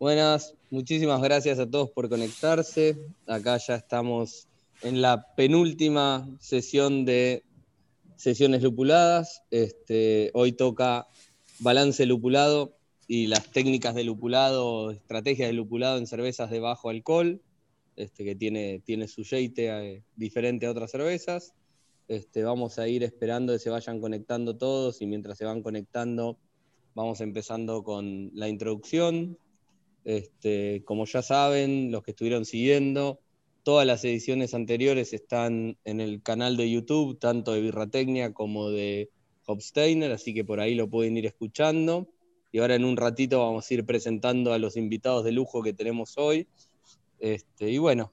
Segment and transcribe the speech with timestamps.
[0.00, 2.96] Buenas, muchísimas gracias a todos por conectarse.
[3.26, 4.46] Acá ya estamos
[4.82, 7.42] en la penúltima sesión de
[8.14, 9.42] sesiones lupuladas.
[9.50, 11.08] Este, hoy toca
[11.58, 12.76] balance lupulado
[13.08, 17.42] y las técnicas de lupulado, estrategias de lupulado en cervezas de bajo alcohol,
[17.96, 21.54] este, que tiene, tiene su jeite eh, diferente a otras cervezas.
[22.06, 26.38] Este, vamos a ir esperando que se vayan conectando todos y mientras se van conectando
[26.94, 29.36] vamos empezando con la introducción.
[30.08, 33.20] Este, como ya saben, los que estuvieron siguiendo,
[33.62, 39.10] todas las ediciones anteriores están en el canal de YouTube, tanto de Birratecnia como de
[39.44, 42.08] Hopsteiner, así que por ahí lo pueden ir escuchando.
[42.50, 45.74] Y ahora en un ratito vamos a ir presentando a los invitados de lujo que
[45.74, 46.48] tenemos hoy.
[47.18, 48.10] Este, y bueno,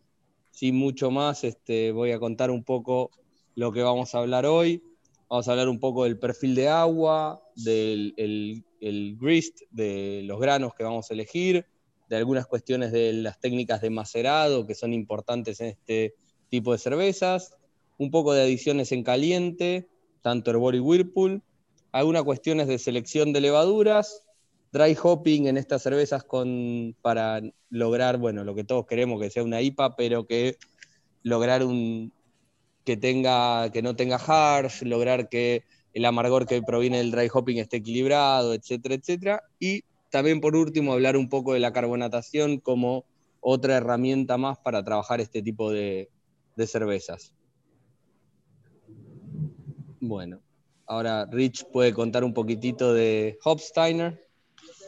[0.52, 3.10] sin mucho más, este, voy a contar un poco
[3.56, 4.84] lo que vamos a hablar hoy.
[5.30, 8.14] Vamos a hablar un poco del perfil de agua, del
[8.82, 11.66] el, grist, de los granos que vamos a elegir,
[12.10, 16.16] de algunas cuestiones de las técnicas de macerado que son importantes en este
[16.50, 17.54] tipo de cervezas,
[17.98, 19.88] un poco de adiciones en caliente,
[20.22, 21.42] tanto Herbor y Whirlpool,
[21.92, 24.24] algunas cuestiones de selección de levaduras,
[24.72, 29.44] dry hopping en estas cervezas con, para lograr, bueno, lo que todos queremos que sea
[29.44, 30.58] una IPA, pero que
[31.24, 32.12] lograr un,
[32.84, 37.58] que, tenga, que no tenga harsh, lograr que el amargor que proviene del dry hopping
[37.58, 39.44] esté equilibrado, etcétera, etcétera.
[39.60, 39.84] Y
[40.16, 43.04] también por último hablar un poco de la carbonatación como
[43.42, 46.10] otra herramienta más para trabajar este tipo de,
[46.56, 47.34] de cervezas.
[50.00, 50.40] Bueno,
[50.86, 54.26] ahora Rich puede contar un poquitito de Hopsteiner.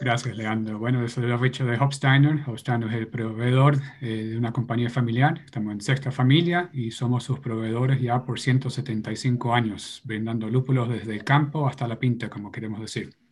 [0.00, 0.78] Gracias, Leandro.
[0.78, 2.40] Bueno, yo soy Richard de Hopsteiner.
[2.46, 5.42] Hopsteiner es el proveedor eh, de una compañía familiar.
[5.44, 11.12] Estamos en sexta familia y somos sus proveedores ya por 175 años, brindando lúpulos desde
[11.12, 13.27] el campo hasta la pinta, como queremos decir.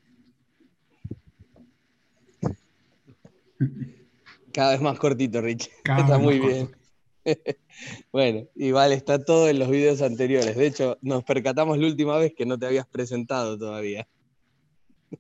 [4.52, 5.70] Cada vez más cortito, Rich.
[5.84, 6.70] está muy bien.
[8.12, 10.56] bueno, igual está todo en los videos anteriores.
[10.56, 14.06] De hecho, nos percatamos la última vez que no te habías presentado todavía.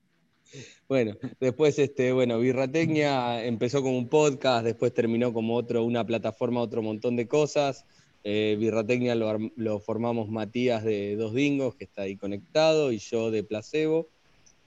[0.88, 6.60] Bueno, después, este, bueno, Birratecnia empezó como un podcast, después terminó como otro, una plataforma,
[6.60, 7.84] otro montón de cosas.
[8.22, 13.42] Eh, Birratecnia lo, formamos Matías de Dos Dingos, que está ahí conectado, y yo de
[13.42, 14.08] Placebo.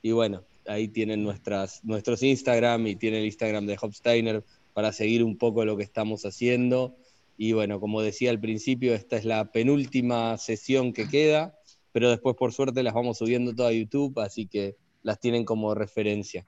[0.02, 4.44] Y bueno, ahí tienen nuestras, nuestros Instagram y tienen el Instagram de Hopsteiner
[4.74, 6.96] para seguir un poco lo que estamos haciendo.
[7.38, 11.58] Y bueno, como decía al principio, esta es la penúltima sesión que queda,
[11.92, 15.74] pero después por suerte las vamos subiendo toda a YouTube, así que las tienen como
[15.74, 16.46] referencia.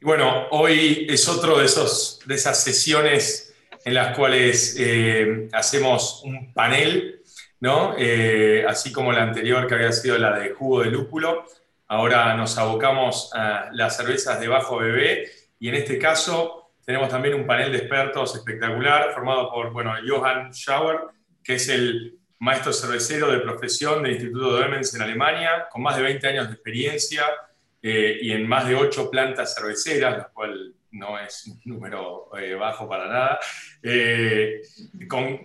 [0.00, 3.54] Bueno, hoy es otro de, esos, de esas sesiones
[3.84, 7.22] en las cuales eh, hacemos un panel,
[7.60, 7.94] ¿no?
[7.98, 11.44] Eh, así como la anterior que había sido la de jugo de lúpulo.
[11.92, 17.34] Ahora nos abocamos a las cervezas de bajo bebé y en este caso tenemos también
[17.34, 21.00] un panel de expertos espectacular formado por, bueno, Johann Schauer,
[21.44, 25.98] que es el maestro cervecero de profesión del Instituto de Emens en Alemania, con más
[25.98, 27.24] de 20 años de experiencia
[27.82, 32.54] eh, y en más de 8 plantas cerveceras, lo cual no es un número eh,
[32.54, 33.40] bajo para nada,
[33.82, 34.60] eh,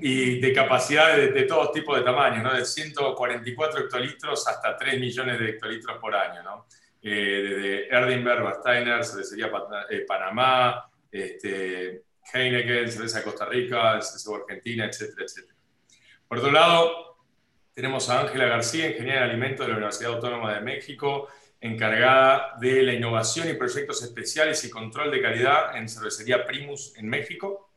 [0.01, 2.53] y de capacidad de, de todos tipos de tamaños, ¿no?
[2.53, 6.43] de 144 hectolitros hasta 3 millones de hectolitros por año.
[6.43, 6.65] ¿no?
[7.01, 9.49] desde Erdinberg, Basteiner, Cervecería
[10.05, 12.03] Panamá, este,
[12.33, 15.57] Heineken, Cerveza Costa Rica, Cerveza Argentina, etcétera, etcétera.
[16.27, 17.17] Por otro lado,
[17.73, 21.29] tenemos a Ángela García, ingeniera de alimentos de la Universidad Autónoma de México,
[21.59, 27.09] encargada de la innovación y proyectos especiales y control de calidad en cervecería Primus en
[27.09, 27.71] México.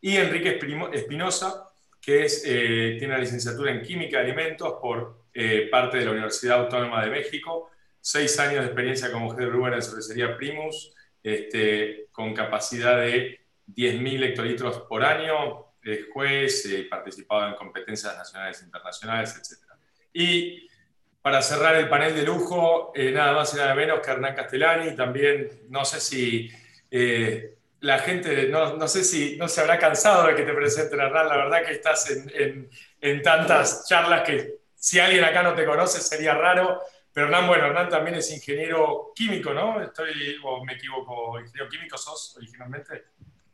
[0.00, 0.58] Y Enrique
[0.92, 6.04] Espinosa, que es, eh, tiene la licenciatura en Química de Alimentos por eh, parte de
[6.04, 10.92] la Universidad Autónoma de México, seis años de experiencia como head brewer en cervecería Primus,
[11.22, 18.64] este, con capacidad de 10.000 hectolitros por año, es juez, participado en competencias nacionales e
[18.64, 19.72] internacionales, etc.
[20.12, 20.68] Y
[21.22, 24.96] para cerrar el panel de lujo, eh, nada más y nada menos que Hernán Castellani,
[24.96, 26.50] también no sé si
[26.90, 31.00] eh, la gente, no, no, sé si no se habrá cansado de que te presenten,
[31.00, 32.68] Hernán, la verdad que estás en,
[33.00, 36.82] en, tantas charlas que si alguien acá no te conoce sería raro,
[37.12, 39.80] pero Hernán, bueno, Hernán también es ingeniero químico, ¿no?
[39.80, 43.04] Estoy, o me equivoco, ingeniero químico sos originalmente.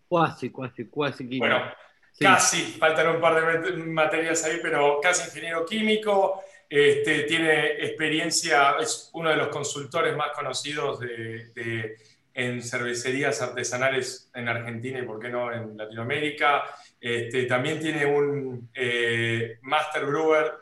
[0.08, 1.46] Cuasi, cuasi, cuasi químico.
[1.46, 1.70] Bueno,
[2.18, 9.10] Casi, faltan un par de materias ahí, pero casi ingeniero químico, este, tiene experiencia, es
[9.14, 11.96] uno de los consultores más conocidos de,
[12.34, 16.64] en cervecerías artesanales en Argentina y, por qué no, en Latinoamérica.
[17.00, 20.52] Este, también tiene un eh, Master Brewer.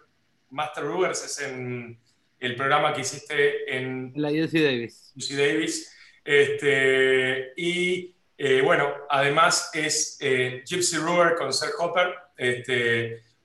[0.50, 1.99] Master Brewers es en
[2.38, 5.12] el programa que hiciste en la UC Davis.
[5.17, 5.93] UC Davis
[6.25, 12.14] Este, y eh, bueno, además es eh, Gypsy Brewer con Sir Hopper,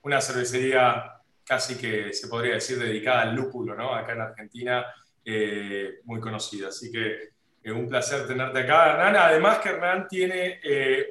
[0.02, 1.11] una cervecería
[1.52, 3.94] casi que se podría decir dedicada al lúpulo, ¿no?
[3.94, 4.86] Acá en Argentina,
[5.22, 6.68] eh, muy conocida.
[6.68, 7.28] Así que
[7.62, 9.16] es un placer tenerte acá, Hernán.
[9.16, 10.60] Además que Hernán tiene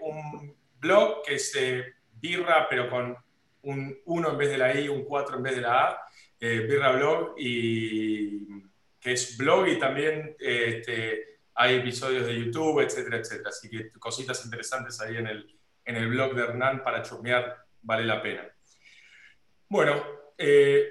[0.01, 1.55] un blog que es
[2.19, 3.15] birra, pero con
[3.61, 6.01] un 1 en vez de la I, un 4 en vez de la A,
[6.39, 8.63] birra blog, y
[8.99, 13.49] que es blog y también este, hay episodios de YouTube, etcétera, etcétera.
[13.49, 15.55] Así que cositas interesantes ahí en el,
[15.85, 18.49] en el blog de Hernán para chusmear, vale la pena.
[19.69, 20.89] Bueno, eh,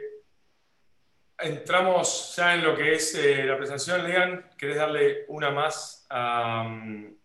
[1.39, 4.05] entramos ya en lo que es eh, la presentación.
[4.05, 6.07] Lean, ¿querés darle una más?
[6.09, 7.17] ahí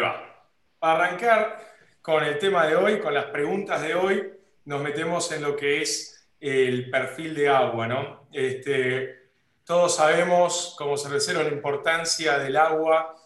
[0.00, 0.46] va.
[0.78, 1.60] Para arrancar
[2.02, 4.32] con el tema de hoy, con las preguntas de hoy,
[4.64, 8.28] nos metemos en lo que es el perfil de agua, ¿no?
[8.32, 9.30] Este,
[9.64, 13.16] todos sabemos como cervecero la importancia del agua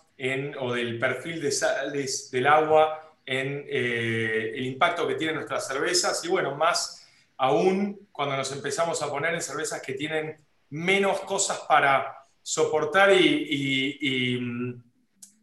[0.61, 6.25] o del perfil de sales del agua en eh, el impacto que tienen nuestras cervezas
[6.25, 7.02] y bueno, más
[7.43, 10.37] aún cuando nos empezamos a poner en cervezas que tienen
[10.71, 14.37] menos cosas para soportar y,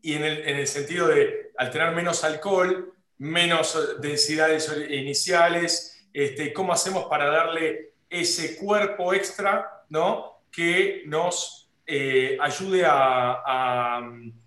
[0.03, 7.25] en, el, sentido de al tener menos alcohol, menos densidades iniciales, este, cómo hacemos para
[7.25, 10.43] darle ese cuerpo extra, ¿no?
[10.49, 13.99] que nos eh, ayude a,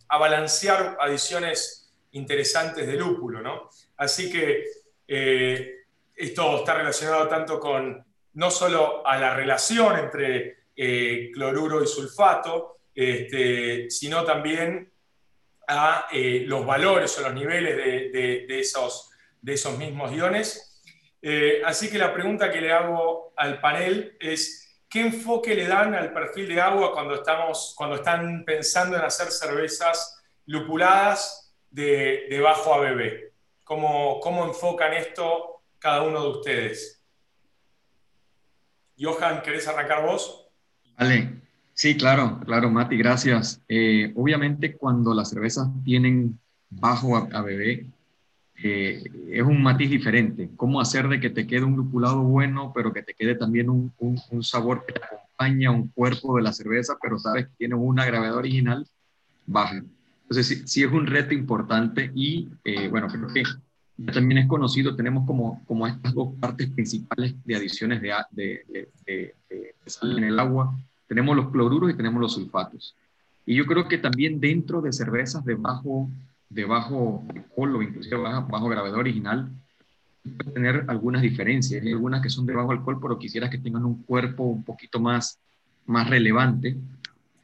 [0.08, 3.42] balancear adiciones interesantes de lúpulo.
[3.42, 3.68] ¿no?
[3.98, 4.64] Así que
[5.06, 5.71] eh,
[6.24, 8.04] esto está relacionado tanto con
[8.34, 14.90] no solo a la relación entre eh, cloruro y sulfato, este, sino también
[15.68, 19.10] a los valores o los niveles de, esos,
[19.40, 20.82] de esos mismos iones.
[21.64, 26.12] así que la pregunta que le hago al panel es, ¿Qué enfoque le dan al
[26.12, 33.32] perfil de agua cuando, estamos, cuando están pensando en hacer cervezas lupuladas de, bajo ABB?
[33.64, 35.51] ¿Cómo, ¿Cómo enfocan esto
[35.82, 37.02] cada uno de ustedes?
[38.98, 40.46] Johan, ¿querés arrancar vos?
[40.96, 41.42] Vale,
[41.74, 43.60] sí, claro, claro, Mati, gracias.
[43.68, 46.38] Eh, obviamente cuando las cervezas tienen
[46.70, 47.86] bajo ABB,
[48.62, 50.50] eh, es un matiz diferente.
[50.56, 53.92] Cómo hacer de que te quede un lupulado bueno, pero que te quede también un,
[53.98, 58.04] un, sabor que te acompaña, un cuerpo de la cerveza, pero sabes que tiene una
[58.04, 58.86] gravedad original
[59.46, 59.82] baja.
[60.22, 63.42] Entonces, sí, es un reto importante y, eh, bueno, creo que
[64.12, 68.14] también es conocido, tenemos como, como estas dos partes principales de adiciones de,
[69.06, 69.34] de,
[70.02, 70.76] en el agua.
[71.06, 72.96] Tenemos los cloruros y tenemos los sulfatos.
[73.44, 76.08] Y yo creo que también dentro de cervezas de bajo
[76.52, 79.50] de bajo alcohol o inclusive bajo, bajo gravedad original,
[80.22, 81.82] puede tener algunas diferencias.
[81.82, 85.00] Hay algunas que son de bajo alcohol, pero quisieras que tengan un cuerpo un poquito
[85.00, 85.38] más,
[85.86, 86.76] más relevante.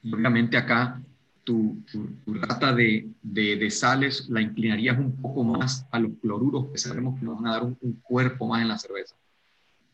[0.03, 1.01] Y obviamente acá
[1.49, 1.83] tu,
[2.27, 7.25] rata de, de, sales la inclinarías un poco más a los cloruros, que sabemos que
[7.25, 9.17] nos van a dar un, cuerpo más en la cerveza.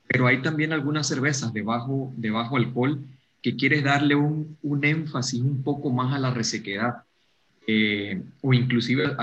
[0.08, 3.04] Pero hay también algunas cervezas de bajo, de bajo alcohol
[3.40, 7.04] que quieres darle un, énfasis un poco más a la resequedad
[7.68, 9.16] eh, o inclusive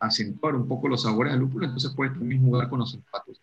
[0.00, 3.40] acentuar un poco los sabores del lúpulo, entonces puedes también jugar con los sulfatos.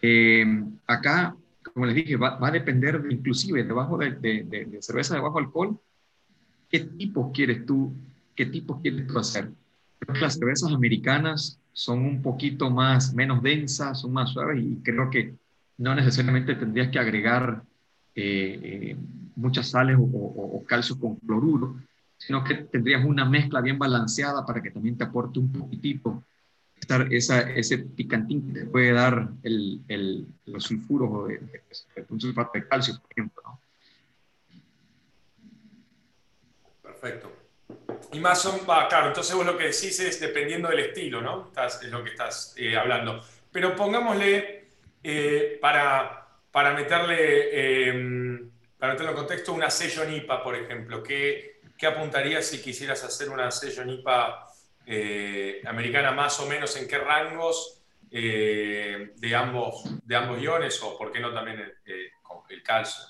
[0.00, 1.36] Eh, acá,
[1.74, 5.78] como les dije, va, a depender de, inclusive debajo de, de, cerveza de bajo alcohol,
[6.70, 7.92] qué tipos quieres tú,
[8.34, 9.50] qué tipos quieres tú hacer.
[10.20, 15.34] Las cervezas americanas son un poquito más, menos densas, son más suaves y creo que
[15.78, 17.62] no necesariamente tendrías que agregar
[18.14, 18.96] eh,
[19.36, 21.76] muchas sales o, o calcio con cloruro,
[22.16, 26.22] sino que tendrías una mezcla bien balanceada para que también te aporte un poquitito
[27.10, 32.52] esa, ese picantín que te puede dar el, el, los sulfuros de, de, un sulfato
[32.54, 33.42] de calcio, por ejemplo.
[33.44, 33.59] ¿no?
[37.00, 37.32] Perfecto.
[38.12, 41.52] Y más son, claro, entonces vos lo que decís es dependiendo del estilo, ¿no?
[41.64, 43.24] Es lo que estás eh, hablando.
[43.52, 44.68] Pero pongámosle,
[45.02, 48.40] eh, para, para, meterle, eh,
[48.78, 53.30] para meterlo en contexto, una sello NIPA, por ejemplo, que ¿qué apuntarías si quisieras hacer
[53.30, 54.46] una sello NIPA
[54.86, 61.12] eh, americana más o menos en qué rangos de, ambos, de ambos iones o por
[61.12, 62.10] qué no también el,
[62.50, 63.04] el calcio?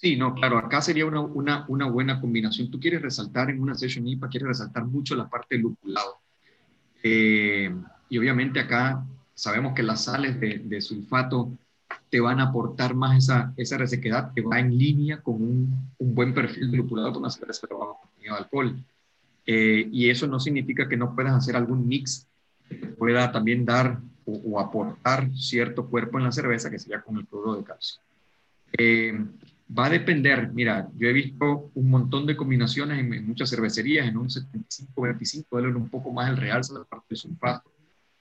[0.00, 2.70] Sí, no, claro, acá sería una, una, una, buena combinación.
[2.70, 6.18] Tú quieres resaltar en una session IPA, quieres resaltar mucho la parte lupulado.
[7.02, 7.74] Eh,
[8.08, 11.50] y obviamente acá sabemos que las sales de, de sulfato
[12.10, 16.14] te van a aportar más esa, esa resequedad que va en línea con un, un
[16.14, 18.84] buen perfil de lupulado con una cerveza de contenido de alcohol.
[19.46, 22.28] Eh, y eso no significa que no puedas hacer algún mix
[22.68, 27.26] que pueda también dar o, aportar cierto cuerpo en la cerveza, que sería con el
[27.26, 28.00] cloruro de calcio.
[28.76, 29.18] Eh,
[29.76, 34.16] Va a depender, mira, yo he visto un montón de combinaciones en, muchas cervecerías, en
[34.16, 37.70] un 75-25, darle un poco más el realce de la parte de sulfato,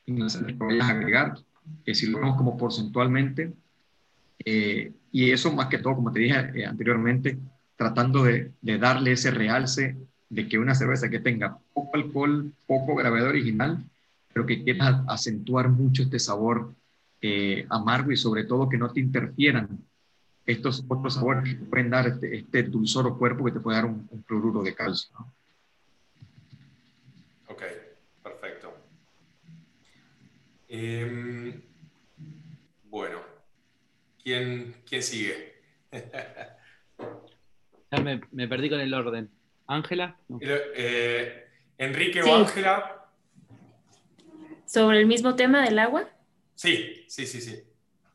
[0.05, 1.37] en las que vayas a agregar,
[1.85, 3.53] que si lo vemos como porcentualmente,
[4.43, 7.37] eh, y eso más que todo, como te dije eh, anteriormente,
[7.77, 9.95] tratando de, de, darle ese realce
[10.29, 13.83] de que una cerveza que tenga poco alcohol, poco gravedad original,
[14.33, 16.73] pero que quiera acentuar mucho este sabor
[17.21, 19.79] eh, amargo y sobre todo que no te interfieran
[20.47, 23.77] estos otros sabores que te pueden dar este, este, dulzor o cuerpo que te puede
[23.77, 25.13] dar un, cloruro de calcio.
[27.47, 27.63] Ok,
[28.23, 28.73] perfecto.
[30.69, 31.61] Em,
[32.85, 33.19] bueno,
[34.23, 35.61] ¿quién, quién sigue?
[37.91, 39.29] ya me, me, perdí con el orden.
[39.67, 40.17] ¿Ángela?
[40.39, 41.45] Eh,
[41.77, 43.05] ¿Enrique o Ángela?
[44.65, 46.09] ¿Sobre el mismo tema del agua?
[46.55, 47.63] Sí, sí, sí, sí.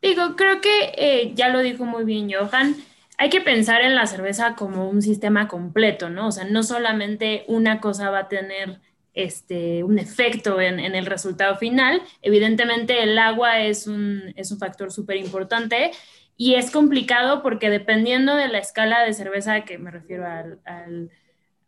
[0.02, 2.76] Digo, creo que eh, ya lo dijo muy bien Johan,
[3.18, 6.26] hay que pensar en la cerveza como un sistema completo, ¿no?
[6.26, 8.80] O sea, no solamente una cosa va a tener
[9.14, 12.02] este, un efecto en, el resultado final.
[12.20, 15.92] Evidentemente el agua es un, es un factor súper importante
[16.36, 21.10] y es complicado porque dependiendo de la escala de cerveza, que me refiero al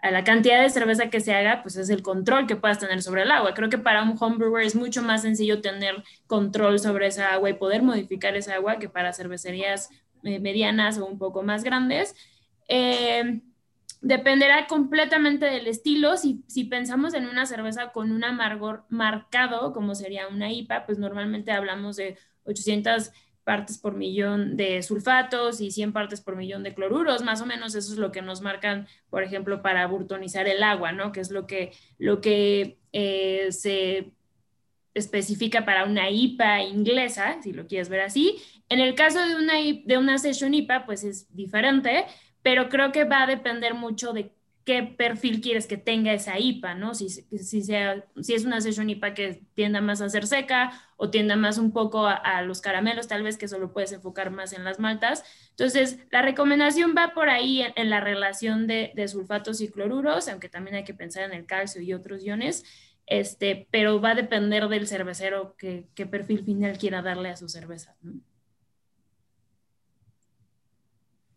[0.05, 3.03] a la cantidad de cerveza que se haga, pues es el control que puedas tener
[3.03, 3.55] sobre el agua.
[3.55, 7.55] Creo que para un homebrewer es mucho más sencillo tener control sobre esa agua y
[7.55, 9.89] poder modificar esa agua que para cervecerías
[10.23, 12.15] eh, medianas o un poco más grandes.
[12.69, 13.41] Eh,
[14.03, 16.19] dependerá completamente del estilo.
[16.19, 20.99] Si, si pensamos en una cerveza con un amargor marcado, como sería una IPA, pues
[20.99, 23.11] normalmente hablamos de 800
[23.45, 27.75] partes por millón de sulfatos y 100 partes por millón de cloruros, más o menos
[27.75, 31.13] eso es lo que nos marcan, por ejemplo, para burtonizar el agua, ¿no?
[31.13, 34.13] Que es lo que, lo que eh, se
[34.95, 38.37] especifica para una IPA inglesa, si lo quieres ver así.
[38.69, 42.07] En el caso de una, de una session IPA, pues es diferente,
[42.43, 44.33] pero creo que va a depender mucho de
[44.65, 46.95] qué perfil quieres que tenga esa IPA, ¿no?
[46.95, 51.11] Si, si, sea, si es una session IPA que tienda más a ser seca o
[51.11, 54.65] tienda más un poco a, los caramelos, tal vez que solo puedes enfocar más en
[54.65, 55.23] las maltas.
[55.51, 60.77] Entonces, la recomendación va por ahí en, la relación de, sulfatos y cloruros, aunque también
[60.77, 62.65] hay que pensar en el calcio y otros iones,
[63.07, 67.97] este, pero va a depender del cervecero qué perfil final quiera darle a su cerveza.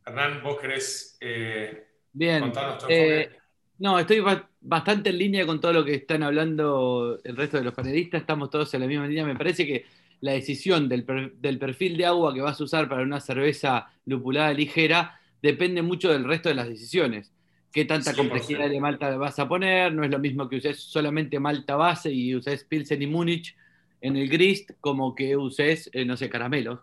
[0.05, 1.17] Hernán, vos querés...
[1.19, 1.87] Eh,
[2.17, 2.51] Bien.
[2.89, 3.29] Eh,
[3.77, 4.24] no, estoy
[4.59, 8.21] bastante en línea con todo lo que están hablando el resto de los panelistas.
[8.21, 9.24] Estamos todos en la misma línea.
[9.24, 9.86] Me parece que
[10.21, 15.19] la decisión del, perfil de agua que vas a usar para una cerveza lupulada ligera
[15.43, 17.31] depende mucho del resto de las decisiones.
[17.71, 19.93] ¿Qué tanta complejidad de malta vas a poner?
[19.93, 23.55] No es lo mismo que uses solamente malta base y uses Pilsen y Múnich
[24.01, 26.79] en el grist como que uses, eh, no sé, caramelos.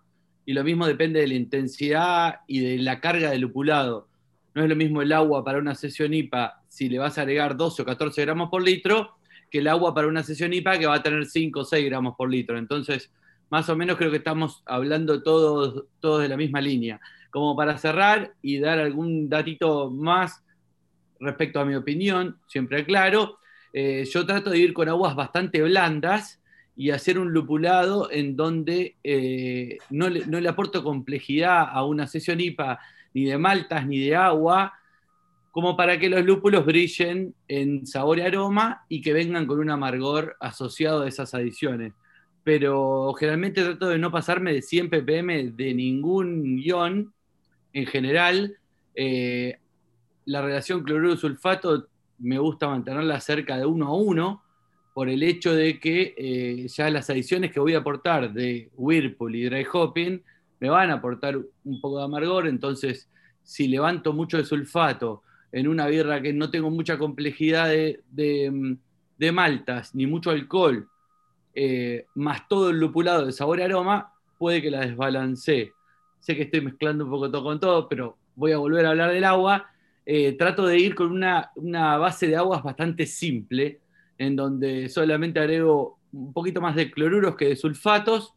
[0.47, 4.14] Y lo mismo depende de la intensidad y de la carga del lupulado
[4.55, 7.57] no es lo mismo el agua para una sesión IPA si le vas a agregar
[7.57, 9.17] 12 o 14 gramos por litro
[9.55, 12.17] que el agua para una sesión IPA que va a tener 5 o 6 gramos
[12.17, 12.59] por litro.
[12.59, 13.13] Entonces,
[13.51, 17.01] más o menos creo que estamos hablando todos, todos de la misma línea.
[17.31, 20.43] Como para cerrar y dar algún datito más
[21.21, 23.39] respecto a mi opinión, siempre aclaro,
[23.73, 26.43] eh, yo trato de ir con aguas bastante blandas
[26.77, 32.09] y hacer un lupulado en donde eh, no, le, no, le, aporto complejidad a una
[32.09, 32.81] sesión IPA
[33.15, 34.75] ni de maltas, ni de agua,
[35.53, 39.71] como para que los lúpulos brillen en sabor y aroma y que vengan con un
[39.71, 41.93] amargor asociado a esas adiciones.
[42.43, 47.15] Pero generalmente trato de no pasarme de 100 ppm de ningún ion
[47.73, 48.59] en general.
[48.97, 49.57] Eh,
[50.27, 51.87] la relación cloruro-sulfato
[52.19, 54.43] me gusta mantenerla cerca de 1 a 1
[54.93, 59.37] por el hecho de que eh, ya las adiciones que voy a aportar de Whirlpool
[59.37, 60.23] y Dry Hopping
[60.61, 63.09] me van a aportar un poco de amargor, entonces
[63.43, 68.79] si levanto mucho de sulfato en una birra que no tengo mucha complejidad de,
[69.33, 70.89] maltas, ni mucho alcohol,
[71.55, 75.73] eh, más todo el lupulado de sabor y aroma, puede que la desbalancee.
[76.19, 79.13] Sé que estoy mezclando un poco todo con todo, pero voy a volver a hablar
[79.13, 79.71] del agua.
[80.05, 83.81] Eh, trato de ir con una, una base de aguas bastante simple,
[84.19, 88.35] en donde solamente agrego un poquito más de cloruros que de sulfatos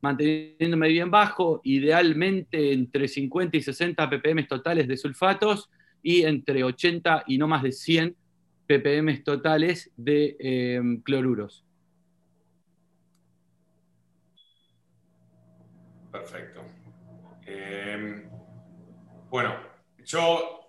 [0.00, 5.70] manteniéndome bien bajo, idealmente entre 50 y 60 ppm totales de sulfatos
[6.02, 8.16] y entre 80 y no más de 100
[8.66, 11.64] ppm totales de eh, cloruros.
[16.12, 16.62] Perfecto.
[17.46, 18.28] Em,
[19.30, 19.54] bueno,
[20.04, 20.60] yo,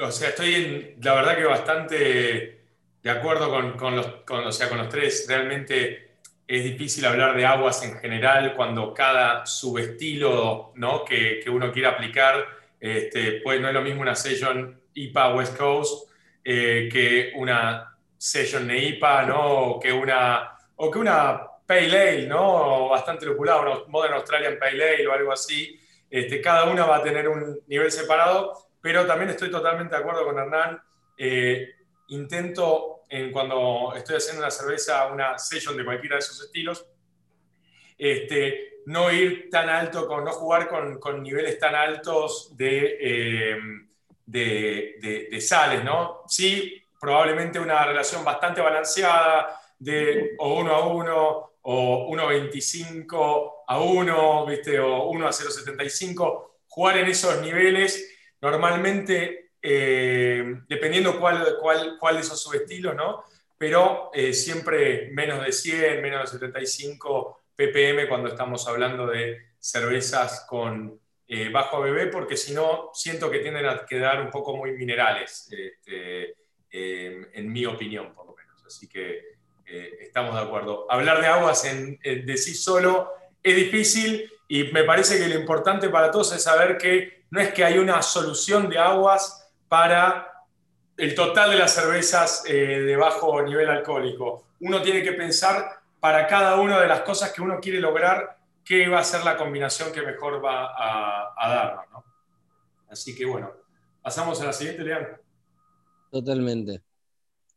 [0.00, 2.64] o sea, estoy la verdad que bastante
[3.04, 5.26] de acuerdo con, con, sea, con los tres.
[5.28, 6.03] Realmente
[6.46, 11.04] es difícil hablar de aguas en general cuando cada subestilo ¿no?
[11.04, 12.46] que, que uno quiere aplicar
[12.80, 16.10] Este, pues no es lo mismo una session IPA West Coast
[16.44, 19.40] eh, que una session NEIPA, ¿no?
[19.40, 22.90] O que una, o que una Pale Ale, ¿no?
[22.90, 25.80] Bastante lupulada, una Modern Australian Pale Ale o algo así.
[26.10, 30.24] Este, cada una va a tener un nivel separado, pero también estoy totalmente de acuerdo
[30.24, 30.80] con Hernán.
[31.16, 31.70] Eh,
[32.08, 36.86] intento, en, cuando estoy haciendo una cerveza, una session de cualquiera de esos estilos,
[37.96, 43.56] este, no ir tan alto, con, no jugar con, con niveles tan altos de, eh,
[44.26, 46.22] de, de, sales, ¿no?
[46.26, 54.46] Sí, probablemente una relación bastante balanceada de o 1 a 1 o 1.25 a 1,
[54.46, 54.80] ¿viste?
[54.80, 62.20] o 1 a 0.75, jugar en esos niveles, normalmente, eh, dependiendo cuál, cuál, cuál de
[62.20, 63.24] esos subestilos, ¿no?
[63.56, 70.44] pero eh, siempre menos de 100, menos de 75 ppm cuando estamos hablando de cervezas
[70.46, 74.72] con eh, bajo ABV, porque si no, siento que tienden a quedar un poco muy
[74.72, 76.34] minerales, este,
[76.70, 78.62] en mi opinión, por lo menos.
[78.66, 80.86] Así que estamos de acuerdo.
[80.90, 85.88] Hablar de aguas en, de sí solo es difícil y me parece que lo importante
[85.88, 89.43] para todos es saber que no es que hay una solución de aguas
[89.74, 90.46] para
[90.96, 94.46] el total de las cervezas eh, de bajo nivel alcohólico.
[94.60, 98.86] Uno tiene que pensar para cada una de las cosas que uno quiere lograr qué
[98.86, 101.84] va a ser la combinación que mejor va a, a darnos.
[101.90, 102.04] ¿no?
[102.88, 103.50] Así que bueno,
[104.00, 105.18] pasamos a la siguiente, Leandro.
[106.12, 106.84] Totalmente.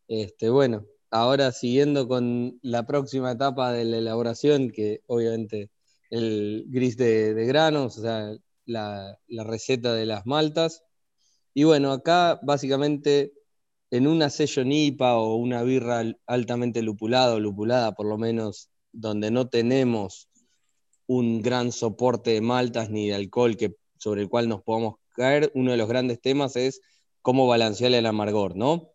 [0.07, 5.69] Este, bueno, ahora siguiendo con la próxima etapa de la elaboración, que obviamente
[6.09, 10.83] el gris de, granos, o sea, la, receta de las maltas.
[11.57, 13.33] Y bueno, acá básicamente
[13.89, 19.31] en una session IPA o una birra altamente lupulada o lupulada, por lo menos, donde
[19.31, 20.29] no tenemos
[21.07, 25.51] un gran soporte de maltas ni de alcohol que, sobre el cual nos podamos caer,
[25.55, 26.79] uno de los grandes temas es
[27.23, 28.91] cómo balancear el amargor, ¿no?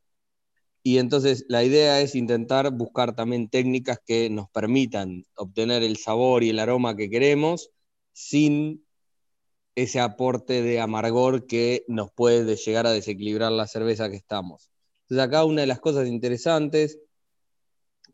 [0.84, 6.44] Y entonces la idea es intentar buscar también técnicas que nos permitan obtener el sabor
[6.44, 7.70] y el aroma que queremos
[8.12, 8.86] sin
[9.74, 14.70] ese aporte de amargor que nos puede llegar a desequilibrar la cerveza que estamos.
[15.02, 16.98] Entonces acá una de las cosas interesantes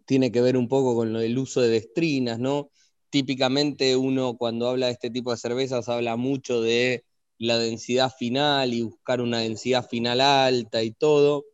[0.05, 2.71] tiene que ver un poco con el uso de destrinas, ¿no?
[3.11, 7.05] Típicamente uno cuando habla de este tipo de cervezas habla mucho de
[7.39, 11.45] la densidad final y buscar una densidad final alta y todo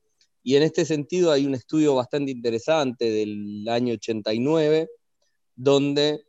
[0.46, 4.90] y en este sentido hay un estudio bastante interesante del año 89,
[5.56, 6.20] donde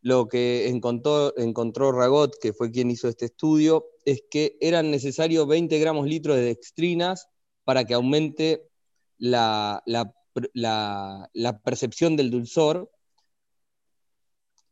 [0.00, 5.46] lo que encontró, encontró Ragot, que fue quien hizo este estudio, es que eran necesarios
[5.46, 7.28] 20 gramos litros de dextrinas
[7.64, 8.68] para que aumente
[9.18, 9.82] la,
[11.64, 12.90] percepción del dulzor.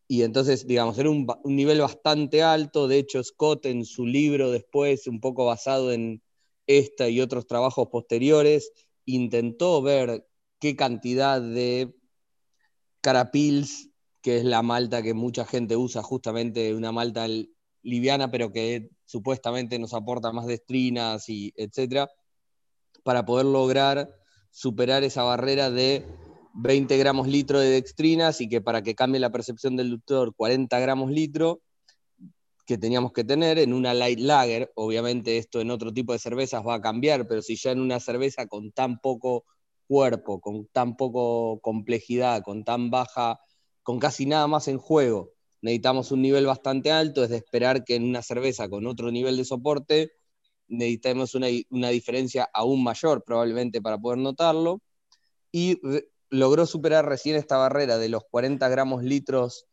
[0.09, 2.87] Y entonces, digamos, era un, un, nivel bastante alto.
[2.87, 6.23] De hecho, Scott en su libro después, un poco basado en
[6.69, 8.73] esta y otros trabajos posteriores,
[9.05, 10.27] intentó ver
[10.61, 11.93] qué cantidad de
[13.01, 13.91] carapils,
[14.27, 17.29] que es la malta que mucha gente usa, justamente una malta
[17.85, 22.11] liviana, pero que supuestamente nos aporta más destrinas y etcétera,
[23.05, 24.11] para poder lograr
[24.51, 26.05] superar esa barrera de
[26.55, 30.77] 20 gramos litro de dextrinas y que para que cambie la percepción del doctor 40
[30.81, 31.61] gramos litro
[32.67, 34.73] que teníamos que tener en una light lager.
[34.75, 38.01] Obviamente esto en otro tipo de cervezas va a cambiar, pero si ya en una
[38.01, 39.45] cerveza con tan poco
[39.87, 43.39] cuerpo, con tan poco complejidad, con tan baja,
[43.87, 45.31] con casi nada más en juego,
[45.63, 49.37] necesitamos un nivel bastante alto, es de esperar que en una cerveza con otro nivel
[49.37, 50.11] de soporte
[50.67, 54.81] necesitemos una, diferencia aún mayor probablemente para poder notarlo.
[55.53, 55.79] Y
[56.31, 59.67] logró superar recién esta barrera de los 40 gramos litros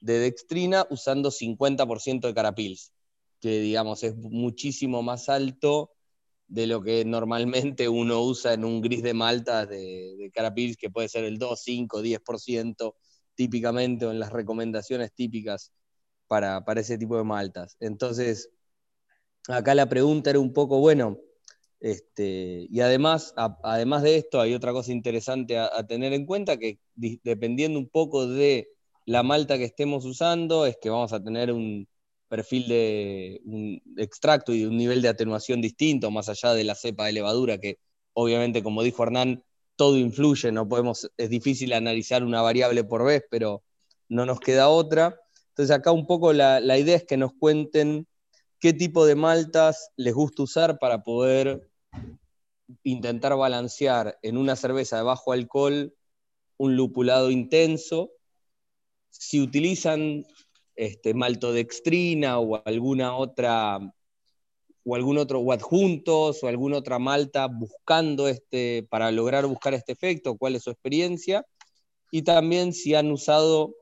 [0.00, 2.92] de dextrina usando 50% de carapils,
[3.40, 5.92] que digamos es muchísimo más alto
[6.48, 10.90] de lo que normalmente uno usa en un gris de malta de, de carapils, que
[10.90, 12.94] puede ser el 2, 5, 10%
[13.40, 15.72] típicamente o en las recomendaciones típicas
[16.26, 17.74] para, para ese tipo de maltas.
[17.80, 18.50] Entonces,
[19.48, 21.16] acá la pregunta era un poco, bueno,
[21.80, 26.80] este, y además, además de esto, hay otra cosa interesante a tener en cuenta, que
[26.94, 28.68] dependiendo un poco de
[29.06, 31.88] la malta que estemos usando es que vamos a tener un
[32.28, 37.06] perfil de un extracto y un nivel de atenuación distinto, más allá de la cepa
[37.06, 37.78] de levadura, que
[38.12, 39.42] obviamente, como dijo Hernán,
[39.80, 43.64] todo influye, no podemos, es difícil analizar una variable por vez, pero
[44.10, 45.18] no nos queda otra.
[45.48, 48.06] Entonces acá un poco la, idea es que nos cuenten
[48.58, 51.66] qué tipo de maltas les gusta usar para poder
[52.82, 55.94] intentar balancear en una cerveza de bajo alcohol
[56.58, 58.10] un lupulado intenso
[59.08, 60.26] si utilizan
[60.76, 63.80] este, maltodextrina o alguna otra
[64.84, 69.92] o algún otro, o adjuntos, o alguna otra malta buscando este, para lograr buscar este
[69.92, 71.44] efecto, cuál es su experiencia,
[72.10, 73.74] y también si han usado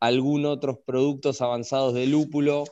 [0.00, 2.64] algún otros productos avanzados de lúpulo,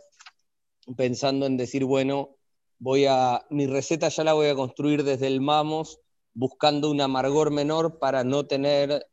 [0.97, 2.37] pensando en decir, bueno,
[2.79, 6.01] voy a, mi receta ya la voy a construir desde el mamos,
[6.35, 9.07] buscando un amargor menor para no tener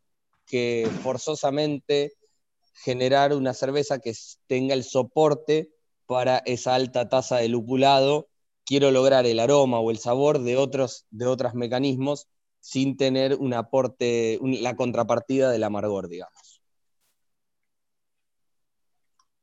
[0.46, 2.14] que forzosamente
[2.74, 4.14] generar una cerveza que
[4.48, 5.70] tenga el soporte
[6.06, 8.28] para esa alta tasa de lupulado.
[8.72, 12.30] Quiero lograr el aroma o el sabor de otros de otros mecanismos
[12.62, 16.62] sin tener un aporte, la contrapartida del amargor, digamos.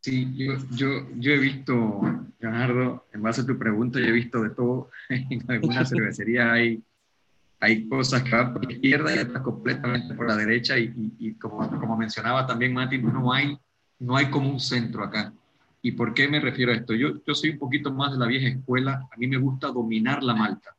[0.01, 2.01] Sí, yo, yo, yo he visto,
[2.38, 4.88] Leonardo, en base a tu pregunta, yo he visto de todo.
[5.11, 6.83] En algunas cervecerías hay,
[7.61, 10.79] hay cosas que van por la izquierda y otras completamente por la derecha.
[10.79, 13.59] Y, y, como, como, mencionaba también Mati, no hay,
[13.99, 15.35] no hay como un centro acá.
[15.83, 16.95] ¿Y por qué me refiero a esto?
[16.95, 19.09] Yo, yo soy un poquito más de la vieja escuela.
[19.11, 20.75] A mí me gusta dominar la malta.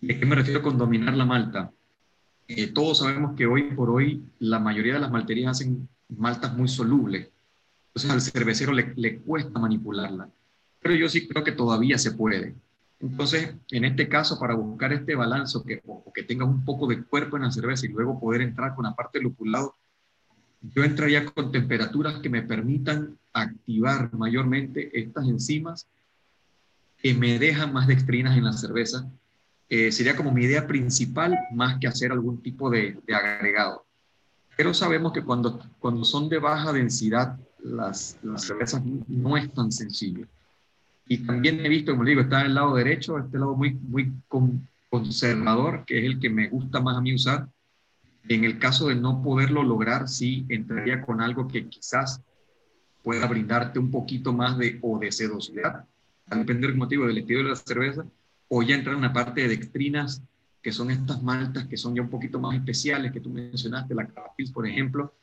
[0.00, 1.72] ¿Y a qué me refiero con dominar la malta?
[2.48, 6.68] Eh, todos sabemos que hoy por hoy la mayoría de las malterías hacen maltas muy
[6.68, 7.28] solubles.
[7.88, 10.28] Entonces al cervecero le, le cuesta manipularla.
[10.80, 12.54] Pero yo sí creo que todavía se puede.
[13.00, 17.02] Entonces, en este caso, para buscar este balance que, o, que tenga un poco de
[17.02, 19.74] cuerpo en la cerveza y luego poder entrar con la parte lupulado,
[20.62, 25.86] yo entraría con temperaturas que me permitan activar mayormente estas enzimas
[26.98, 29.10] que me dejan más dextrinas en la cerveza
[29.70, 33.86] sería como mi idea principal más que hacer algún tipo de, agregado.
[34.56, 39.70] Pero sabemos que cuando, cuando son de baja densidad, las, las cervezas no es tan
[39.70, 40.26] sencillo.
[41.06, 44.12] Y también he visto, como digo, está el lado derecho, este lado muy, muy
[44.88, 47.48] conservador, que es el que me gusta más a mí usar.
[48.28, 52.22] En el caso de no poderlo lograr, sí entraría con algo que quizás
[53.02, 55.84] pueda brindarte un poquito más de o de sedosidad,
[56.28, 58.04] a depender del motivo del estilo de la cerveza,
[58.48, 60.22] o ya entrar en la parte de dextrinas,
[60.62, 64.06] que son estas maltas que son ya un poquito más especiales, que tú mencionaste, la
[64.06, 65.14] Carapils, por ejemplo,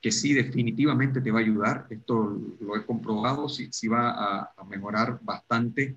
[0.00, 1.86] que sí definitivamente te va a ayudar.
[1.90, 5.94] Esto lo he comprobado, sí, sí va a, mejorar bastante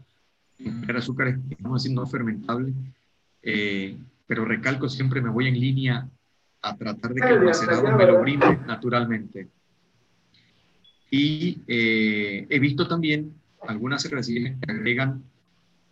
[0.60, 2.74] el azúcar, vamos a decir, no fermentable.
[3.42, 6.08] Eh, pero recalco, siempre me voy en línea
[6.64, 9.50] a tratar de que el macerado me lo brinde naturalmente.
[11.12, 13.34] Y eh, he visto también
[13.68, 15.24] algunas cervecerías que agregan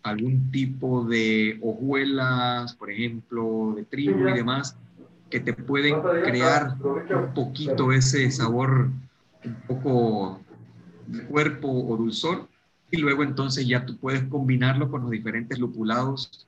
[0.02, 4.78] algún tipo de hojuelas, por ejemplo, de trigo y demás,
[5.30, 8.90] que te pueden crear un poquito ese sabor
[9.44, 10.42] un poco
[11.06, 12.48] de cuerpo o dulzor,
[12.90, 16.48] y luego entonces ya tú puedes combinarlo con los diferentes lupulados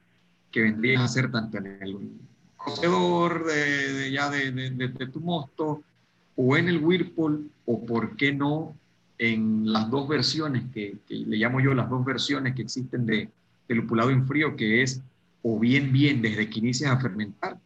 [0.51, 1.95] que vendrían a ser tanto en el
[2.63, 5.81] cocedor de, ya de, de, tu mosto,
[6.35, 8.75] o en el Whirlpool, o por qué no
[9.17, 13.29] en las dos versiones que, le llamo yo las dos versiones que existen de,
[13.69, 15.01] lupulado en frío, que es
[15.41, 17.57] o bien bien desde que inicias a fermentar,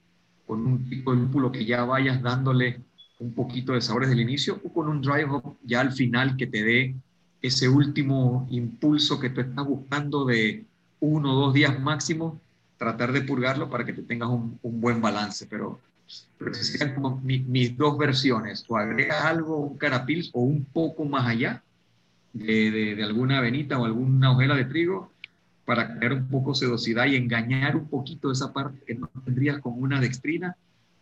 [0.45, 2.79] con un tipo de lúpulo que ya vayas dándole
[3.19, 6.47] un poquito de sabores del inicio, o con un dry hop ya al final que
[6.47, 6.95] te dé
[7.41, 10.65] ese último impulso que tú estás buscando de
[10.99, 12.39] uno o dos días máximo,
[12.77, 15.47] tratar de purgarlo para que te tengas un, buen balance.
[15.47, 15.79] Pero,
[16.37, 21.27] pero serían como mis dos versiones, o agregas algo, un carapils o un poco más
[21.27, 21.63] allá
[22.33, 25.11] de, de, de alguna avenita o alguna hojela de trigo,
[25.67, 29.73] para crear un poco sedosidad y engañar un poquito esa parte que no tendrías con
[29.75, 30.55] una dextrina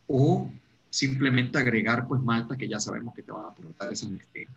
[0.08, 0.50] o
[0.90, 4.52] simplemente agregar pues malta que ya sabemos que te van a aportar esa dextrina.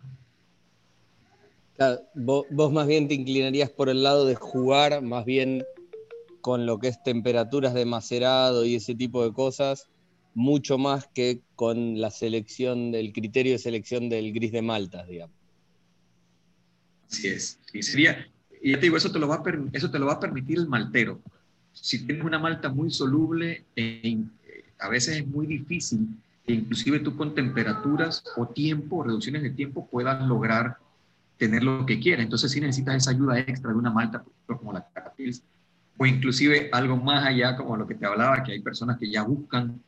[2.15, 5.63] vos, vos, más bien te inclinarías por el lado de jugar más bien
[6.49, 9.87] con lo que es temperaturas de macerado y ese tipo de cosas,
[10.33, 15.35] mucho más que con la selección del criterio de selección del gris de maltas, digamos.
[17.07, 17.59] Así es.
[17.71, 18.27] Y sería,
[18.63, 20.67] y te digo, eso te lo va a, eso te lo va a permitir el
[20.67, 21.21] maltero.
[21.71, 23.65] Si tienes una malta muy soluble,
[24.79, 26.07] a veces es muy difícil
[26.47, 30.77] que inclusive tú con temperaturas o tiempo, reducciones de tiempo, puedas lograr
[31.37, 32.23] tener lo que quieras.
[32.23, 35.43] Entonces si necesitas esa ayuda extra de una malta, por ejemplo, como la Carapils,
[35.99, 39.23] o inclusive algo más allá, como lo que te hablaba, que hay personas que ya
[39.23, 39.81] buscan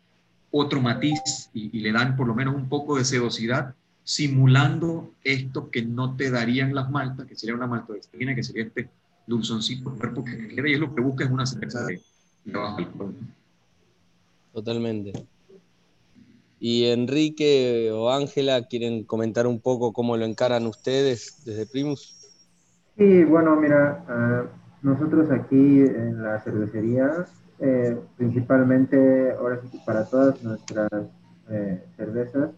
[0.51, 5.71] otro matiz y, y le dan por lo menos un poco de sedosidad simulando esto
[5.71, 8.89] que no te darían las maltas, que sería una maltodextrina, que sería este
[9.25, 12.01] dulzoncito cuerpo que queda, y es lo que busca es una cerveza de,
[12.45, 13.15] bajo alcohol.
[14.53, 15.13] Totalmente.
[16.59, 22.17] Y Enrique o Ángela, ¿quieren comentar un poco cómo lo encaran ustedes desde Primus?
[22.97, 24.45] Sí, bueno, mira, ah,
[24.81, 27.25] nosotros aquí en la cervecería,
[27.59, 30.89] eh, principalmente, ahora sí, para todas nuestras
[31.49, 32.49] eh, cervezas,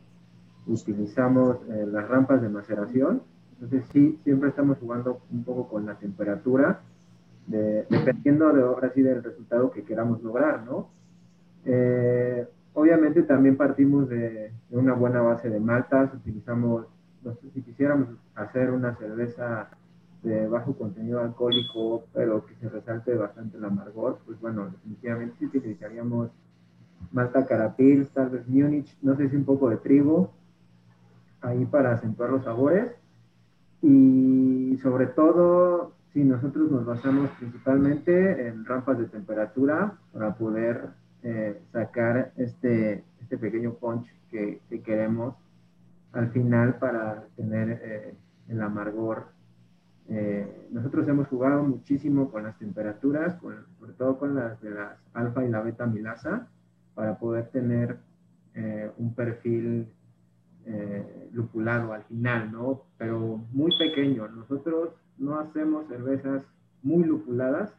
[0.66, 3.22] utilizamos eh, las rampas de maceración.
[3.54, 6.82] Entonces sí, siempre estamos jugando un poco con la temperatura
[7.46, 10.88] dependiendo de ahora sí del resultado que queramos lograr, ¿no?
[12.74, 16.86] Obviamente también partimos de, una buena base de maltas, utilizamos,
[17.54, 19.68] si quisiéramos hacer una cerveza
[20.24, 25.46] de bajo contenido alcohólico, pero que se resalte bastante el amargor, pues bueno, definitivamente sí
[25.46, 26.32] utilizaríamos
[27.12, 30.32] Malta Carapils, tal vez Múnich, no sé si un poco de trigo,
[31.42, 32.92] ahí para acentuar los sabores.
[33.82, 40.90] Y sobre todo, si nosotros nos basamos principalmente en rampas de temperatura para poder
[41.22, 45.36] eh, sacar este, este pequeño punch que, queremos
[46.14, 48.16] al final para tener eh,
[48.48, 49.33] el amargor.
[50.10, 55.46] Eh, nosotros hemos jugado muchísimo con las temperaturas, sobre todo con las de las alfa
[55.46, 56.48] y la beta milasa,
[56.94, 57.98] para poder tener
[58.56, 59.88] eh, un perfil
[60.66, 62.84] eh, lupulado al final, ¿no?
[62.98, 64.28] Pero muy pequeño.
[64.28, 66.44] Nosotros no hacemos cervezas
[66.82, 67.74] muy lupuladas,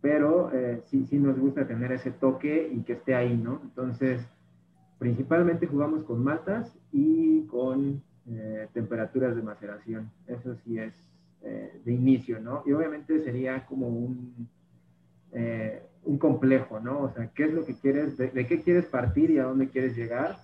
[0.00, 3.60] pero eh, sí, sí nos gusta tener ese toque y que esté ahí, ¿no?
[3.64, 4.26] Entonces,
[4.98, 8.02] principalmente jugamos con maltas y con
[8.72, 10.10] temperaturas de maceración.
[10.26, 10.92] Eso sí es
[11.84, 12.62] de inicio, ¿no?
[12.66, 14.48] Y obviamente sería como un
[16.06, 17.00] un complejo, ¿no?
[17.00, 19.96] O sea, ¿qué es lo que quieres, de, qué quieres partir y a dónde quieres
[19.96, 20.38] llegar?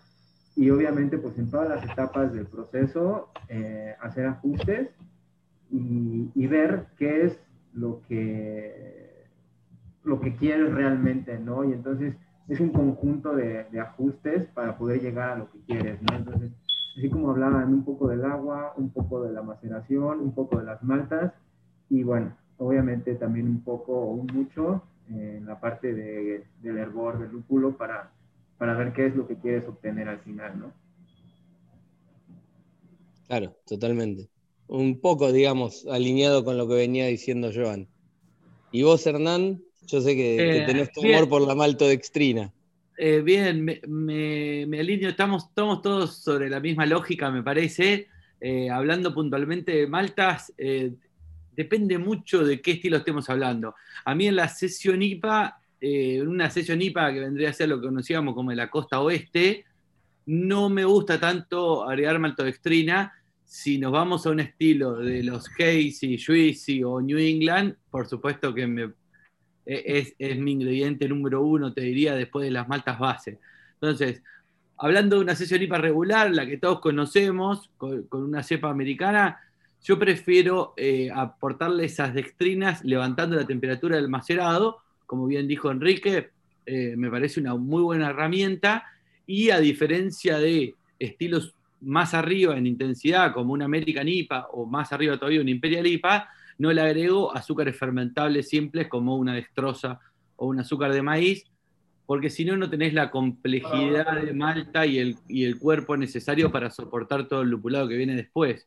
[0.57, 4.91] Y obviamente, pues en todas las etapas del proceso, eh, hacer ajustes
[5.71, 7.41] y, ver qué es
[7.73, 9.25] lo que,
[10.05, 11.65] lo que quieres realmente, ¿no?
[11.65, 12.15] Y entonces
[12.49, 16.17] es un conjunto de, ajustes para poder llegar a lo que quieres, ¿no?
[16.17, 16.51] Entonces,
[16.97, 20.65] así como hablaban un poco del agua, un poco de la maceración, un poco de
[20.65, 21.33] las maltas
[21.89, 27.19] y bueno, obviamente también un poco o un mucho en la parte de, del hervor,
[27.19, 28.11] del lúpulo, para,
[28.57, 30.73] para ver qué es lo que quieres obtener al final, ¿no?
[33.27, 34.29] Claro, totalmente.
[34.69, 37.89] Un poco, digamos, alineado con lo que venía diciendo Joan.
[38.71, 42.53] Y vos, Hernán, yo sé que, eh, tenés tu amor por la maltodextrina.
[43.05, 48.07] Eh, bien, me, alineo, estamos, todos sobre la misma lógica, me parece.
[48.41, 50.93] Eh, hablando puntualmente de maltas, eh,
[51.51, 53.75] depende mucho de qué estilo estemos hablando.
[54.05, 57.71] A mí en la sesión IPA, eh, en una sesión IPA que vendría a ser
[57.71, 59.65] lo que conocíamos como la costa oeste,
[60.27, 63.13] no me gusta tanto agregar maltodextrina.
[63.45, 68.55] Si nos vamos a un estilo de los Casey, Juicy o New England, por supuesto
[68.55, 68.93] que me,
[69.67, 73.39] e, es, mi ingrediente número uno, te diría, después de las maltas base.
[73.75, 74.23] Entonces,
[74.79, 79.41] hablando de una sesión IPA regular, la que todos conocemos, con una cepa americana,
[79.85, 86.31] yo prefiero eh, aportarle esas dextrinas levantando la temperatura del macerado, como bien dijo Enrique,
[86.67, 88.85] eh, me parece una muy buena herramienta
[89.27, 94.93] y a diferencia de estilos más arriba en intensidad, como un American IPA o más
[94.93, 96.29] arriba todavía un Imperial IPA,
[96.63, 100.01] no le agrego azúcares fermentables simples como una destroza
[100.37, 101.45] o un azúcar de maíz,
[102.07, 106.51] porque si no, no tenés la complejidad de malta y el, y el cuerpo necesario
[106.51, 108.67] para soportar todo el lupulado que viene después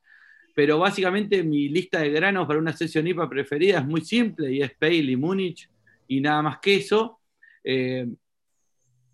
[0.56, 4.62] pero básicamente mi lista de granos para una sesión IPA preferida es muy simple y
[4.62, 5.70] es Pale y Múnich
[6.08, 7.20] y nada más que eso.
[7.62, 8.08] Eh,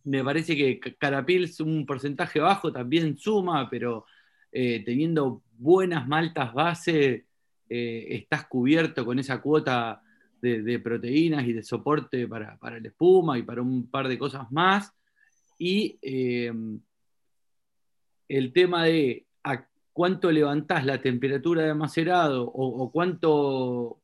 [0.03, 4.05] me parece que Carapils un porcentaje bajo también suma, pero
[4.51, 7.25] eh, teniendo buenas maltas base,
[7.73, 10.01] eh, estás cubierto con esa cuota
[10.41, 14.51] de, proteínas y de soporte para, para, la espuma y para un par de cosas
[14.51, 14.91] más.
[15.57, 15.99] Y
[18.27, 19.27] el tema de
[19.93, 24.01] cuánto levantás la temperatura de macerado o, cuánto,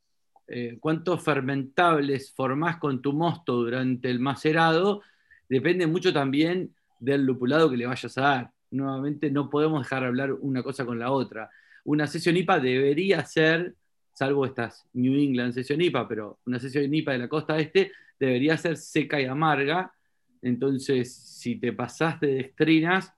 [0.47, 5.01] eh, cuántos fermentables formás con tu mosto durante el macerado,
[5.49, 8.51] depende mucho también del lupulado que le vayas a dar.
[8.71, 11.49] Nuevamente no podemos dejar hablar una cosa con la otra.
[11.87, 13.73] Una sesión IPA debería ser,
[14.11, 18.57] salvo estas New England sesión IPA, pero una sesión IPA de la costa este debería
[18.57, 19.93] ser seca y amarga.
[20.41, 23.13] Entonces, si te pasaste de dextrinas,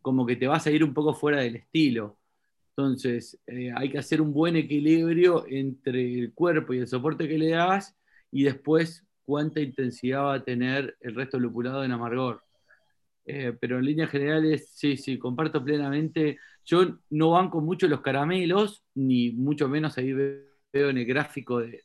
[0.00, 2.18] como que te vas a ir un poco fuera del estilo.
[2.70, 7.36] Entonces, eh, hay que hacer un buen equilibrio entre el cuerpo y el soporte que
[7.36, 7.94] le das
[8.32, 12.42] y después cuánta intensidad va a tener el resto lupulado en amargor.
[13.26, 16.38] Eh, pero en líneas generales, sí, sí, comparto plenamente.
[16.68, 21.80] Yo no banco mucho los caramelos, ni mucho menos ahí veo en el gráfico de,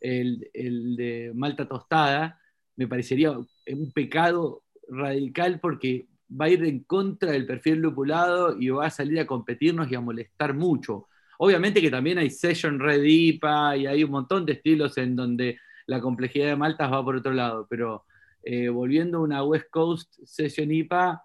[0.00, 2.40] el, el de malta tostada.
[2.76, 8.68] Me parecería un pecado radical porque va a ir en contra del perfil lupulado y
[8.68, 11.08] va a salir a competirnos y a molestar mucho.
[11.38, 15.58] Obviamente que también hay Session Red IPA y hay un montón de estilos en donde
[15.86, 18.04] la complejidad de maltas va por otro lado, pero
[18.44, 21.20] eh, volviendo a una West Coast Session IPA,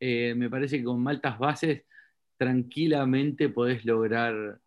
[0.00, 1.82] eh, me parece que con maltas bases
[2.36, 4.60] tranquilamente podés lograr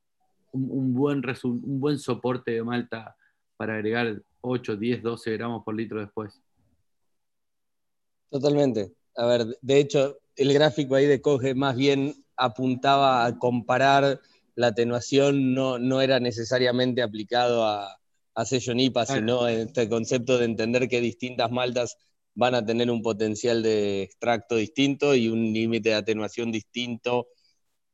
[0.51, 3.15] un, buen un buen soporte de malta
[3.57, 6.41] para agregar 8, 10, 12 gramos por litro después.
[8.29, 8.93] Totalmente.
[9.15, 14.21] A ver, de hecho, el gráfico ahí de Coge más bien apuntaba a comparar
[14.55, 17.99] la atenuación, no, no era necesariamente aplicado a,
[18.35, 21.97] a sello NIPA, sino este concepto de entender que distintas maltas
[22.37, 27.29] van a tener un potencial de extracto distinto y un límite de atenuación distinto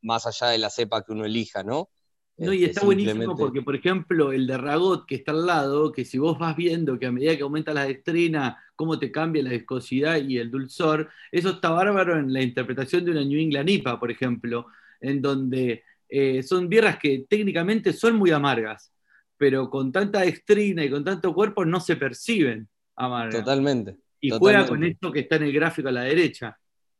[0.01, 1.89] más allá de la cepa que uno elija, ¿no?
[2.35, 5.93] No, y este, está buenísimo porque, por ejemplo, el de Ragot que está al lado,
[5.93, 9.43] que si vos vas viendo que a medida que aumenta la destrina, cómo te cambia
[9.43, 13.69] la viscosidad y el dulzor, eso está bárbaro en la interpretación de una New England
[13.69, 14.65] IPA, por ejemplo,
[14.99, 18.91] en donde eh, son birras que técnicamente son muy amargas,
[19.37, 23.39] pero con tanta destrina y con tanto cuerpo no se perciben amargas.
[23.41, 24.02] Totalmente.
[24.23, 26.57] Y juega con esto que está en el gráfico a la derecha.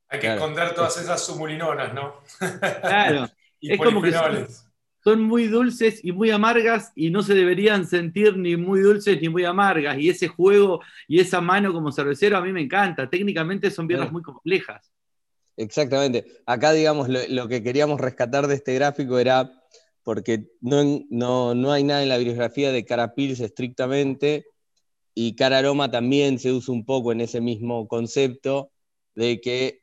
[0.09, 2.15] Hay que esconder todas esas sumulinonas, ¿no?
[2.81, 3.29] Claro.
[3.61, 4.11] es como que
[5.01, 9.29] son, muy dulces y muy amargas y no se deberían sentir ni muy dulces ni
[9.29, 9.97] muy amargas.
[9.97, 13.09] Y ese juego y esa mano como cervecero a mí me encanta.
[13.09, 14.91] Técnicamente son birras muy complejas.
[15.55, 16.25] Exactamente.
[16.45, 19.49] Acá, digamos, lo, que queríamos rescatar de este gráfico era
[20.03, 24.45] porque no, no, no hay nada en la bibliografía de Carapils estrictamente,
[25.15, 28.71] y cara aroma también se usa un poco en ese mismo concepto
[29.15, 29.81] de que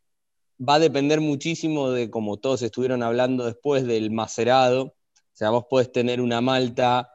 [0.60, 4.82] va a depender muchísimo de, como todos estuvieron hablando después, del macerado.
[4.82, 4.94] O
[5.32, 7.10] sea, vos podés tener una malta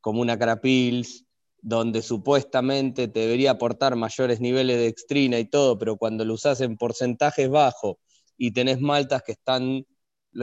[0.00, 1.26] como una carapils,
[1.60, 6.60] donde supuestamente te debería aportar mayores niveles de extrina y todo, pero cuando lo usás
[6.60, 7.96] en porcentajes bajos
[8.38, 9.84] y tenés maltas que están,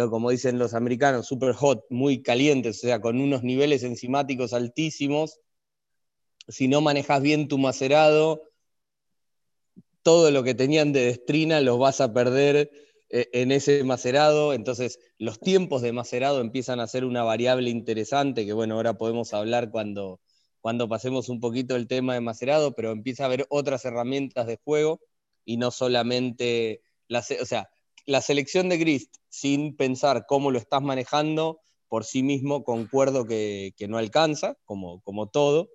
[0.09, 5.39] como dicen los americanos, super hot, muy calientes, o sea, con unos niveles enzimáticos altísimos,
[6.47, 8.41] si no manejas bien tu macerado,
[10.01, 12.69] todo lo que tenían de destrina los vas a perder
[13.09, 18.45] eh, en ese macerado, entonces los tiempos de macerado empiezan a ser una variable interesante,
[18.45, 20.19] que bueno, ahora podemos hablar cuando,
[20.61, 24.59] cuando pasemos un poquito el tema de macerado, pero empieza a haber otras herramientas de
[24.63, 24.99] juego
[25.45, 27.69] y no solamente, la, o sea,
[28.05, 33.73] la selección de grist sin pensar cómo lo estás manejando por sí mismo, concuerdo que,
[33.77, 35.69] que no alcanza, como, como todo,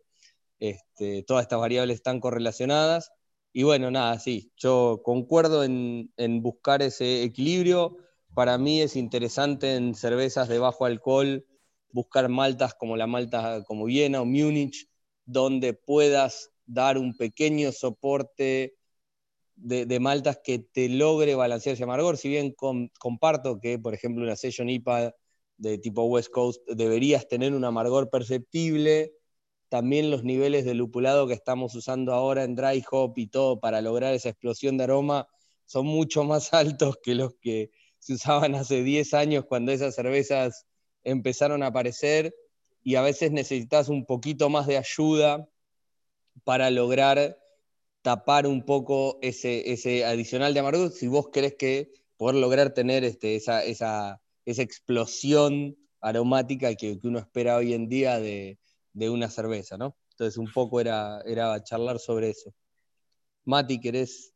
[0.59, 3.13] este, todas estas variables están correlacionadas.
[3.53, 6.11] Y bueno, nada, sí, yo concuerdo en,
[6.43, 7.97] buscar ese equilibrio.
[8.35, 11.47] Para mí es interesante en cervezas de bajo alcohol
[11.91, 14.89] buscar maltas como la malta como Viena o Múnich,
[15.25, 18.77] donde puedas dar un pequeño soporte
[19.57, 22.17] de, maltas que te logre balancear ese amargor.
[22.17, 22.55] Si bien
[22.99, 25.15] comparto que, por ejemplo, una Session IPA
[25.57, 29.13] de tipo West Coast deberías tener un amargor perceptible,
[29.69, 33.81] también los niveles de lupulado que estamos usando ahora en dry hop y todo para
[33.81, 35.29] lograr esa explosión de aroma
[35.67, 40.67] son mucho más altos que los que se usaban hace 10 años cuando esas cervezas
[41.05, 42.35] empezaron a aparecer.
[42.83, 45.49] Y a veces necesitas un poquito más de ayuda
[46.45, 47.39] para lograr
[48.03, 50.91] tapar un poco ese, ese adicional de amargor.
[50.91, 57.09] Si vos querés que poder lograr tener este, esa, esa, esa explosión aromática que, que
[57.09, 58.59] uno espera hoy en día de,
[58.99, 59.97] de una cerveza, ¿no?
[60.11, 62.53] Entonces un poco era, era charlar sobre eso.
[63.45, 64.35] Mati, ¿querés?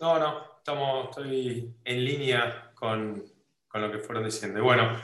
[0.00, 3.24] No, no, estamos, estoy en línea con,
[3.72, 4.62] lo que fueron diciendo.
[4.62, 5.00] bueno,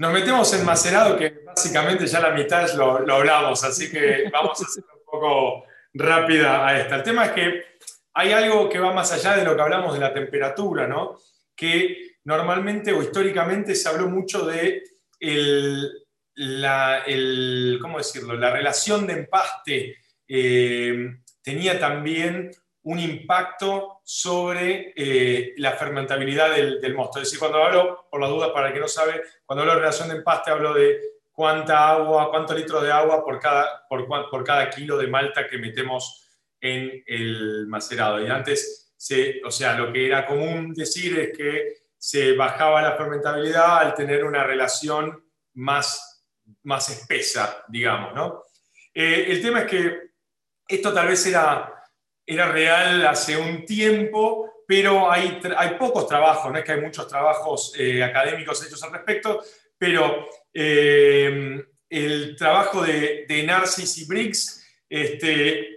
[0.00, 4.60] nos metemos en macerado, que básicamente ya la mitad lo, lo hablamos, así que vamos
[4.60, 6.96] a hacer un poco rápida a esta.
[6.96, 7.64] El tema es que
[8.14, 11.18] hay algo que va más allá de lo que hablamos de la temperatura, ¿no?
[11.54, 14.82] Que normalmente o históricamente se habló mucho de
[15.20, 16.07] el,
[16.38, 17.04] la,
[17.80, 18.34] ¿cómo decirlo?
[18.34, 19.96] la relación de empaste
[20.28, 22.50] eh, tenía también
[22.82, 27.18] un impacto sobre eh, la fermentabilidad del, mosto.
[27.18, 29.80] Es decir, cuando hablo, por las dudas para el que no sabe, cuando hablo de
[29.80, 31.00] relación de empaste hablo de
[31.32, 35.58] cuánta agua, cuántos litros de agua por cada, por, por cada kilo de malta que
[35.58, 36.24] metemos
[36.60, 38.24] en el macerado.
[38.24, 42.96] Y antes, se, o sea, lo que era común decir es que se bajaba la
[42.96, 46.07] fermentabilidad al tener una relación más
[46.62, 48.44] más espesa, digamos, ¿no?
[48.94, 49.98] Eh, el tema es que
[50.66, 51.72] esto tal vez era,
[52.26, 57.08] era real hace un tiempo, pero hay, hay pocos trabajos, no es que hay muchos
[57.08, 59.42] trabajos eh, académicos hechos al respecto,
[59.78, 65.76] pero eh, el trabajo de, de Narcis y Briggs este,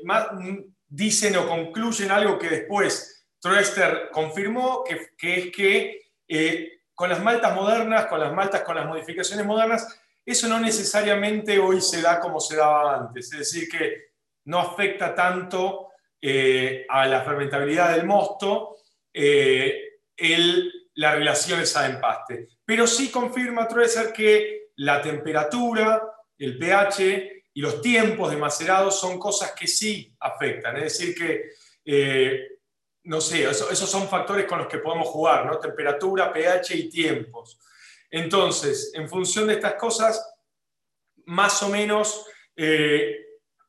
[0.87, 7.55] dicen o concluyen algo que después Troester confirmó, que, que es que con las maltas
[7.55, 12.39] modernas, con las maltas con las modificaciones modernas, eso no necesariamente hoy se da como
[12.39, 14.11] se daba antes, es decir, que
[14.45, 15.89] no afecta tanto
[16.21, 18.77] eh, a la fermentabilidad del mosto
[19.13, 19.99] eh,
[20.95, 22.47] la relación esa de empaste.
[22.63, 26.01] Pero sí confirma Treser que la temperatura,
[26.37, 30.77] el pH y los tiempos de macerado son cosas que sí afectan.
[30.77, 31.49] Es decir, que,
[31.85, 32.47] eh,
[33.03, 35.57] no sé, esos son factores con los que podemos jugar, ¿no?
[35.57, 37.59] Temperatura, pH y tiempos.
[38.11, 40.35] Entonces, en función de estas cosas,
[41.25, 43.15] más o menos, eh,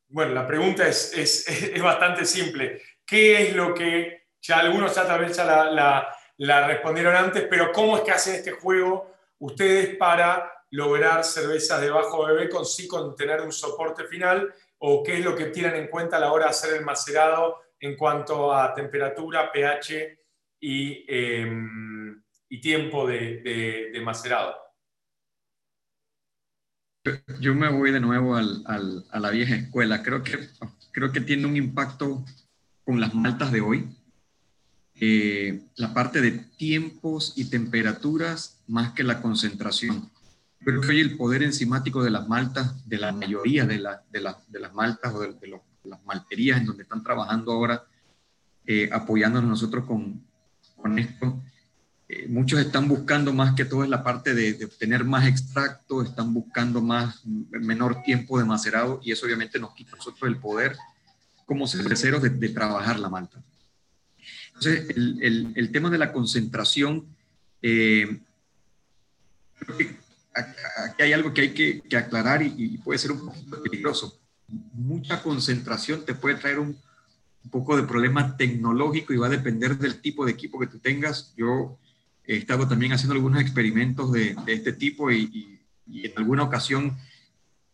[0.08, 2.82] bueno, la pregunta es, es, bastante simple.
[3.06, 7.70] ¿Qué es lo que, ya algunos ya tal vez ya la, la respondieron antes, pero
[7.72, 12.88] cómo es que hacen este juego ustedes para lograr cervezas de bajo bebé con sí
[12.88, 16.32] con tener un soporte final o qué es lo que tienen en cuenta a la
[16.32, 20.18] hora de hacer el macerado en cuanto a temperatura, pH
[20.60, 22.22] y, em,
[22.52, 24.52] y tiempo de, de, macerado.
[27.40, 30.02] Yo me voy de nuevo al, al, a la vieja escuela.
[30.02, 30.50] Creo que,
[30.90, 32.22] creo que tiene un impacto
[32.84, 33.96] con las maltas de hoy.
[34.96, 40.10] Eh, la parte de tiempos y temperaturas más que la concentración.
[40.62, 44.74] Creo que hoy el poder enzimático de las maltas, de la mayoría de, de, las
[44.74, 47.86] maltas o de, las malterías en donde están trabajando ahora,
[48.66, 50.22] eh, apoyándonos nosotros con,
[50.76, 51.42] con esto,
[52.12, 56.34] eh, muchos están buscando más que todo es la parte de, obtener más extracto, están
[56.34, 60.76] buscando más, menor tiempo de macerado y eso obviamente nos quita a nosotros el poder
[61.46, 63.42] como cerveceros de, de trabajar la malta.
[64.48, 67.06] Entonces, el, el, tema de la concentración,
[67.62, 68.20] eh,
[70.34, 74.20] aquí hay algo que hay que, aclarar y, puede ser un poco peligroso.
[74.74, 76.78] Mucha concentración te puede traer un,
[77.50, 81.34] poco de problema tecnológico y va a depender del tipo de equipo que tú tengas.
[81.36, 81.76] Yo
[82.24, 86.96] he estado también haciendo algunos experimentos de, este tipo y, en alguna ocasión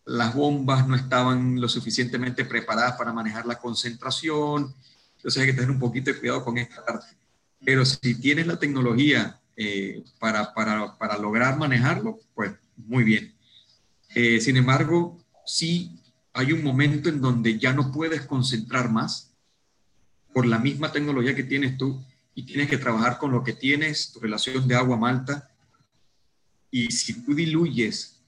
[0.05, 4.75] las bombas no estaban lo suficientemente preparadas para manejar la concentración.
[5.17, 7.07] Entonces hay que tener un poquito de cuidado con esta parte.
[7.63, 13.35] Pero si tienes la tecnología eh, para, para, para, lograr manejarlo, pues muy bien.
[14.15, 16.01] Eh, sin embargo, sí
[16.33, 19.35] hay un momento en donde ya no puedes concentrar más
[20.33, 22.03] por la misma tecnología que tienes tú
[22.39, 25.51] y tienes que trabajar con lo que tienes, tu relación de agua-malta.
[26.71, 28.21] Y si tú diluyes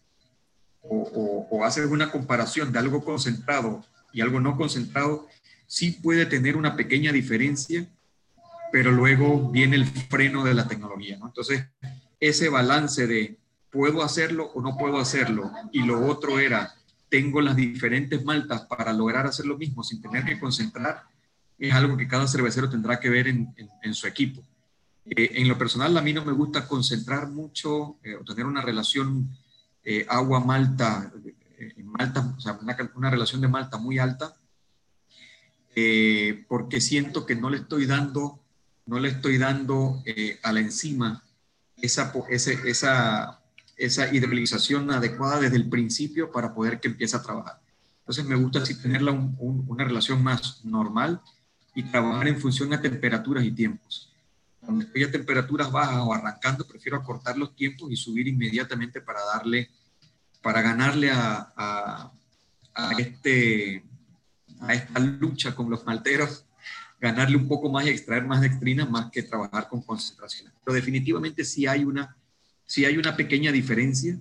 [0.82, 5.28] o, o, o haces una comparación de algo concentrado y algo no concentrado,
[5.66, 7.86] sí puede tener una pequeña diferencia
[8.70, 11.26] pero luego viene el freno de la tecnología, ¿no?
[11.26, 11.64] Entonces,
[12.18, 13.38] ese balance de
[13.70, 16.74] puedo hacerlo o no puedo hacerlo, y lo otro era,
[17.08, 21.04] tengo las diferentes maltas para lograr hacer lo mismo sin tener que concentrar,
[21.68, 24.42] es algo que cada cervecero tendrá que ver en, su equipo.
[25.04, 28.62] Eh, en lo personal, a mí no me gusta concentrar mucho eh, o tener una
[28.62, 29.28] relación
[29.84, 31.12] eh, agua-malta,
[31.84, 34.34] malta, o sea, una, una, relación de malta muy alta,
[36.48, 38.40] porque siento que no le estoy dando
[38.90, 41.22] no le estoy dando eh, a la enzima
[41.80, 43.40] esa, esa,
[43.76, 47.60] esa hidrolización adecuada desde el principio para poder que empiece a trabajar.
[48.00, 51.22] Entonces me gusta así tenerla una relación más normal
[51.74, 54.12] y trabajar en función a temperaturas y tiempos.
[54.60, 59.24] Cuando estoy a temperaturas bajas o arrancando, prefiero acortar los tiempos y subir inmediatamente para
[59.24, 59.70] darle,
[60.42, 62.12] para ganarle a, a,
[62.74, 63.82] a este,
[64.60, 66.44] a esta lucha con los malteros
[67.00, 70.52] ganarle un poco más y extraer más dextrina más que trabajar con concentración.
[70.62, 72.14] Pero definitivamente sí hay una,
[72.66, 74.18] sí hay una pequeña diferencia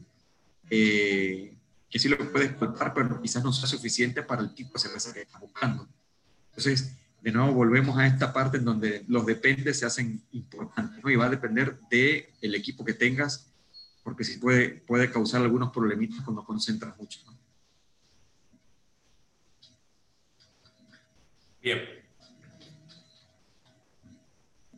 [0.69, 1.53] eh,
[1.89, 5.13] que sí lo puedes contar, pero quizás no sea suficiente para el tipo de cerveza
[5.13, 5.87] que estás buscando.
[6.51, 11.09] Entonces, de nuevo volvemos a esta parte en donde los dependes se hacen importantes ¿no?
[11.09, 13.51] y va a depender del el equipo que tengas,
[14.03, 17.19] porque sí puede, puede causar algunos problemitas cuando concentras mucho.
[21.61, 21.79] Bien,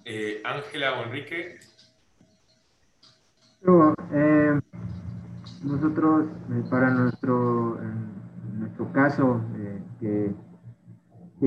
[0.05, 1.59] eh, Ángela o Enrique.
[4.13, 4.59] Eh,
[5.63, 7.79] nosotros, eh, para nuestro,
[8.55, 9.41] nuestro caso,
[9.99, 10.33] que,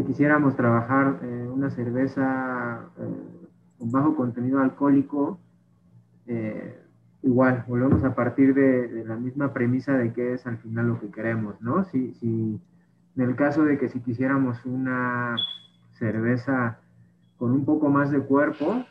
[0.03, 1.21] quisiéramos trabajar
[1.53, 2.89] una cerveza
[3.79, 5.39] con bajo contenido alcohólico,
[7.25, 11.11] igual, volvemos a partir de, la misma premisa de qué es al final lo que
[11.11, 11.85] queremos, ¿no?
[11.85, 12.61] Si, si,
[13.17, 15.37] en el caso de que si quisiéramos una
[15.93, 16.79] cerveza
[17.39, 18.85] con un poco más de cuerpo,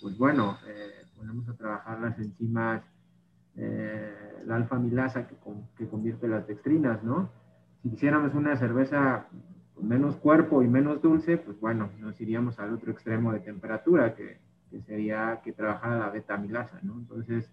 [0.00, 2.82] pues bueno, eh, ponemos a trabajar las enzimas,
[3.56, 5.36] eh, la alfa-milasa que,
[5.76, 7.30] que, convierte las dextrinas, ¿no?
[7.82, 9.26] Si quisiéramos una cerveza
[9.80, 14.14] con menos cuerpo y menos dulce, pues bueno, nos iríamos al otro extremo de temperatura,
[14.14, 14.38] que,
[14.70, 16.94] que sería que trabajara la beta-milasa, ¿no?
[16.94, 17.50] Entonces,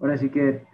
[0.00, 0.64] ahora sí que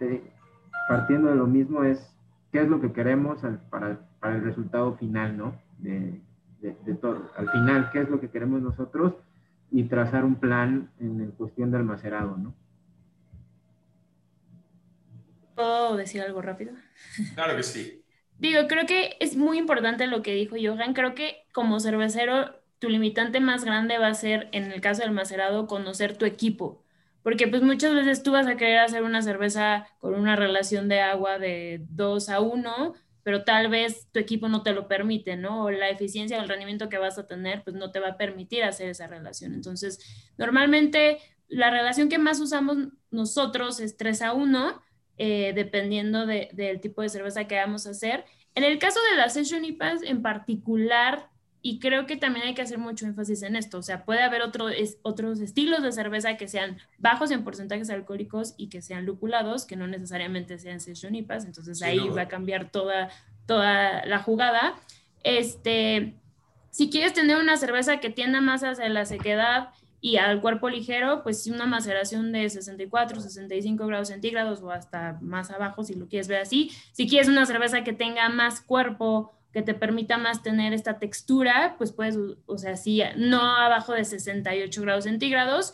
[0.87, 2.15] partiendo de lo mismo es
[2.51, 5.55] qué es lo que queremos para, para el resultado final, ¿no?
[5.79, 6.21] De,
[6.61, 7.31] de, todo.
[7.37, 9.15] Al final, ¿qué es lo que queremos nosotros?
[9.71, 12.53] Y trazar un plan en cuestión del macerado, ¿no?
[15.55, 16.73] ¿Puedo decir algo rápido?
[17.35, 18.00] Claro que sí.
[18.41, 20.95] Digo, creo que es muy importante lo que dijo Johan.
[20.95, 25.11] Creo que como cervecero, tu limitante más grande va a ser, en el caso del
[25.11, 26.83] macerado, conocer tu equipo.
[27.21, 31.01] Porque pues muchas veces tú vas a querer hacer una cerveza con una relación de
[31.01, 35.65] agua de 2 a 1, pero tal vez tu equipo no te lo permite, ¿no?
[35.65, 38.17] O la eficiencia o el rendimiento que vas a tener, pues no te va a
[38.17, 39.53] permitir hacer esa relación.
[39.53, 39.99] Entonces,
[40.39, 44.81] normalmente la relación que más usamos nosotros es 3 a 1,
[45.23, 48.25] eh, dependiendo del tipo de cerveza que vamos a hacer.
[48.55, 51.29] En el caso de la Session IPAs en particular,
[51.61, 54.41] y creo que también hay que hacer mucho énfasis en esto, o sea, puede haber
[54.41, 54.65] otro,
[55.03, 59.75] otros estilos de cerveza que sean bajos en porcentajes alcohólicos y que sean lupulados, que
[59.75, 63.11] no necesariamente sean Session IPAs, entonces ahí va a cambiar toda,
[63.45, 64.73] toda la jugada.
[65.23, 66.15] Este,
[66.71, 69.69] si quieres tener una cerveza que tienda más hacia la sequedad
[70.03, 75.51] y al cuerpo ligero, pues una maceración de 64, 65 grados centígrados o hasta más
[75.51, 76.71] abajo si lo quieres ver así.
[76.91, 81.75] Si quieres una cerveza que tenga más cuerpo, que te permita más tener esta textura,
[81.77, 85.73] pues puedes, o sea, sí, no abajo de 68 grados centígrados.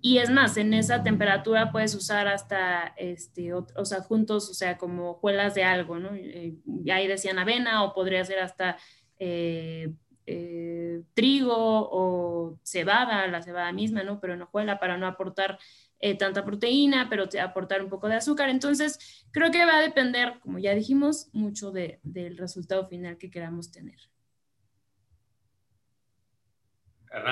[0.00, 5.14] Y es más, en esa temperatura puedes usar hasta este, otros adjuntos, o sea, como
[5.14, 6.14] juelas de algo, ¿no?
[6.14, 6.54] Eh,
[6.90, 8.78] ahí decían avena o podría ser hasta
[9.18, 9.92] eh,
[10.28, 14.20] eh, trigo o cebada, la cebada misma, ¿no?
[14.20, 15.58] Pero en hojuela para no aportar
[16.00, 18.48] eh, tanta proteína, pero aportar un poco de azúcar.
[18.48, 23.70] Entonces, creo que va a depender, como ya dijimos, mucho del resultado final que queramos
[23.70, 23.98] tener.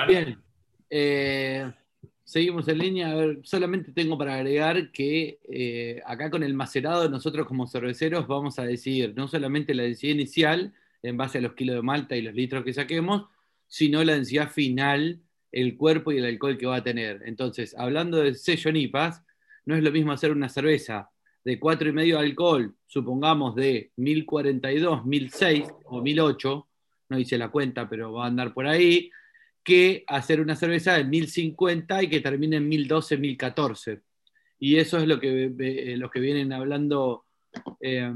[0.07, 0.41] Bien.
[0.89, 1.69] Eh,
[2.23, 3.11] seguimos en línea.
[3.11, 8.57] A ver, solamente tengo para agregar que acá con el macerado nosotros como cerveceros vamos
[8.57, 10.73] a decidir no solamente la densidad inicial,
[11.07, 13.27] en base a los kilos de malta y los litros que saquemos,
[13.67, 17.21] sino la densidad final, el cuerpo y el alcohol que va a tener.
[17.25, 19.23] Entonces, hablando de sello NIPAS,
[19.65, 21.09] no es lo mismo hacer una cerveza
[21.43, 26.67] de 4,5 de alcohol, supongamos de 1042, 1006 o 1008,
[27.09, 29.11] no hice la cuenta, pero va a andar por ahí,
[29.63, 34.01] que hacer una cerveza de 1050 y que termine en 1012, 1014.
[34.59, 37.25] Y eso es lo que, eh, que vienen hablando
[37.79, 38.11] eh,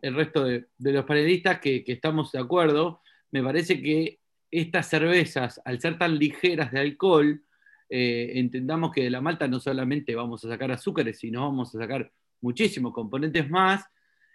[0.00, 3.00] el resto de, los panelistas que, estamos de acuerdo.
[3.30, 4.20] Me parece que
[4.50, 7.42] estas cervezas, al ser tan ligeras de alcohol,
[7.90, 11.78] eh, entendamos que de la malta no solamente vamos a sacar azúcares, sino vamos a
[11.78, 13.84] sacar muchísimos componentes más.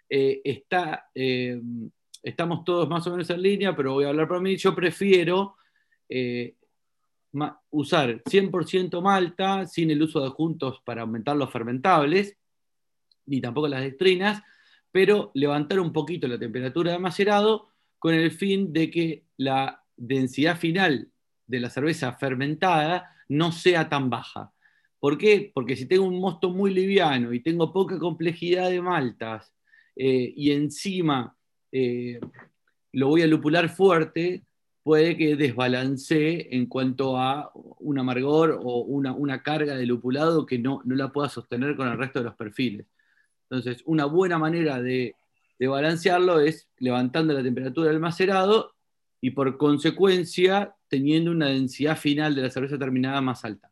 [0.08, 0.64] Eh,
[1.14, 1.60] eh,
[2.22, 4.56] estamos todos más o menos en línea, pero voy a hablar por mí.
[4.56, 5.56] Yo prefiero
[7.70, 12.36] usar 100% malta sin el uso de adjuntos para aumentar los fermentables,
[13.26, 14.42] ni tampoco las dextrinas,
[14.94, 17.66] pero levantar un poquito la temperatura de macerado
[17.98, 21.10] con el fin de que la densidad final
[21.48, 24.52] de la cerveza fermentada no sea tan baja.
[25.00, 25.50] ¿Por qué?
[25.52, 29.52] Porque si tengo un mosto muy liviano y tengo poca complejidad de maltas
[29.96, 31.36] eh, y encima
[31.72, 32.20] eh,
[32.92, 34.44] lo voy a lupular fuerte,
[34.84, 40.82] puede que desbalancee en cuanto a un amargor o una, carga de lupulado que no,
[40.84, 42.86] no la pueda sostener con el resto de los perfiles.
[43.50, 45.14] Entonces, una buena manera de,
[45.60, 48.74] balancearlo es levantando la temperatura del macerado
[49.20, 53.70] y por consecuencia teniendo una densidad final de la cerveza terminada más alta.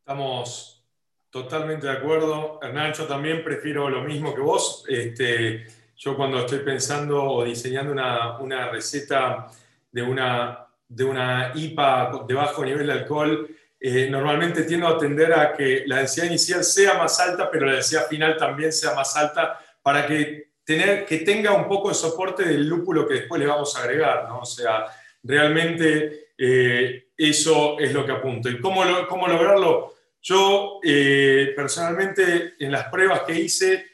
[0.00, 0.84] Estamos
[1.30, 2.58] totalmente de acuerdo.
[2.60, 4.84] Hernán, yo también prefiero lo mismo que vos.
[4.88, 9.46] Este, yo cuando estoy pensando o diseñando una, receta
[9.90, 13.48] de una, de una IPA de bajo nivel de alcohol,
[13.82, 17.74] eh, normalmente tiendo a tender a que la densidad inicial sea más alta, pero la
[17.74, 22.44] densidad final también sea más alta para que, tener, que tenga un poco de soporte
[22.44, 24.40] del lúpulo que después le vamos a agregar, ¿no?
[24.40, 24.84] O sea,
[25.22, 28.50] realmente eh, eso es lo que apunto.
[28.50, 29.94] ¿Y cómo, cómo lograrlo?
[30.20, 33.86] Yo eh, personalmente en las pruebas que hice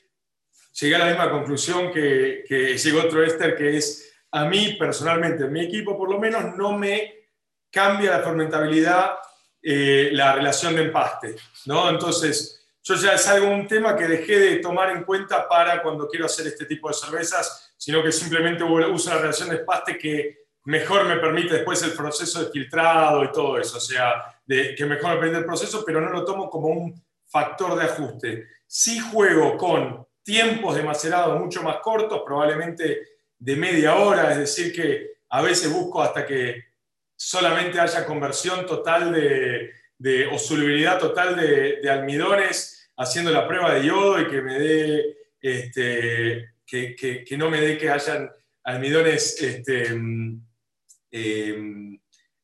[0.72, 5.44] llegué a la misma conclusión que, que llegó otro Esther, que es a mí personalmente,
[5.44, 7.28] en mi equipo por lo menos, no me
[7.70, 9.12] cambia la fermentabilidad
[9.68, 11.34] eh, la relación de empaste.
[11.64, 11.90] ¿no?
[11.90, 16.06] Entonces, yo ya es algo, un tema que dejé de tomar en cuenta para cuando
[16.06, 20.46] quiero hacer este tipo de cervezas, sino que simplemente uso la relación de empaste que
[20.66, 24.86] mejor me permite después el proceso de filtrado y todo eso, o sea, de, que
[24.86, 28.46] mejor me permite el proceso, pero no lo tomo como un factor de ajuste.
[28.68, 33.00] Si juego con tiempos de macerado mucho más cortos, probablemente
[33.36, 36.65] de media hora, es decir, que a veces busco hasta que
[37.16, 44.20] solamente haya conversión total de, o solubilidad total de, almidones haciendo la prueba de yodo
[44.20, 48.30] y que me dé, este, que, no me dé que hayan
[48.64, 50.40] almidones este, em,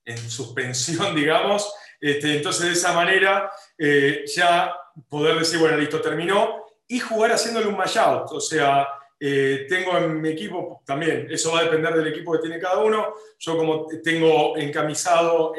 [0.04, 1.72] en suspensión, digamos.
[2.00, 4.74] Este, entonces, de esa manera, eh, ya
[5.08, 6.60] poder decir, bueno, listo, terminó.
[6.88, 8.30] y jugar haciéndole un match out.
[8.32, 8.86] O sea,
[9.24, 12.78] eh, tengo en mi equipo también, eso va a depender del equipo que tiene cada
[12.78, 13.14] uno.
[13.38, 15.52] Yo como tengo encamisado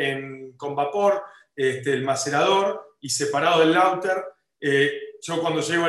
[0.57, 1.23] con vapor
[1.55, 4.21] este, el macerador y separado del lauter,
[4.59, 5.85] eh, yo cuando llego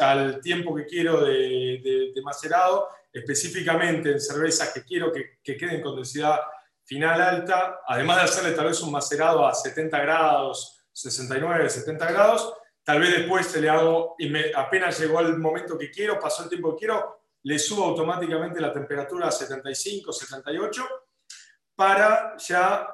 [0.00, 5.96] al tiempo que quiero de, macerado, específicamente en cervezas que quiero que, que queden con
[5.96, 6.40] densidad
[6.84, 12.54] final alta, además de hacerle tal vez un macerado a 70 grados, 69, 70 grados,
[12.82, 16.44] tal vez después se le hago, y me, apenas llegó el momento que quiero, pasó
[16.44, 20.84] el tiempo que quiero, le subo automáticamente la temperatura a 75, 78,
[21.74, 22.88] para ya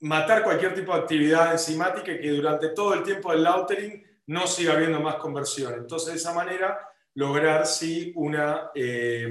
[0.00, 4.46] matar cualquier tipo de actividad enzimática y que durante todo el tiempo del lautering no
[4.46, 5.74] siga habiendo más conversión.
[5.74, 9.28] Entonces, de esa manera, lograr sí una, eh,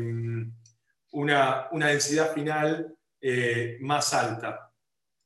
[1.12, 4.72] una, una densidad final eh, más alta.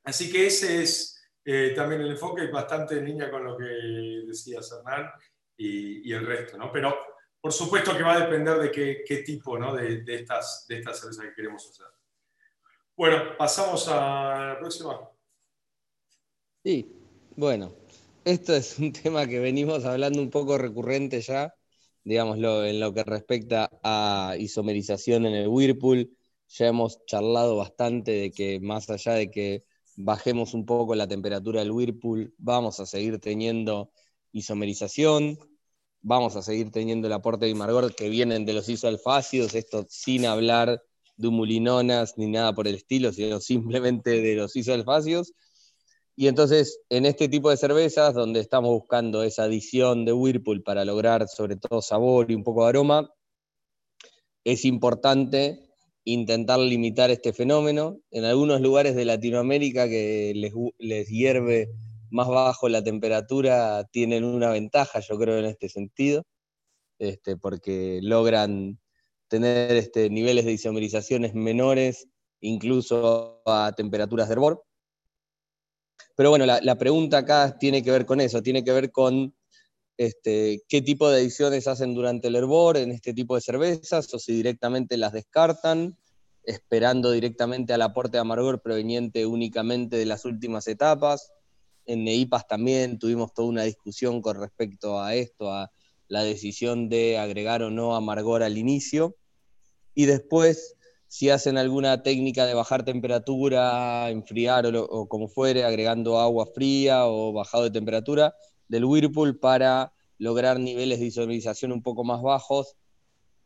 [0.03, 1.13] Así que ese es
[1.45, 3.65] eh, también el enfoque, bastante en línea con lo que
[4.25, 5.11] decía Hernán
[5.57, 6.71] y, el resto, ¿no?
[6.71, 6.95] Pero
[7.43, 9.75] por supuesto que va a depender de qué, tipo ¿no?
[9.75, 11.87] de, estas, de estas cervezas que queremos hacer.
[12.95, 15.09] Bueno, pasamos a la próxima.
[16.63, 16.89] Sí,
[17.35, 17.75] bueno,
[18.23, 21.53] esto es un tema que venimos hablando un poco recurrente ya,
[22.05, 26.15] digámoslo, en lo que respecta a isomerización en el Whirlpool
[26.47, 29.65] ya hemos charlado bastante de que más allá de que
[29.97, 33.91] bajemos un poco la temperatura del Whirlpool, vamos a seguir teniendo
[34.31, 35.37] isomerización,
[36.03, 40.25] vamos a seguir teniendo el aporte de amargor que vienen de los isoalfácidos, esto sin
[40.25, 40.83] hablar
[41.17, 45.33] de humulinonas ni nada por el estilo, sino simplemente de los isoalfácidos.
[46.15, 50.85] Y entonces, en este tipo de cervezas, donde estamos buscando esa adición de Whirlpool para
[50.85, 53.09] lograr sobre todo sabor y un poco de aroma,
[54.43, 55.69] es importante
[56.03, 57.99] intentar limitar este fenómeno.
[58.11, 60.33] En algunos lugares de Latinoamérica que
[60.77, 61.69] les, hierve
[62.13, 66.23] más bajo la temperatura tienen una ventaja, yo creo, en este sentido,
[66.99, 68.79] este, porque logran
[69.27, 72.07] tener este, niveles de isomerizaciones menores,
[72.39, 74.63] incluso a temperaturas de hervor.
[76.15, 79.35] Pero bueno, la, pregunta acá tiene que ver con eso, tiene que ver con
[79.97, 84.19] este, qué tipo de ediciones hacen durante el hervor en este tipo de cervezas, o
[84.19, 85.97] si directamente las descartan,
[86.43, 91.31] esperando directamente al aporte de amargor proveniente únicamente de las últimas etapas.
[91.85, 95.71] En NEIPAS también tuvimos toda una discusión con respecto a esto, a
[96.07, 99.15] la decisión de agregar o no amargor al inicio.
[99.95, 100.75] Y después,
[101.07, 107.05] si hacen alguna técnica de bajar temperatura, enfriar o, o como fuere, agregando agua fría
[107.07, 108.35] o bajado de temperatura,
[108.67, 112.75] del Whirlpool para lograr niveles de isomerización un poco más bajos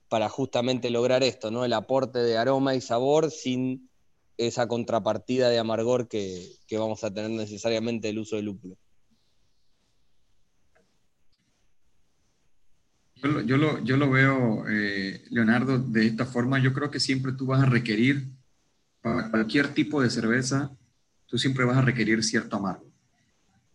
[0.09, 1.65] para justamente lograr esto, ¿no?
[1.65, 3.86] El aporte de aroma y sabor sin
[4.37, 8.77] esa contrapartida de amargor que, vamos a tener necesariamente el uso del lúpulo.
[13.15, 16.59] Yo, lo, veo, eh, Leonardo, de esta forma.
[16.59, 18.27] Yo creo que siempre tú vas a requerir,
[19.01, 20.71] para cualquier tipo de cerveza,
[21.25, 22.85] tú siempre vas a requerir cierto amargo.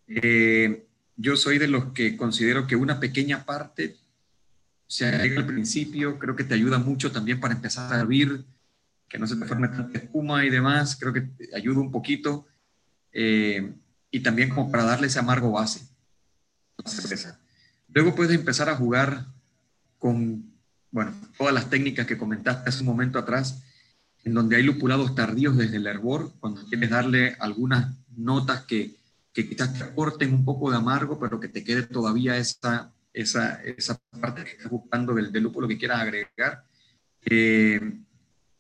[0.07, 0.87] Eh,
[1.17, 3.97] yo soy de los que considero que una pequeña parte
[4.87, 8.45] se agrega al principio, creo que te ayuda mucho también para empezar a hervir,
[9.13, 12.47] que no se te forme tanta espuma y demás, creo que ayuda un poquito,
[13.13, 13.75] eh,
[14.11, 15.87] y también como para darle ese amargo base
[16.79, 17.39] a la cerveza.
[17.89, 19.27] Luego puedes empezar a jugar
[19.99, 20.51] con,
[20.91, 23.63] bueno, todas las técnicas que comentaste hace un momento atrás,
[24.25, 28.97] en donde hay lupulados tardíos desde el hervor, cuando quieres darle algunas notas que
[29.33, 33.63] que quizás te aporten un poco de amargo, pero que te quede todavía esa, esa,
[33.63, 36.65] esa parte que estás buscando del, del lúpulo que quieras agregar.
[37.25, 37.81] Eh,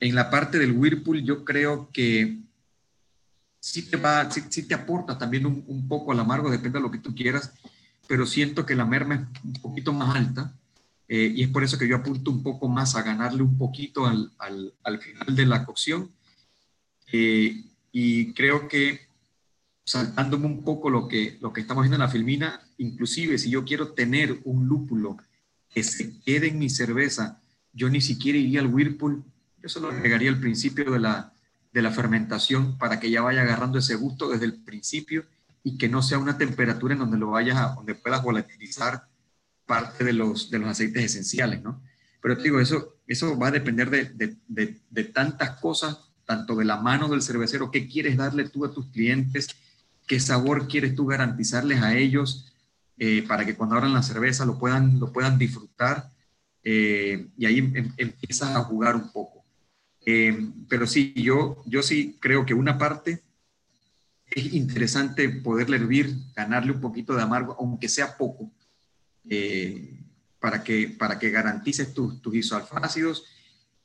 [0.02, 2.40] en la parte del Whirlpool yo creo que
[3.60, 6.98] sí te, va, sí, te aporta también un, poco al amargo, depende de lo que
[6.98, 7.52] tú quieras,
[8.08, 10.52] pero siento que la merma es un poquito más alta
[11.06, 14.04] eh, y es por eso que yo apunto un poco más a ganarle un poquito
[14.04, 16.10] al, al, al final de la cocción.
[17.12, 19.02] Eh, y creo que
[19.84, 23.64] saltándome un poco lo que, lo que estamos viendo en la filmina, inclusive si yo
[23.64, 25.16] quiero tener un lúpulo
[25.72, 27.40] que se quede en mi cerveza,
[27.72, 29.22] yo ni siquiera iría al Whirlpool,
[29.62, 31.32] yo solo agregaría el principio de la,
[31.72, 35.24] de la fermentación para que ya vaya agarrando ese gusto desde el principio
[35.62, 39.06] y que no sea una temperatura en donde lo vayas a, donde puedas volatilizar
[39.66, 41.80] parte de los, de los aceites esenciales, ¿no?
[42.20, 46.54] Pero te digo, eso, eso va a depender de, de, de, de tantas cosas, tanto
[46.56, 49.48] de la mano del cervecero, qué quieres darle tú a tus clientes,
[50.06, 52.52] qué sabor quieres tú garantizarles a ellos
[52.98, 56.10] eh, para que cuando abran la cerveza lo puedan, lo puedan disfrutar
[56.62, 59.41] eh, y ahí em, empiezas a jugar un poco.
[60.04, 63.22] Eh, pero sí, yo, yo sí creo que una parte
[64.30, 68.50] es interesante poderle hervir, ganarle un poquito de amargo, aunque sea poco,
[70.40, 73.24] para que, para que garantices tus, tus isoalfácidos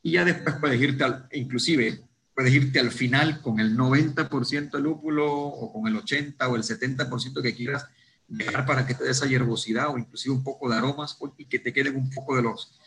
[0.02, 2.02] y ya después puedes irte al, inclusive
[2.38, 6.64] puedes irte al final con el 90% de lúpulo o con el 80 o el
[6.64, 7.88] 70% que quieras
[8.28, 11.60] dejar para que te dé esa hierbosidad o inclusive un poco de aromas y que
[11.60, 12.80] te queden un poco de los,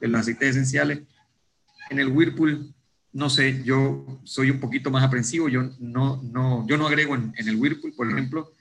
[0.00, 1.02] de los aceites esenciales.
[1.88, 2.74] En el Whirlpool,
[3.16, 7.32] no sé, yo soy un poquito más aprensivo, yo no, no, yo no agrego en,
[7.38, 8.52] en el Whirlpool, por ejemplo,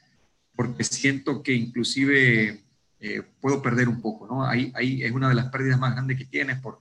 [0.56, 2.64] porque siento que inclusive
[3.02, 4.46] eh, puedo perder un poco, ¿no?
[4.48, 6.80] Ahí, ahí es una de las pérdidas más grandes que tienes por,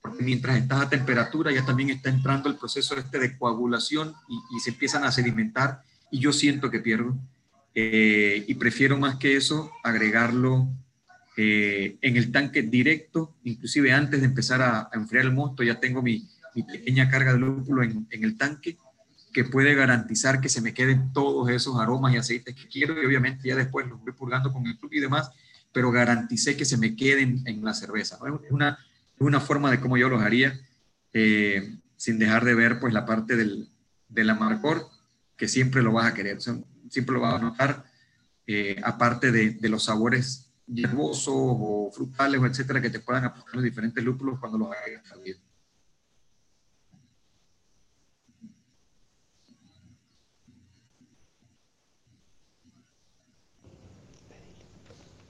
[0.00, 4.14] porque mientras estás a temperatura ya también está entrando el proceso este de coagulación
[4.56, 7.14] y, se empiezan a sedimentar y yo siento que pierdo.
[7.74, 10.66] Eh, y prefiero más que eso agregarlo
[11.36, 16.00] eh, en el tanque directo, inclusive antes de empezar a, enfriar el mosto, ya tengo
[16.00, 18.78] mi, mi pequeña carga de lúpulo en, el tanque
[19.32, 23.06] que puede garantizar que se me queden todos esos aromas y aceites que quiero y
[23.06, 25.30] obviamente ya después los voy purgando con el club y demás,
[25.72, 28.18] pero garanticé que se me queden en la cerveza.
[28.44, 28.78] Es una,
[29.18, 30.60] una forma de cómo yo los haría,
[31.12, 33.68] eh, sin dejar de ver pues la parte del,
[34.08, 34.86] del, amargor,
[35.36, 37.84] que siempre lo vas a querer, siempre lo vas a notar,
[38.46, 43.54] eh, aparte de, de, los sabores hierbosos o frutales o etcétera que te puedan aportar
[43.54, 45.02] los diferentes lúpulos cuando los hagas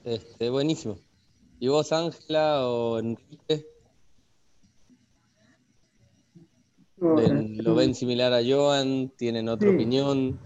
[0.03, 0.97] Este, buenísimo.
[1.59, 3.65] ¿Y vos, Ángela o Enrique?
[6.97, 9.09] ¿Lo ven similar a Joan?
[9.17, 10.37] ¿Tienen otra opinión?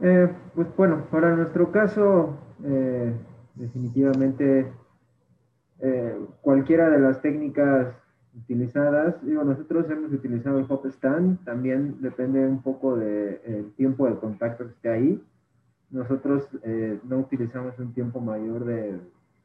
[0.00, 3.12] Eh, pues bueno, para nuestro caso, eh,
[3.54, 4.72] definitivamente
[5.80, 7.94] eh, cualquiera de las técnicas
[8.36, 14.16] utilizadas, digo, nosotros hemos utilizado el hop stand, también depende un poco del tiempo de
[14.16, 15.22] contacto que esté ahí.
[15.94, 16.48] Nosotros
[17.04, 19.00] no utilizamos un tiempo mayor de,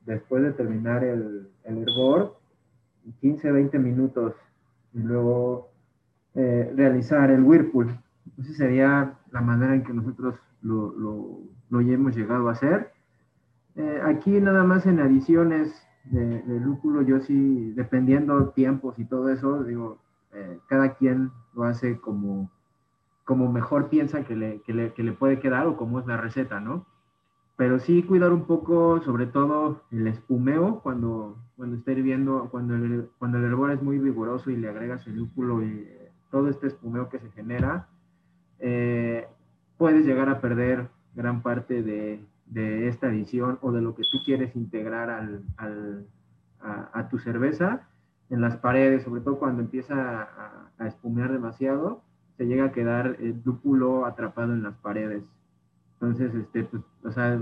[0.05, 2.37] después de terminar el, el hervor,
[3.21, 4.33] 15, 20 minutos,
[4.93, 5.69] y luego
[6.35, 7.99] eh, realizar el Whirlpool.
[8.37, 11.39] Esa sería la manera en que nosotros lo, lo,
[11.69, 12.91] lo hemos llegado a hacer.
[13.75, 15.73] Eh, aquí nada más en adiciones
[16.05, 19.99] de, de, lúpulo, yo sí, dependiendo tiempos y todo eso, digo,
[20.33, 22.51] eh, cada quien lo hace como,
[23.30, 26.17] como mejor piensa que le, que, le, que le puede quedar o como es la
[26.17, 26.88] receta, ¿no?
[27.57, 33.07] Pero sí cuidar un poco, sobre todo el espumeo, cuando, cuando esté hirviendo, cuando el,
[33.19, 35.88] cuando el hervor es muy vigoroso y le agregas el lúpulo y
[36.32, 37.88] todo este espumeo que se genera,
[38.57, 39.27] eh,
[39.77, 44.17] puedes llegar a perder gran parte de, de, esta adición o de lo que tú
[44.25, 46.07] quieres integrar al,
[46.61, 47.88] a, tu cerveza
[48.32, 52.09] en las paredes, sobre todo cuando empieza a, a, espumear demasiado,
[52.39, 55.23] se llega a quedar el lúpulo atrapado en las paredes.
[55.95, 57.37] Entonces, este, pues, o sea,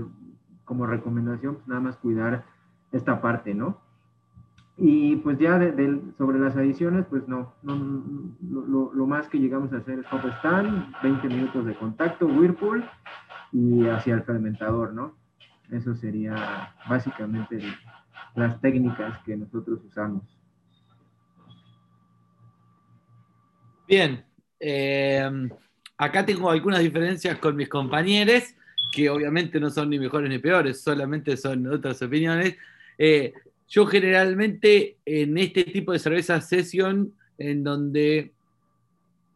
[0.64, 2.44] como recomendación, pues nada más cuidar
[2.90, 3.80] esta parte, ¿no?
[4.76, 9.28] Y pues ya de, de, sobre las adiciones, pues no, no, no lo, lo, más
[9.28, 12.84] que llegamos a hacer es hop stand, 20 minutos de contacto, whirlpool
[13.52, 15.14] y hacia el fermentador, ¿no?
[15.70, 17.60] Eso sería básicamente
[18.34, 20.24] las técnicas que nosotros usamos.
[23.86, 24.27] Bien,
[24.60, 25.28] eh,
[25.96, 28.42] acá tengo algunas diferencias con mis compañeros,
[28.92, 32.56] que obviamente no son ni mejores ni peores, solamente son otras opiniones.
[32.96, 33.32] Eh,
[33.68, 38.32] yo generalmente en este tipo de cerveza session, en donde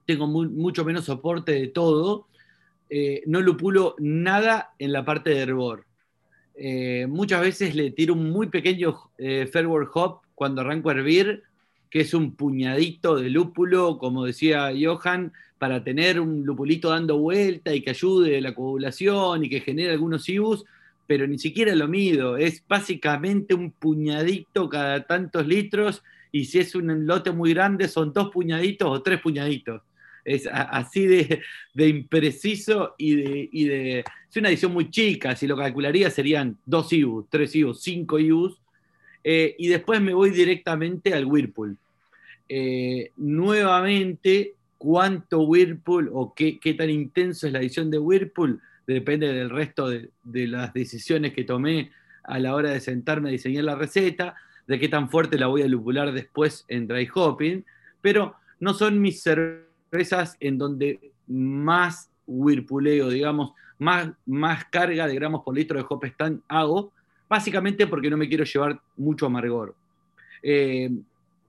[0.07, 2.27] tengo mucho menos soporte de todo,
[2.91, 5.87] eh, no lupulo nada en la parte de hervor.
[6.55, 9.51] Eh, muchas veces le tiro un muy pequeño eh,
[9.95, 11.43] Hop cuando arranco a hervir,
[11.93, 17.73] que es un puñadito de lúpulo, como decía Johan, para tener un lupulito dando vuelta
[17.75, 20.65] y que ayude la coagulación y que genere algunos ibus
[21.07, 26.75] pero ni siquiera lo mido, es básicamente un puñadito cada tantos litros y si es
[26.75, 29.83] un lote muy grande son dos puñaditos o tres puñaditos.
[30.25, 31.43] Es así de,
[31.75, 36.57] de impreciso y de, y de, Es una edición muy chica, si lo calcularía serían
[36.65, 38.62] dos IBUs, tres IBUs, cinco IBUs.
[39.25, 41.77] Eh, y después me voy directamente al Whirlpool.
[42.49, 48.61] Eh, nuevamente, ¿cuánto Whirlpool o qué, qué tan intenso es la edición de Whirlpool?
[48.85, 51.93] depende del resto de, de, las decisiones que tomé
[52.25, 54.35] a la hora de sentarme a diseñar la receta,
[54.67, 57.65] de qué tan fuerte la voy a lupular después en dry hopping,
[58.01, 65.43] pero no son mis cervezas en donde más whirlpuleo, digamos, más, más carga de gramos
[65.43, 66.93] por litro de hop stand hago,
[67.33, 69.75] básicamente porque no me quiero llevar mucho amargor.
[70.43, 70.91] Eh,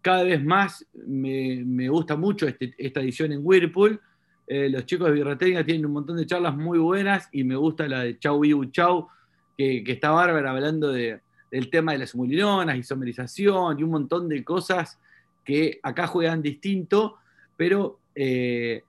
[0.02, 4.00] cada vez más me, me gusta mucho este, esta edición en Whirlpool,
[4.48, 7.86] eh, los chicos de Birrateria tienen un montón de charlas muy buenas y me gusta
[7.90, 9.10] la de Chau Ibu Chau,
[9.58, 11.20] que, que está bárbara hablando de,
[11.52, 14.98] el tema de las humulinonas, isomerización y un montón de cosas
[15.44, 17.18] que acá juegan distinto,
[17.58, 18.84] pero eh,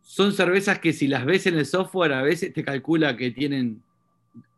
[0.00, 3.82] son cervezas que si las ves en el software a veces te calcula que tienen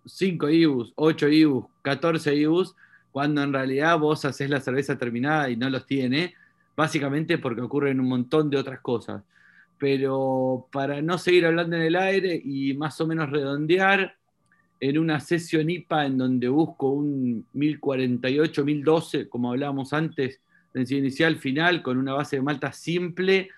[0.07, 2.75] 5 IBUs, 8 IBUs, 14 IBUs,
[3.13, 6.35] cuando en realidad vos haces la cerveza terminada y no los tiene,
[6.77, 9.23] básicamente porque ocurren un montón de otras cosas.
[9.79, 14.17] Pero para no seguir hablando en el aire y más o menos redondear,
[14.81, 20.41] en una sesión IPA en donde busco un 1048, 1012, como hablábamos antes,
[20.75, 23.49] densidad inicial final, con una base de malta simple,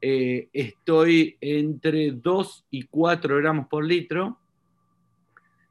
[0.00, 4.38] eh, estoy entre 2 y 4 gramos por litro.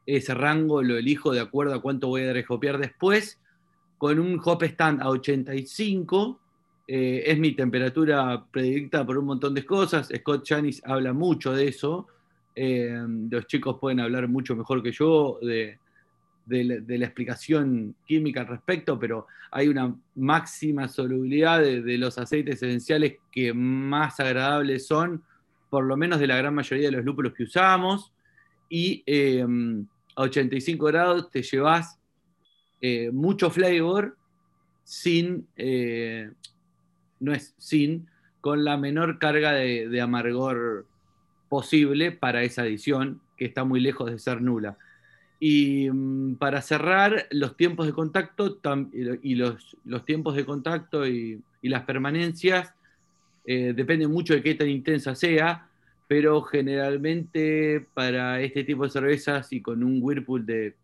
[0.05, 3.39] Ese rango lo elijo de acuerdo a cuánto voy a recopiar después.
[3.97, 6.39] Con un hop stand a 85,
[6.87, 10.09] eh, es mi temperatura predicta por un montón de cosas.
[10.15, 12.07] Scott Janis habla mucho de eso.
[12.55, 12.97] Eh,
[13.29, 15.79] los chicos pueden hablar mucho mejor que yo de,
[16.45, 23.17] de, la, explicación química al respecto, pero hay una máxima solubilidad de, los aceites esenciales
[23.31, 25.23] que más agradables son,
[25.69, 28.11] por lo menos de la gran mayoría de los lúpulos que usamos,
[28.69, 29.85] y em,
[30.15, 31.99] a 85 grados te llevas
[32.81, 34.17] eh, mucho flavor
[34.83, 36.31] sin, eh,
[37.19, 38.07] no es sin,
[38.41, 40.85] con la menor carga de, amargor
[41.49, 44.77] posible para esa adición, que está muy lejos de ser nula.
[45.39, 48.59] Y mm, para cerrar, los tiempos de contacto
[48.93, 52.71] y los, tiempos de contacto y, las permanencias
[53.47, 55.67] eh, dependen mucho de qué tan intensa sea,
[56.07, 60.75] pero generalmente para este tipo de cervezas y con un Whirlpool de,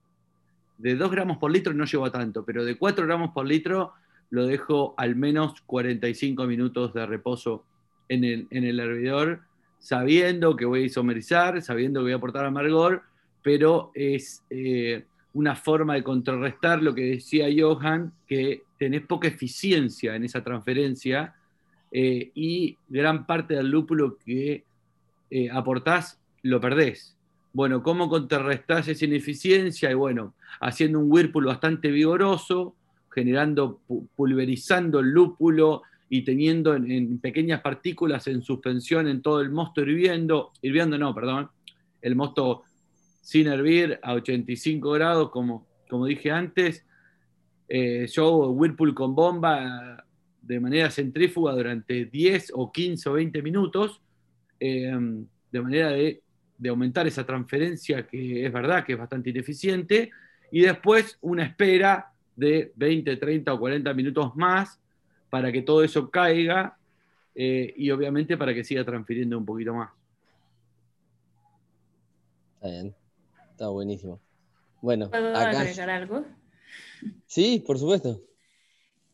[0.77, 3.93] de 2 gramos por litro no llevo tanto, pero de 4 gramos por litro
[4.29, 7.65] lo dejo al menos 45 minutos de reposo
[8.09, 9.41] en el, en el hervidor,
[9.79, 13.03] sabiendo que voy a isomerizar, sabiendo que voy a aportar amargor
[13.41, 15.03] pero es eh,
[15.33, 21.35] una forma de contrarrestar lo que decía Johan, que tenés poca eficiencia en esa transferencia
[21.91, 24.63] eh, y gran parte del lúpulo que
[25.31, 27.17] eh, aportás lo perdés.
[27.53, 29.89] Bueno, ¿cómo contrarrestás esa ineficiencia?
[29.89, 32.75] Y bueno, haciendo un whirlpool bastante vigoroso,
[33.09, 33.81] generando,
[34.15, 40.51] pulverizando el lúpulo y teniendo en, pequeñas partículas en suspensión en todo el mosto hirviendo,
[40.61, 41.49] hirviendo no, perdón,
[42.01, 42.63] el mosto
[43.21, 46.85] sin hervir a 85 grados, como, como dije antes.
[47.69, 50.05] Eh, yo Whirlpool con bomba
[50.41, 54.01] de manera centrífuga durante 10 o 15 o 20 minutos,
[54.61, 56.21] eh, de manera de,
[56.57, 60.11] de, aumentar esa transferencia que es verdad que es bastante ineficiente,
[60.51, 64.79] y después una espera de 20, 30 o 40 minutos más
[65.31, 66.77] para que todo eso caiga
[67.33, 69.89] eh, y obviamente para que siga transfiriendo un poquito más.
[72.55, 72.95] Está bien.
[73.51, 74.19] Está buenísimo.
[74.81, 76.25] Bueno, ¿puedo agregar algo?
[77.25, 78.21] Sí, por supuesto.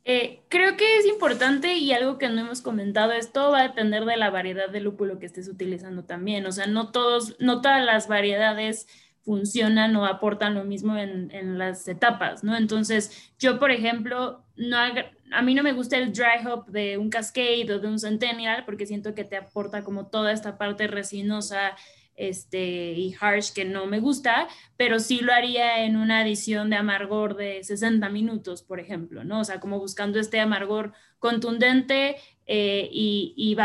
[0.10, 3.68] Eh, creo que es importante y algo que no hemos comentado es todo va a
[3.68, 6.46] depender de la variedad de lúpulo que estés utilizando también.
[6.46, 8.88] O sea, no todos, no todas las variedades
[9.26, 12.56] funcionan o aportan lo mismo en, en las etapas, ¿no?
[12.56, 17.10] Entonces, yo, por ejemplo, no a mí no me gusta el dry hop de un
[17.10, 21.76] Cascade o de un Centennial porque siento que te aporta como toda esta parte resinosa
[22.18, 26.76] este, y harsh que no me gusta, pero sí lo haría en una edición de
[26.76, 29.42] amargor de 60 minutos, por ejemplo, ¿no?
[29.42, 33.56] O sea, como buscando este amargor contundente eh, y, y,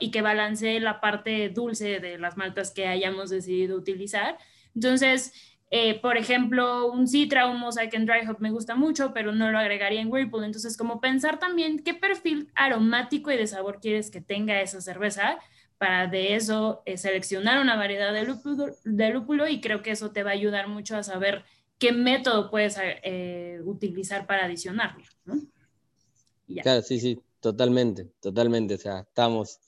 [0.00, 4.36] y que balancee la parte dulce de las maltas que hayamos decidido utilizar.
[4.74, 5.32] Entonces,
[5.70, 9.50] eh, por ejemplo, un Citra, un Mosaic and Dry Hop me gusta mucho, pero no
[9.50, 10.44] lo agregaría en Whirlpool.
[10.44, 15.38] Entonces, como pensar también qué perfil aromático y de sabor quieres que tenga esa cerveza
[15.78, 20.30] para de eso eh, seleccionar una variedad de lúpulo, y creo que eso te va
[20.30, 21.44] a ayudar mucho a saber
[21.78, 25.04] qué método puedes eh, utilizar para adicionarlo.
[26.62, 28.74] Claro, sí, sí, totalmente, totalmente.
[28.74, 29.60] O sea, estamos,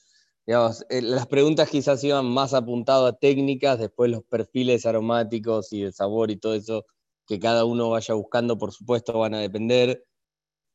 [0.46, 5.92] eh, las preguntas quizás iban más apuntado a técnicas, después los perfiles aromáticos y de
[5.92, 6.86] sabor y todo eso
[7.26, 10.02] que cada uno vaya buscando, por supuesto, van a depender.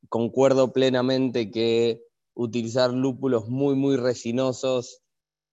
[0.09, 2.03] Concuerdo plenamente que
[2.35, 5.02] utilizar lúpulos muy, muy resinosos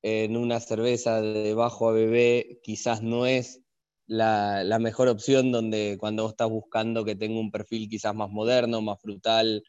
[0.03, 3.61] en una cerveza de bajo ABB quizás no es
[4.07, 8.83] la, mejor opción donde cuando vos estás buscando que tenga un perfil quizás más moderno,
[8.83, 9.63] más frutal,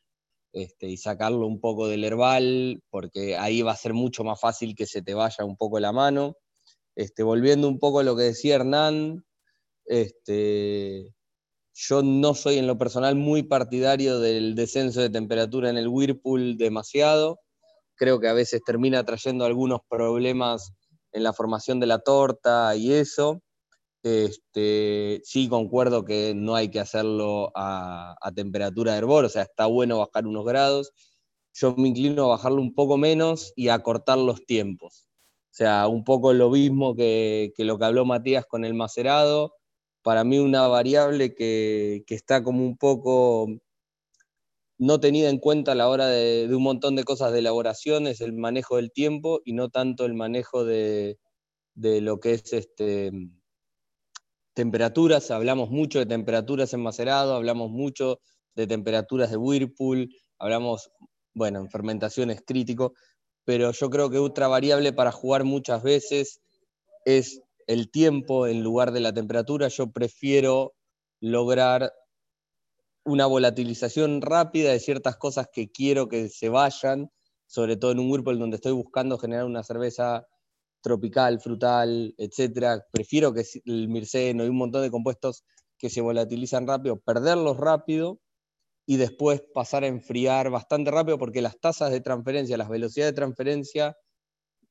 [0.53, 4.75] este, y sacarlo un poco del herbal, porque ahí va a ser mucho más fácil
[4.75, 6.37] que se te vaya un poco la mano.
[6.95, 9.23] Este, volviendo un poco a lo que decía Hernán,
[9.85, 11.13] este,
[11.73, 16.57] yo no soy en lo personal muy partidario del descenso de temperatura en el Whirlpool
[16.57, 17.39] demasiado
[18.01, 20.73] creo que a veces termina trayendo algunos problemas
[21.11, 23.43] en la formación de la torta y eso.
[24.01, 29.67] Este, sí concuerdo que no hay que hacerlo a, temperatura de hervor, o sea, está
[29.67, 30.91] bueno bajar unos grados.
[31.53, 35.07] Yo me inclino a bajarlo un poco menos y a cortar los tiempos.
[35.51, 39.53] O sea, un poco lo mismo que, lo que habló Matías con el macerado.
[40.01, 43.45] Para mí una variable que, está como un poco
[44.81, 48.19] no tenida en cuenta a la hora de, un montón de cosas de elaboración es
[48.19, 51.19] el manejo del tiempo y no tanto el manejo de,
[51.75, 53.11] de lo que es este,
[54.55, 58.21] temperaturas, hablamos mucho de temperaturas en macerado, hablamos mucho
[58.55, 60.09] de temperaturas de Whirlpool,
[60.39, 60.89] hablamos,
[61.35, 62.95] bueno, en fermentación es crítico,
[63.45, 66.41] pero yo creo que otra variable para jugar muchas veces
[67.05, 69.67] es el tiempo en lugar de la temperatura.
[69.67, 70.73] Yo prefiero
[71.19, 71.93] lograr
[73.03, 77.09] una volatilización rápida de ciertas cosas que quiero que se vayan,
[77.47, 80.25] sobre todo en un Whirlpool donde estoy buscando generar una cerveza
[80.81, 82.83] tropical, frutal, etcétera.
[82.91, 85.43] Prefiero que el mirceno y un montón de compuestos
[85.77, 88.19] que se volatilizan rápido, perderlos rápido
[88.85, 93.15] y después pasar a enfriar bastante rápido porque las tasas de transferencia, las velocidades de
[93.15, 93.97] transferencia,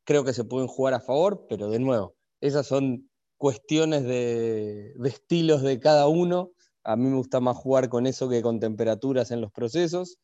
[0.04, 5.62] creo que se pueden jugar a favor, pero de nuevo, esas son cuestiones de, estilos
[5.62, 6.52] de cada uno.
[6.84, 10.18] A mí me gusta más jugar con eso que con temperaturas en los procesos,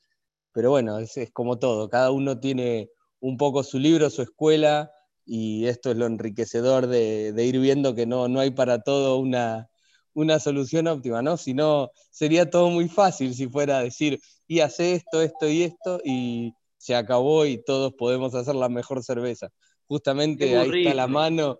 [0.52, 2.90] pero bueno, es como todo, cada uno tiene
[3.20, 4.90] un poco su libro, su escuela,
[5.26, 9.68] y esto es lo enriquecedor de, ir viendo que no, no hay para todo una,
[10.14, 11.36] una solución óptima, ¿no?
[11.36, 16.00] Si no, sería todo muy fácil si fuera decir, y hace esto, esto y esto,
[16.04, 19.48] y se acabó y todos podemos hacer la mejor cerveza.
[19.88, 21.58] Justamente ahí está la mano.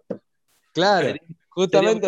[0.73, 1.15] Claro,
[1.49, 2.07] justamente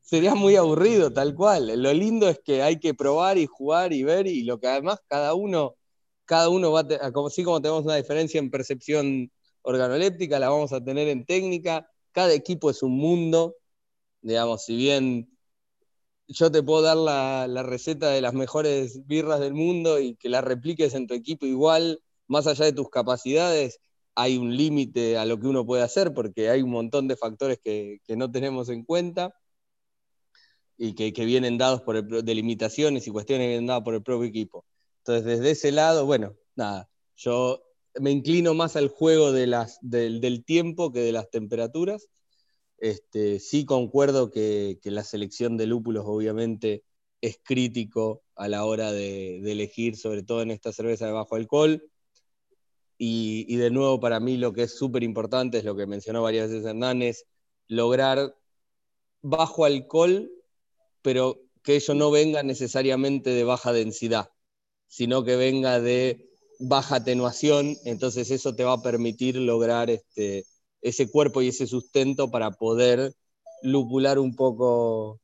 [0.00, 1.82] sería muy aburrido, tal cual.
[1.82, 5.00] Lo lindo es que hay que probar y jugar y ver, y lo que además
[5.08, 5.76] cada uno,
[6.24, 9.30] cada uno va a, así como tenemos una diferencia en percepción
[9.62, 13.56] organoléptica, la vamos a tener en técnica, cada equipo es un mundo,
[14.22, 15.30] digamos, si bien
[16.30, 20.40] yo te puedo dar la, receta de las mejores birras del mundo y que la
[20.40, 23.80] repliques en tu equipo igual, más allá de tus capacidades,
[24.14, 27.58] hay un límite a lo que uno puede hacer porque hay un montón de factores
[27.58, 29.34] que, no tenemos en cuenta
[30.82, 34.26] y que, vienen dados por el, limitaciones y cuestiones que vienen dadas por el propio
[34.26, 34.64] equipo.
[35.00, 37.62] Entonces, desde ese lado, bueno, nada, yo
[38.00, 39.54] me inclino más al juego del,
[40.46, 42.08] tiempo que de las temperaturas.
[42.78, 46.82] Este, sí concuerdo que, la selección de lúpulos obviamente
[47.20, 51.90] es crítico a la hora de, elegir, sobre todo en esta cerveza de bajo alcohol.
[52.96, 56.48] Y, de nuevo, para mí lo que es súper importante es lo que mencionó varias
[56.48, 57.26] veces Hernández,
[57.68, 58.34] lograr
[59.20, 60.30] bajo alcohol,
[61.02, 64.30] pero que ello no venga necesariamente de baja densidad,
[64.88, 66.28] sino que venga de
[66.58, 70.44] baja atenuación, entonces eso te va a permitir lograr este,
[70.82, 73.14] ese cuerpo y ese sustento para poder
[73.62, 75.20] lupular un poco,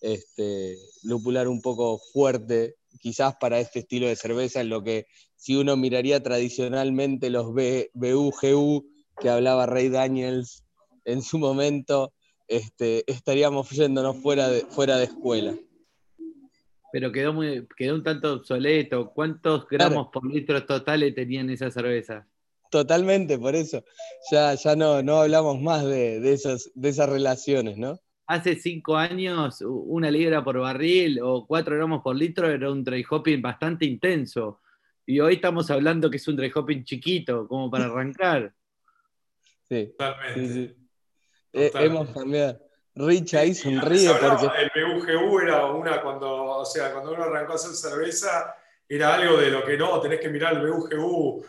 [0.00, 5.06] este, lupular un poco fuerte, quizás para este estilo de cerveza, en lo que
[5.36, 8.86] si uno miraría tradicionalmente los BUGU
[9.20, 10.64] que hablaba Ray Daniels
[11.04, 12.12] en su momento,
[12.48, 15.54] este, estaríamos yéndonos fuera de, fuera de escuela
[16.94, 19.10] pero quedó, muy, quedó un tanto obsoleto.
[19.10, 22.24] ¿Cuántos gramos por litro totales tenían esa cerveza?
[22.70, 23.84] Totalmente, por eso.
[24.30, 27.98] Ya, ya no, no hablamos más de, de, esos, de esas relaciones, ¿no?
[28.28, 33.04] Hace cinco años, una libra por barril o cuatro gramos por litro era un dry
[33.10, 34.60] hopping bastante intenso.
[35.04, 38.54] Y hoy estamos hablando que es un dry hopping chiquito, como para arrancar.
[39.68, 40.76] Sí, Totalmente.
[41.54, 42.58] Eh, hemos cambiado.
[42.96, 44.50] Rich ahí sonríe porque...
[44.74, 48.54] El BUGU era una cuando, o sea, cuando uno arrancó a hacer cerveza,
[48.88, 51.44] era algo de lo que no, tenés que mirar el BUGU.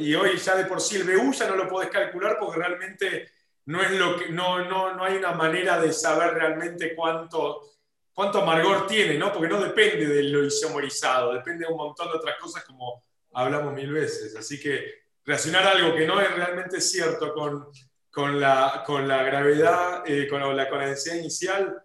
[0.00, 3.30] y hoy ya de por sí el BU ya no lo podés calcular porque realmente
[3.66, 7.62] no, es lo que, no, no, no hay una manera de saber realmente cuánto,
[8.12, 9.32] cuánto amargor tiene, ¿no?
[9.32, 13.74] Porque no depende de lo isomerizado, depende de un montón de otras cosas como hablamos
[13.74, 14.36] mil veces.
[14.36, 17.68] Así que relacionar algo que no es realmente cierto con
[18.16, 21.84] con la, con la gravedad, eh, con, la, con, densidad inicial,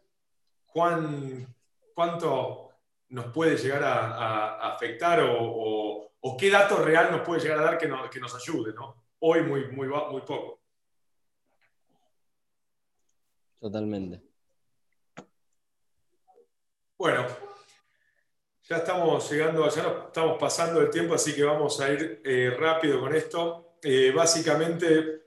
[0.66, 1.46] ¿cuán,
[1.94, 2.70] ¿cuánto
[3.10, 7.78] nos puede llegar a, afectar o, o, qué dato real nos puede llegar a dar
[7.78, 8.74] que, que nos ayude?
[8.74, 9.08] ¿no?
[9.20, 10.62] Hoy muy, muy, muy poco.
[13.60, 14.24] Totalmente.
[16.98, 17.28] Bueno,
[18.70, 22.56] ya estamos llegando, ya nos estamos pasando el tiempo, así que vamos a ir eh,
[22.58, 23.76] rápido con esto.
[23.84, 25.20] Eh, básicamente,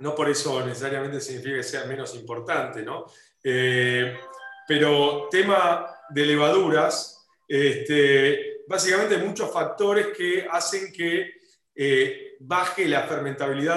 [0.00, 3.06] no por eso necesariamente significa que sea menos importante, ¿no?
[3.42, 4.18] Eh,
[4.66, 11.34] pero tema de levaduras, este, básicamente muchos factores que hacen que
[11.74, 13.76] eh, baje la fermentabilidad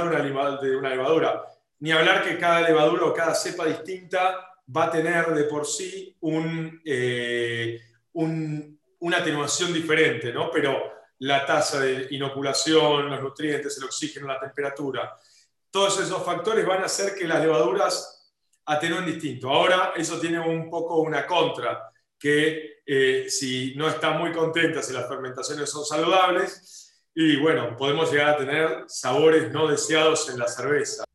[0.62, 1.44] de una, levadura.
[1.80, 6.16] Ni hablar que cada levadura o cada cepa distinta va a tener de por sí
[6.86, 7.82] eh,
[8.14, 10.50] un, una atenuación diferente, ¿no?
[10.52, 15.18] Pero la tasa de inoculación, los nutrientes, el oxígeno, la temperatura,
[15.74, 18.32] todos esos factores van a hacer que las levaduras
[18.66, 19.50] atenúen distinto.
[19.50, 24.94] Ahora eso tiene un poco una contra, que eh, si no están muy contentas y
[24.94, 30.48] las fermentaciones son saludables, y bueno, podemos llegar a tener sabores no deseados en la
[30.48, 31.06] cerveza.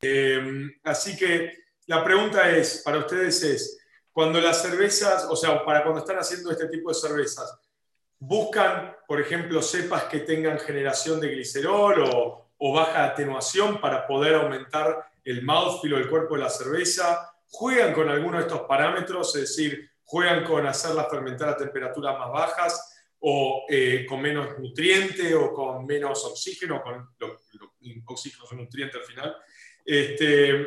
[0.00, 1.52] Em, así que
[1.86, 3.78] la pregunta es, para ustedes es,
[4.10, 7.54] cuando las cervezas, o sea, para cuando están haciendo este tipo de cervezas,
[8.18, 14.36] buscan, por ejemplo, cepas que tengan generación de glicerol o, o baja atenuación para poder
[14.36, 19.34] aumentar el mouthfeel o el cuerpo de la cerveza, juegan con alguno de estos parámetros,
[19.34, 25.34] es decir, juegan con hacerla fermentar a temperaturas más bajas o eh, con menos nutriente
[25.34, 27.42] o con menos oxígeno, con lo,
[28.06, 29.36] oxígeno es un nutriente al final.
[29.84, 30.66] Este,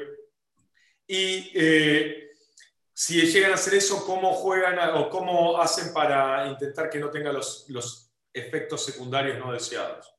[1.07, 2.31] y eh,
[2.93, 7.31] si llegan a hacer eso, ¿cómo juegan o cómo hacen para intentar que no tenga
[7.31, 10.14] los, los efectos secundarios no deseados?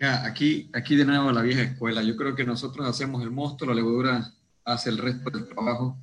[0.00, 2.02] Aquí, aquí de nuevo la vieja escuela.
[2.02, 4.32] Yo creo que nosotros hacemos el mosto, la levadura
[4.64, 5.98] hace el resto del trabajo.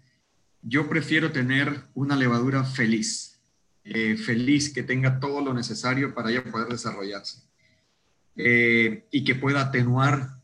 [0.61, 3.39] Yo prefiero tener una levadura feliz,
[3.83, 7.41] eh, feliz que tenga todo lo necesario para ella poder desarrollarse
[8.35, 10.37] eh, y que pueda atenuar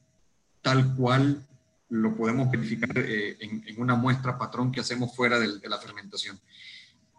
[0.62, 1.46] tal cual
[1.90, 6.40] lo podemos verificar eh, en, una muestra patrón que hacemos fuera de la fermentación.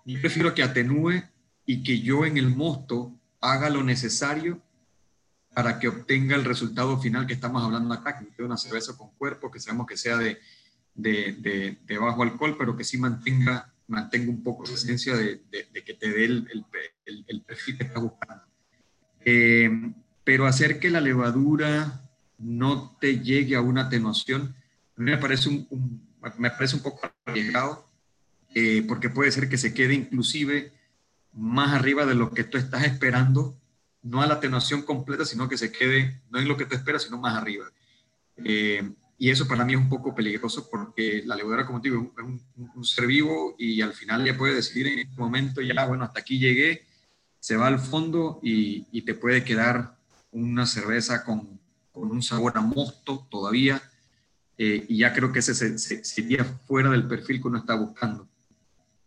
[0.04, 1.22] Yo prefiero que atenúe
[1.66, 4.60] y que yo en el mosto haga lo necesario
[5.54, 9.10] para que obtenga el resultado final que estamos hablando acá, que sea una cerveza con
[9.16, 10.38] cuerpo, que sabemos que sea de,
[10.94, 15.42] de, de, bajo alcohol, pero que sí mantenga, mantenga un poco de esencia de,
[15.84, 16.48] que te dé el,
[17.06, 18.44] el, el, perfil que estás buscando.
[19.24, 19.70] Eh,
[20.24, 22.04] pero hacer que la levadura
[22.38, 24.56] no te llegue a una atenuación,
[24.96, 27.88] a mí me parece un, me parece un poco arriesgado,
[28.54, 30.72] eh, porque puede ser que se quede inclusive
[31.32, 33.56] más arriba de lo que tú estás esperando,
[34.04, 37.02] no a la atenuación completa, sino que se quede, no en lo que tú esperas,
[37.02, 37.66] sino más arriba.
[38.36, 38.88] Eh,
[39.18, 42.24] y eso para mí es un poco peligroso porque la levadura, como te digo, es
[42.74, 46.20] un, ser vivo y al final ya puede decidir en este momento, ya, bueno, hasta
[46.20, 46.84] aquí llegué,
[47.40, 49.96] se va al fondo y, y te puede quedar
[50.32, 51.58] una cerveza con,
[51.92, 53.82] con, un sabor a mosto todavía.
[54.56, 58.28] Eh, y ya creo que ese sería fuera del perfil que uno está buscando.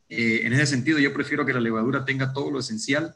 [0.10, 3.16] Eh, en ese sentido, yo prefiero que la levadura tenga todo lo esencial,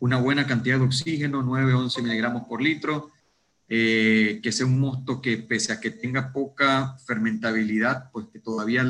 [0.00, 3.10] una buena cantidad de oxígeno, 9-11 miligramos por litro,
[3.68, 8.84] eh, que sea un mosto que pese a que tenga poca fermentabilidad, pues que todavía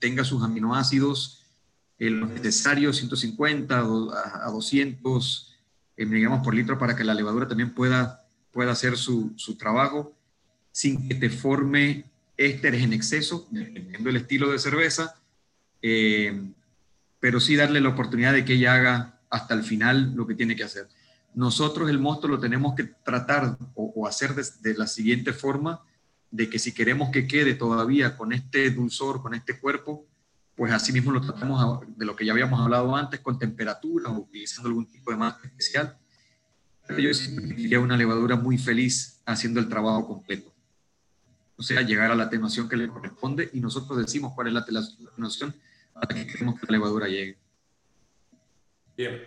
[0.00, 1.44] tenga sus aminoácidos
[1.98, 5.54] eh, los necesarios, 150 a 200
[5.96, 10.14] eh, miligramos por litro para que la levadura también pueda, pueda hacer su, su trabajo
[10.72, 15.14] sin que te forme ésteres en exceso, dependiendo del estilo de cerveza,
[17.18, 20.56] pero sí darle la oportunidad de que ella haga hasta el final lo que tiene
[20.56, 20.88] que hacer
[21.36, 25.82] nosotros el mosto lo tenemos que tratar o, hacer de, la siguiente forma,
[26.30, 30.06] de que si queremos que quede todavía con este dulzor, con este cuerpo,
[30.54, 34.20] pues así mismo lo tratamos de lo que ya habíamos hablado antes, con temperatura o
[34.20, 35.98] utilizando algún tipo de masa especial.
[36.88, 40.54] Pero yo sería una levadura muy feliz haciendo el trabajo completo.
[41.56, 44.60] O sea, llegar a la atenuación que le corresponde y nosotros decimos cuál es la
[44.60, 45.54] atenuación
[45.92, 47.36] para que queremos que la levadura llegue.
[48.96, 49.20] Bien.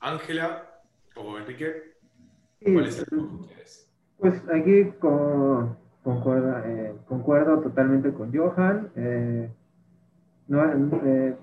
[0.00, 0.72] Ángela,
[1.14, 1.94] ¿O Enrique?
[2.62, 3.06] ¿Cuál es el
[4.18, 8.90] Pues aquí con, concuerda, eh, concuerdo totalmente con Johan.
[8.96, 9.50] Eh,
[10.48, 10.64] no,
[11.04, 11.36] eh,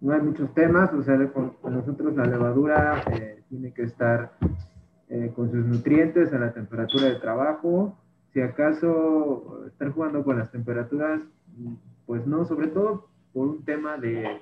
[0.00, 3.02] no, hay muchos temas, o sea, con, nosotros la levadura
[3.48, 4.32] tiene que estar
[5.36, 7.98] con sus nutrientes a la temperatura de trabajo.
[8.32, 11.20] Si acaso estar jugando con las temperaturas,
[12.06, 14.40] pues no, sobre todo por un tema de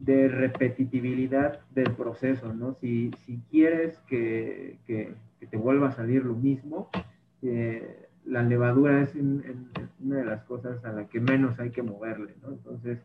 [0.00, 2.74] de repetitividad del proceso, ¿no?
[2.80, 5.14] Si, si quieres que, que,
[5.50, 6.90] te vuelva a salir lo mismo,
[7.42, 12.34] eh, la levadura es una de las cosas a la que menos hay que moverle,
[12.42, 12.50] ¿no?
[12.50, 12.98] Entonces,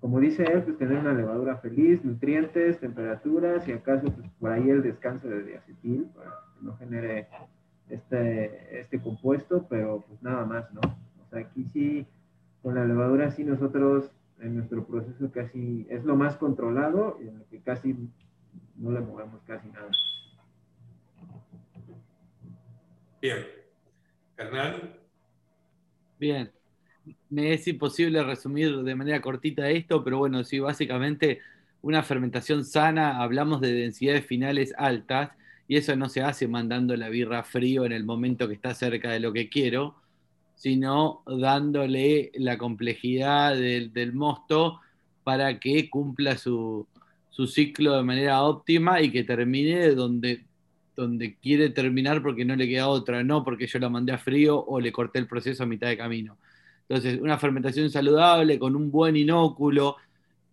[0.00, 4.68] como dice él, pues tener una levadura feliz, nutrientes, temperaturas y acaso pues, por ahí
[4.68, 7.28] el descanso de diacetil para que no genere
[7.88, 10.80] este, este compuesto, pero pues nada más, ¿no?
[10.82, 12.06] O sea, aquí sí,
[12.62, 14.10] con la levadura sí nosotros
[14.44, 17.96] en nuestro proceso casi es lo más controlado y en el que casi
[18.76, 19.90] no le movemos casi nada.
[23.20, 23.38] Bien.
[24.36, 24.96] Hernán.
[26.18, 26.52] Bien.
[27.30, 31.40] Me es imposible resumir de manera cortita esto, pero bueno, sí, básicamente
[31.82, 35.30] una fermentación sana, hablamos de densidades finales altas,
[35.68, 39.10] y eso no se hace mandando la birra frío en el momento que está cerca
[39.10, 39.96] de lo que quiero,
[40.54, 44.80] sino dándole la complejidad del, mosto
[45.22, 46.86] para que cumpla su,
[47.46, 50.44] ciclo de manera óptima y que termine donde,
[50.96, 54.64] donde quiere terminar porque no le queda otra, no porque yo la mandé a frío
[54.64, 56.38] o le corté el proceso a mitad de camino.
[56.88, 59.96] Entonces, una fermentación saludable con un buen inóculo.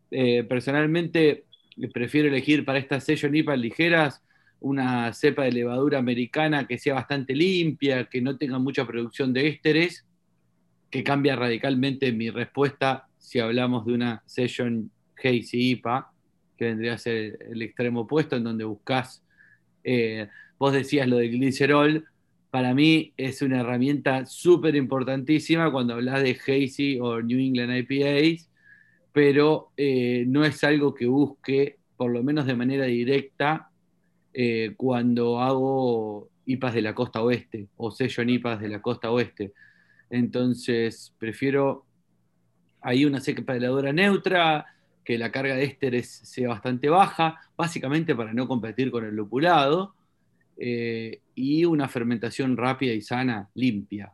[0.09, 1.45] Eh, personalmente,
[1.93, 4.23] prefiero elegir para estas sello nipas ligeras
[4.61, 9.47] una cepa de levadura americana que sea bastante limpia, que no tenga mucha producción de
[9.47, 10.05] ésteres,
[10.89, 16.11] que cambia radicalmente mi respuesta si hablamos de una session Hazy IPA,
[16.57, 19.23] que vendría a ser el extremo opuesto, en donde buscas,
[19.83, 20.27] eh,
[20.59, 22.05] vos decías lo del glicerol,
[22.51, 28.49] para mí es una herramienta súper importantísima cuando hablas de Hazy o New England IPAs,
[29.13, 33.70] pero eh, no es algo que busque, por lo menos de manera directa,
[34.33, 39.11] eh, cuando hago IPAs de la costa oeste o sello en IPAs de la costa
[39.11, 39.53] oeste.
[40.09, 41.85] Entonces, prefiero
[42.81, 44.65] ahí una de neutra,
[45.03, 49.95] que la carga de ésteres sea bastante baja, básicamente para no competir con el lupulado,
[50.57, 54.13] eh, y una fermentación rápida y sana, limpia.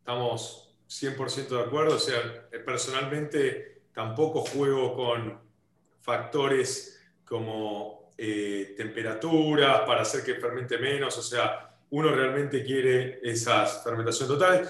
[0.00, 2.18] Estamos 100% de acuerdo, o sea,
[2.64, 5.38] personalmente tampoco juego con
[6.00, 6.99] factores
[7.30, 14.36] como eh, temperaturas para hacer que fermente menos, o sea, uno realmente quiere esas fermentaciones
[14.36, 14.68] totales.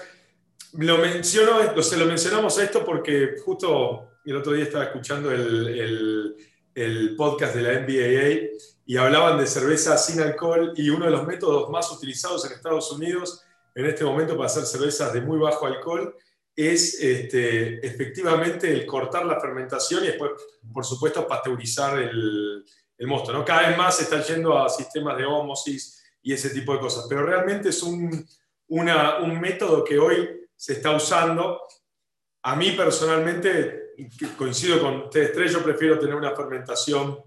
[0.73, 6.35] Lo menciono, se lo mencionamos a esto porque justo el otro día estaba escuchando el,
[6.75, 11.25] el, podcast de la NBAA y hablaban de cerveza sin alcohol y uno de los
[11.25, 13.43] métodos más utilizados en Estados Unidos
[13.73, 16.15] en este momento para hacer cervezas de muy bajo alcohol
[16.55, 20.31] es este, efectivamente el cortar la fermentación y después,
[20.71, 22.65] por supuesto, pasteurizar el,
[22.97, 23.31] el mosto.
[23.33, 23.43] ¿no?
[23.45, 27.05] Cada vez más se está yendo a sistemas de ómosis y ese tipo de cosas,
[27.09, 28.27] pero realmente es un,
[28.67, 31.61] un método que hoy se está usando.
[32.43, 33.93] A mí personalmente,
[34.37, 37.19] coincido con ustedes tres, yo prefiero tener una fermentación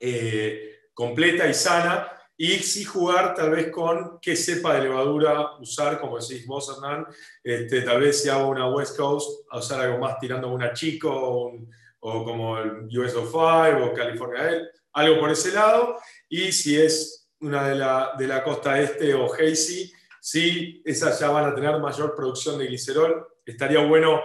[0.00, 6.00] eh, completa y sana y sí jugar tal vez con qué cepa de levadura usar,
[6.00, 7.04] como decís vos, Hernán,
[7.42, 12.24] este, tal vez si hago una West Coast, usar algo más tirando una Chico o,
[12.24, 15.98] como el US05 o California Ale, algo por ese lado,
[16.28, 21.30] y si es una de la, de la costa este o Hazy, sí, esas ya
[21.30, 24.22] van a tener mayor producción de glicerol, estaría bueno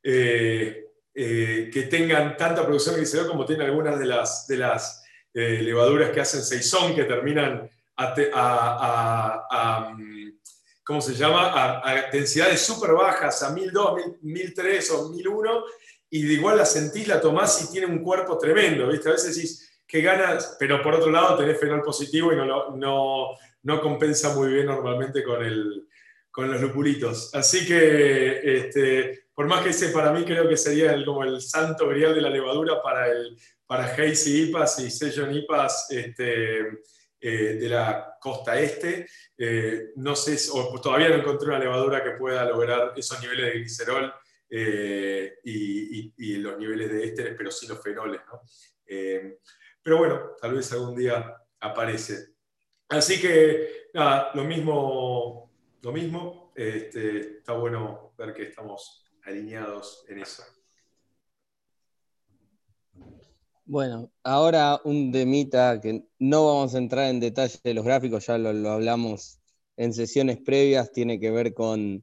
[0.00, 4.97] eh, eh, que tengan tanta producción de glicerol como tienen algunas de las, de las
[5.34, 9.94] eh, levaduras que hacen Saison, que terminan a,
[10.84, 11.52] ¿cómo se llama?
[11.54, 15.64] A, densidades súper bajas, a 1002, 1003 o 1001,
[16.10, 19.08] y de igual la sentís, la tomás y tiene un cuerpo tremendo, ¿viste?
[19.08, 23.28] A veces decís, que ganas, pero por otro lado tenés fenol positivo y no, no,
[23.62, 25.88] no compensa muy bien normalmente con, el,
[26.30, 27.34] con los lupulitos.
[27.34, 31.88] Así que, este, por más que ese para mí creo que sería como el santo
[31.88, 36.60] grial de la levadura para el, para Hazy IPAs y Session IPAs este,
[37.20, 39.06] eh, de la costa este.
[39.38, 43.58] Eh, no sé, o todavía no encontré una levadura que pueda lograr esos niveles de
[43.60, 44.12] glicerol
[44.50, 48.20] eh, y, los niveles de ésteres, pero sí los fenoles.
[49.80, 52.34] pero bueno, tal vez algún día aparece.
[52.88, 56.52] Así que nada, lo mismo, lo mismo.
[56.56, 60.42] Este, está bueno ver que estamos alineados en eso.
[63.64, 68.38] Bueno, ahora un demita que no vamos a entrar en detalle de los gráficos, ya
[68.38, 69.40] lo, hablamos
[69.76, 72.02] en sesiones previas, tiene que ver con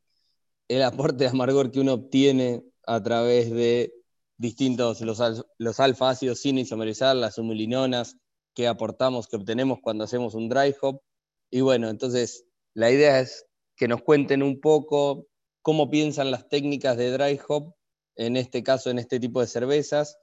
[0.68, 3.93] el aporte de amargor que uno obtiene a través de
[4.38, 5.19] distintos, los,
[5.57, 8.18] los alfa ácidos sin isomerizar, las humulinonas
[8.53, 11.02] que aportamos, que obtenemos cuando hacemos un dry hop.
[11.49, 12.45] Y bueno, entonces
[12.76, 15.27] la idea es que nos cuenten un poco
[15.66, 17.74] cómo piensan las técnicas de dry hop,
[18.16, 20.20] en este caso, en este tipo de cervezas,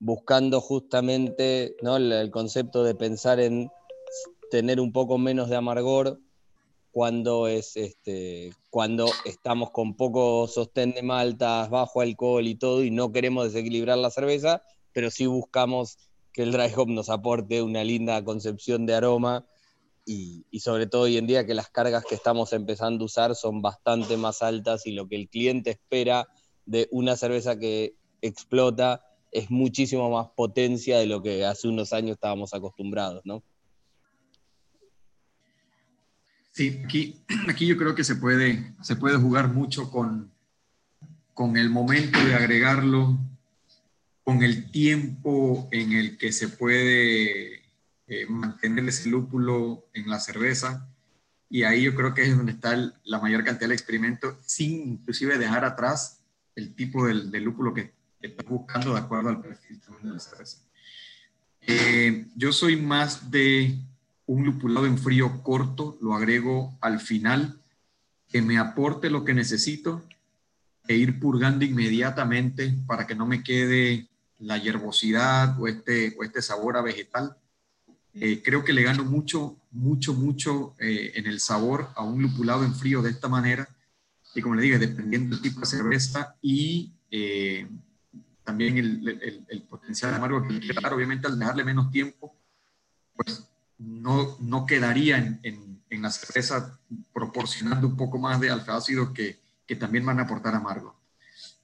[0.00, 1.98] buscando justamente ¿no?
[1.98, 3.70] el, concepto de pensar en
[4.50, 6.18] tener un poco menos de amargor
[6.90, 12.90] cuando, es, este, cuando estamos con poco sostén de maltas, bajo alcohol y todo, y
[12.90, 15.96] no queremos desequilibrar la cerveza, pero sí buscamos
[16.32, 19.46] que el dry hop nos aporte una linda concepción de aroma
[20.04, 23.62] y, sobre todo hoy en día que las cargas que estamos empezando a usar son
[23.62, 26.28] bastante más altas y lo que el cliente espera
[26.66, 32.12] de una cerveza que explota es muchísimo más potencia de lo que hace unos años
[32.12, 33.42] estábamos acostumbrados, ¿no?
[36.52, 37.16] Sí, aquí,
[37.48, 40.32] aquí yo creo que se puede, se puede jugar mucho con,
[41.32, 43.18] con el momento de agregarlo,
[44.22, 47.61] con el tiempo en el que se puede
[48.14, 50.86] eh, mantener ese lúpulo en la cerveza.
[51.48, 55.38] y ahí yo creo que es donde está la mayor cantidad del experimento, sin inclusive
[55.38, 56.20] dejar atrás
[56.54, 60.58] el tipo del, lúpulo que, estás buscando de acuerdo al perfil de la cerveza.
[61.62, 63.78] Eh, yo soy más de
[64.26, 67.62] un lupulado en frío corto, lo agrego al final,
[68.28, 70.04] que me aporte lo que necesito
[70.86, 74.06] e ir purgando inmediatamente para que no me quede
[74.38, 77.38] la hierbosidad o este, o este sabor a vegetal.
[78.14, 82.64] Eh, creo que le gano mucho, mucho, mucho eh, en el sabor a un lupulado
[82.64, 83.68] en frío de esta manera.
[84.34, 87.66] Y como le dije, dependiendo del tipo de cerveza y eh,
[88.44, 92.34] también el, el, potencial amargo que claro, obviamente al dejarle menos tiempo,
[93.14, 93.48] pues
[93.78, 96.78] no, no quedaría en, en, en la cerveza
[97.12, 101.01] proporcionando un poco más de alfa ácido que, que también van a aportar amargo.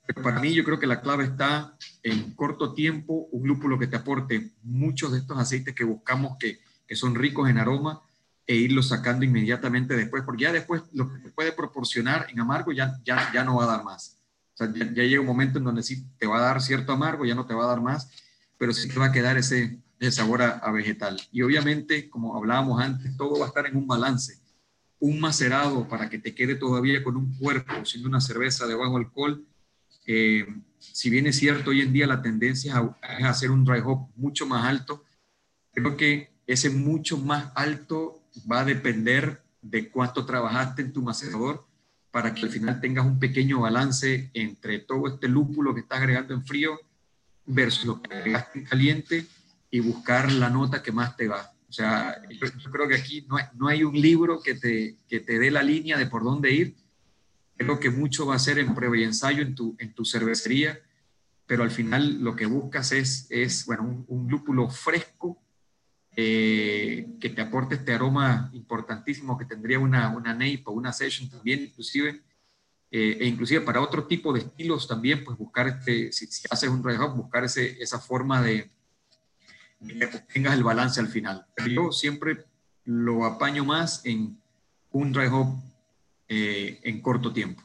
[0.09, 3.89] Pero para mí yo creo que la clave está en corto tiempo, un lúpulo que
[3.89, 8.01] te aporte muchos de estos aceites que buscamos que, que son ricos en aroma
[8.47, 12.73] e irlos sacando inmediatamente después, porque ya después lo que te puede proporcionar en amargo
[12.73, 14.19] ya, ya, ya no va a dar más.
[14.55, 17.27] O sea, ya, llega un momento en donde sí te va a dar cierto amargo,
[17.27, 18.11] ya no te va a dar más,
[18.57, 21.21] pero sí te va a quedar ese, ese sabor a, a vegetal.
[21.33, 24.41] Y obviamente, como hablábamos antes, todo va a estar en un balance.
[25.01, 28.97] Un macerado para que te quede todavía con un cuerpo, siendo una cerveza de bajo
[28.97, 29.45] alcohol,
[30.11, 30.47] eh,
[30.79, 34.09] si bien es cierto, hoy en día la tendencia es a hacer un dry hop
[34.17, 35.05] mucho más alto,
[35.71, 41.67] creo que ese mucho más alto va a depender de cuánto trabajaste en tu macerador
[42.11, 46.33] para que al final tengas un pequeño balance entre todo este lúpulo que estás agregando
[46.33, 46.81] en frío
[47.45, 49.27] versus lo que agregaste en caliente
[49.71, 51.53] y buscar la nota que más te va.
[51.69, 55.99] O sea, yo, creo que aquí no hay, un libro que te dé la línea
[55.99, 56.75] de por dónde ir,
[57.59, 60.81] Creo que mucho va a ser en prueba y ensayo en tu, en tu cervecería,
[61.45, 65.43] pero al final lo que buscas es, es bueno, un, lúpulo fresco
[66.15, 71.29] eh, que te aporte este aroma importantísimo que tendría una, una nape o una session
[71.29, 72.23] también, inclusive,
[72.91, 76.87] eh, e inclusive para otro tipo de estilos también, pues buscar, este, si, haces un
[76.87, 78.71] hop, buscar ese, esa forma de,
[79.87, 81.45] que tengas el balance al final.
[81.57, 82.45] Pero yo siempre
[82.85, 84.41] lo apaño más en
[84.91, 85.59] un dry hop
[86.29, 87.63] eh, en corto tiempo.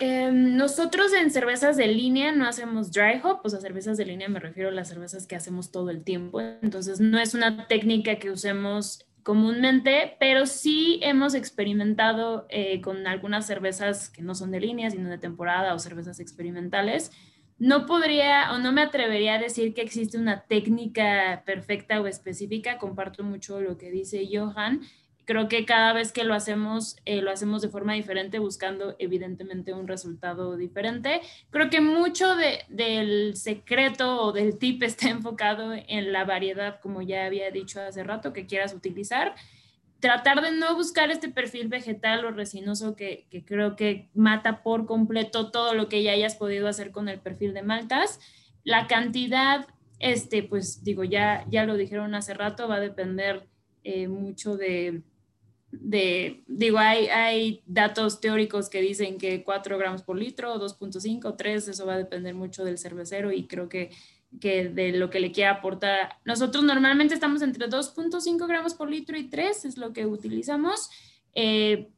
[0.00, 4.28] Em, nosotros en cervezas de línea no hacemos dry hop, o sea, cervezas de línea
[4.28, 8.16] me refiero a las cervezas que hacemos todo el tiempo, entonces no es una técnica
[8.18, 14.60] que usemos comúnmente, pero sí hemos experimentado eh, con algunas cervezas que no son de
[14.60, 17.12] línea, sino de temporada o cervezas experimentales,
[17.58, 22.78] no podría o no me atrevería a decir que existe una técnica perfecta o específica.
[22.78, 24.80] Comparto mucho lo que dice Johan.
[25.24, 29.72] Creo que cada vez que lo hacemos, eh, lo hacemos de forma diferente, buscando evidentemente
[29.72, 31.22] un resultado diferente.
[31.50, 32.36] Creo que mucho
[32.68, 38.04] del secreto o del tip está enfocado en la variedad, como ya había dicho hace
[38.04, 39.34] rato, que quieras utilizar
[40.04, 45.50] tratar de no buscar este perfil vegetal o resinoso que, creo que mata por completo
[45.50, 48.20] todo lo que ya hayas podido hacer con el perfil de maltas.
[48.64, 49.66] La cantidad,
[50.00, 53.48] este, pues digo, ya, ya lo dijeron hace rato, va a depender
[53.82, 55.00] eh, mucho de,
[55.70, 61.68] de, digo, hay, hay datos teóricos que dicen que 4 gramos por litro, 2.5, 3,
[61.68, 63.88] eso va a depender mucho del cervecero y creo que
[64.40, 66.16] que de lo que le quiera aportar.
[66.24, 70.90] Nosotros normalmente estamos entre 2.5 gramos por litro y 3, es lo que utilizamos.
[71.34, 71.88] Eh,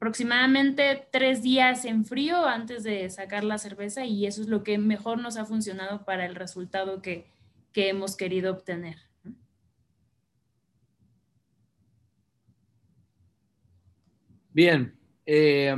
[0.00, 4.78] aproximadamente tres días en frío antes de sacar la cerveza y eso es lo que
[4.78, 7.26] mejor nos ha funcionado para el resultado que,
[7.72, 8.96] que hemos querido obtener.
[14.52, 15.76] Bien, eh,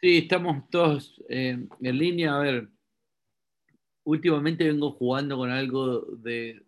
[0.00, 2.36] sí, estamos todos eh, en línea.
[2.36, 2.68] A ver,
[4.04, 6.62] últimamente vengo jugando con algo de,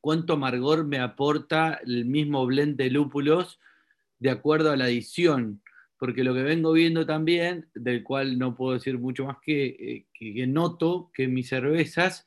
[0.00, 3.58] cuánto amargor me aporta el mismo blend de lúpulos
[4.18, 5.62] de acuerdo a la adición.
[5.98, 10.46] Porque lo que vengo viendo también, del cual no puedo decir mucho más que, eh,
[10.46, 12.26] noto que mis cervezas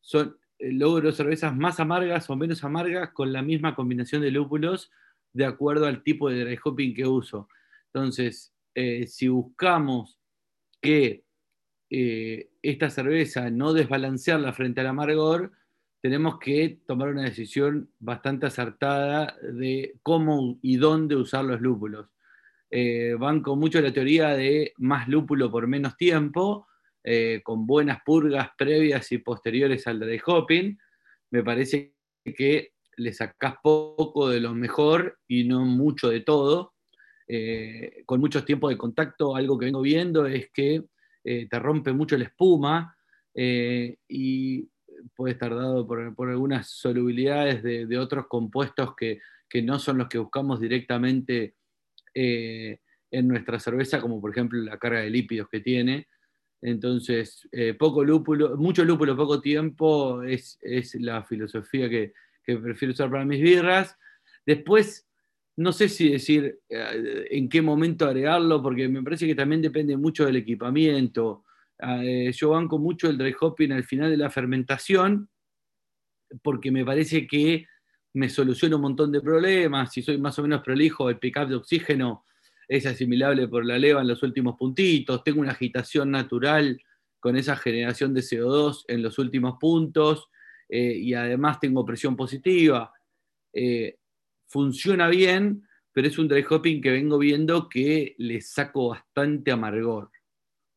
[0.00, 4.90] son, eh, logro cervezas más amargas o menos amargas con la misma combinación de lúpulos
[5.32, 7.48] de acuerdo al tipo de dry hopping que uso.
[7.92, 10.18] Entonces, eh, si buscamos
[10.80, 11.25] que
[11.88, 15.52] eh, esta cerveza, no desbalancearla frente al amargor,
[16.00, 22.08] tenemos que tomar una decisión bastante acertada de cómo y dónde usar los lúpulos.
[22.70, 26.66] Eh, van con mucho la teoría de más lúpulo por menos tiempo,
[27.04, 30.76] eh, con buenas purgas previas y posteriores al dry hopping.
[31.30, 31.94] Me parece
[32.24, 36.72] que le sacás poco de lo mejor y no mucho de todo.
[38.06, 40.84] con muchos tiempos de contacto, algo que vengo viendo es que
[41.28, 42.96] eh, te rompe mucho la espuma
[43.34, 44.70] eh, y
[45.16, 49.20] puede estar dado por, algunas solubilidades de, otros compuestos que,
[49.64, 51.56] no son los que buscamos directamente
[52.14, 52.78] eh,
[53.10, 56.06] en nuestra cerveza, como por ejemplo la carga de lípidos que tiene.
[56.62, 60.58] Entonces, poco lúpulo, mucho lúpulo, poco tiempo es,
[60.94, 62.12] la filosofía que,
[62.44, 63.96] prefiero usar para mis birras.
[64.44, 65.05] Después,
[65.56, 69.96] no sé si decir eh, en qué momento agregarlo, porque me parece que también depende
[69.96, 71.44] mucho del equipamiento.
[71.78, 75.28] Ah, eh, yo banco mucho el dry hopping al final de la fermentación,
[76.42, 77.66] porque me parece que
[78.14, 79.92] me soluciona un montón de problemas.
[79.92, 82.24] Si soy más o menos prolijo, el pickup de oxígeno
[82.68, 86.80] es asimilable por la leva en los últimos puntitos, tengo una agitación natural
[87.20, 90.28] con esa generación de CO2 en los últimos puntos
[90.68, 92.92] eh, y además tengo presión positiva.
[94.46, 100.10] Funciona bien, pero es un dry hopping que vengo viendo que le saco bastante amargor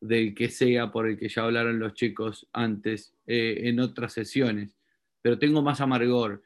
[0.00, 4.76] del que sea por el que ya hablaron los chicos antes eh, en otras sesiones,
[5.20, 6.42] pero tengo más amargor.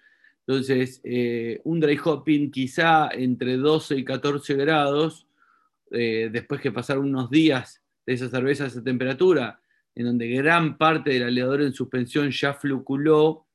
[0.46, 1.01] Entonces,
[1.64, 5.26] un dry hopping quizá entre 12 y 14 grados
[5.96, 9.60] eh, después que pasaron unos días de esa cerveza a esa temperatura,
[9.94, 13.46] en donde gran parte del aleador en suspensión ya fluculó,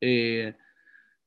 [0.00, 0.54] eh,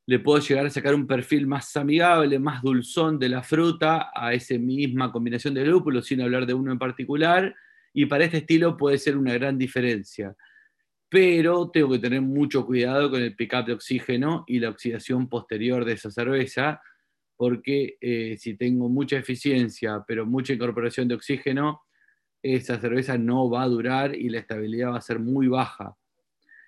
[0.08, 4.34] le puedo llegar a sacar un perfil más amigable, más dulzón de la fruta a
[4.34, 7.56] esa misma combinación de lúpulos, sin hablar de uno en particular,
[7.94, 10.36] y para este estilo puede ser una gran diferencia.
[11.10, 15.86] Pero tengo que tener mucho cuidado con el pickup de oxígeno y la oxidación posterior
[15.86, 16.82] de esa cerveza,
[17.36, 21.82] porque eh, si tengo mucha eficiencia, pero mucha incorporación de oxígeno,
[22.44, 25.98] esa cerveza no va a durar y la estabilidad va a ser muy baja.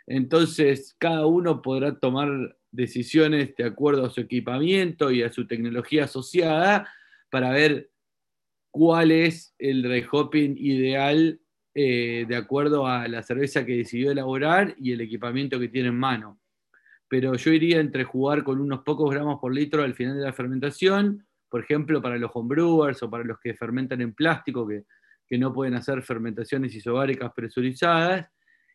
[0.07, 6.05] Entonces, cada uno podrá tomar decisiones de acuerdo a su equipamiento y a su tecnología
[6.05, 6.89] asociada
[7.29, 7.91] para ver
[8.71, 11.39] cuál es el dry hopping ideal
[11.75, 15.99] eh, de acuerdo a la cerveza que decidió elaborar y el equipamiento que tiene en
[15.99, 16.39] mano.
[17.07, 20.33] Pero yo iría entre jugar con unos pocos gramos por litro al final de la
[20.33, 24.85] fermentación, por ejemplo, para los homebrewers o para los que fermentan en plástico, que,
[25.37, 28.27] no pueden hacer fermentaciones isobáricas presurizadas,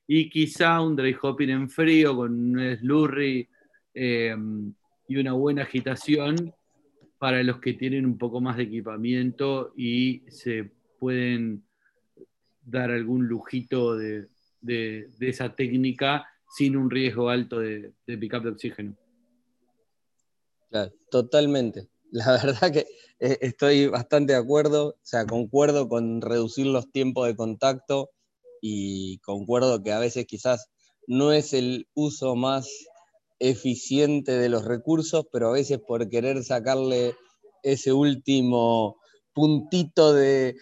[0.06, 3.48] y quizá un dry hopping en frío con un slurry
[3.94, 4.36] eh,
[5.08, 6.54] y una buena agitación
[7.18, 11.64] para los que tienen un poco más de equipamiento y se pueden
[12.64, 14.28] dar algún lujito de
[15.20, 18.96] esa técnica sin un riesgo alto de, de pick-up de oxígeno.
[20.68, 21.88] Claro, totalmente.
[22.10, 22.86] La verdad que
[23.20, 28.10] eh, estoy bastante de acuerdo, o sea, concuerdo con reducir los tiempos de contacto
[28.62, 30.68] y concuerdo que a veces quizás
[31.08, 32.68] no es el uso más
[33.40, 37.16] eficiente de los recursos, pero a veces por querer sacarle
[37.64, 38.96] ese último
[39.34, 40.54] puntito de,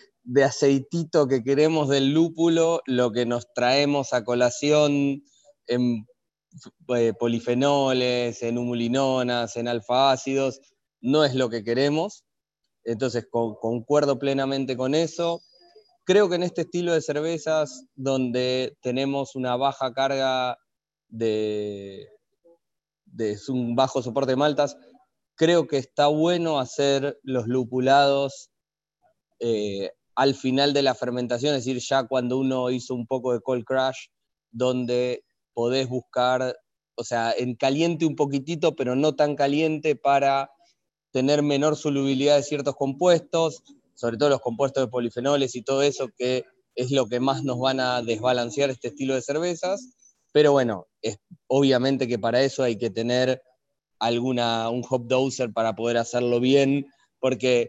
[0.43, 5.23] aceitito que queremos del lúpulo, lo que nos traemos a colación
[5.67, 6.07] en
[6.97, 10.61] eh, polifenoles, en humulinonas, en alfa-ácidos,
[11.03, 12.25] no es lo que queremos.
[12.85, 15.43] Entonces, concuerdo plenamente con eso.
[16.11, 20.59] Creo que en este estilo de cervezas, donde tenemos una baja carga
[21.09, 22.09] de,
[23.47, 24.77] un bajo soporte de maltas,
[25.37, 28.51] creo que está bueno hacer los lupulados
[29.39, 33.41] eh, al final de la fermentación, es decir, ya cuando uno hizo un poco de
[33.41, 34.09] cold crash,
[34.51, 35.23] donde
[35.55, 36.57] podés buscar,
[36.97, 40.51] o sea, en caliente un poquitito, pero no tan caliente para
[41.13, 43.63] tener menor solubilidad de ciertos compuestos,
[44.01, 47.59] sobre todo los compuestos de polifenoles y todo eso, que es lo que más nos
[47.59, 49.91] van a desbalancear este estilo de cervezas.
[50.33, 51.19] Pero bueno, es,
[51.49, 53.43] obviamente que para eso hay que tener
[53.99, 56.87] alguna, un hop doser para poder hacerlo bien,
[57.19, 57.69] porque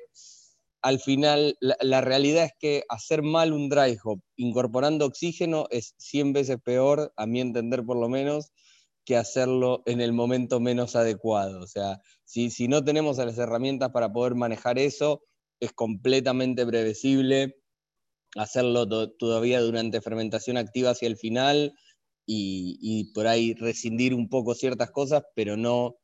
[0.82, 6.32] al final la, realidad es que hacer mal un dry hop incorporando oxígeno es 100
[6.32, 8.53] veces peor, a mi entender por lo menos,
[9.03, 11.60] que hacerlo en el momento menos adecuado.
[11.60, 15.24] O sea, si, si no tenemos las herramientas para poder manejar eso,
[15.62, 17.56] es completamente previsible
[18.36, 21.74] hacerlo todavía durante fermentación activa hacia el final
[22.26, 25.98] y, por ahí rescindir un poco ciertas cosas, pero no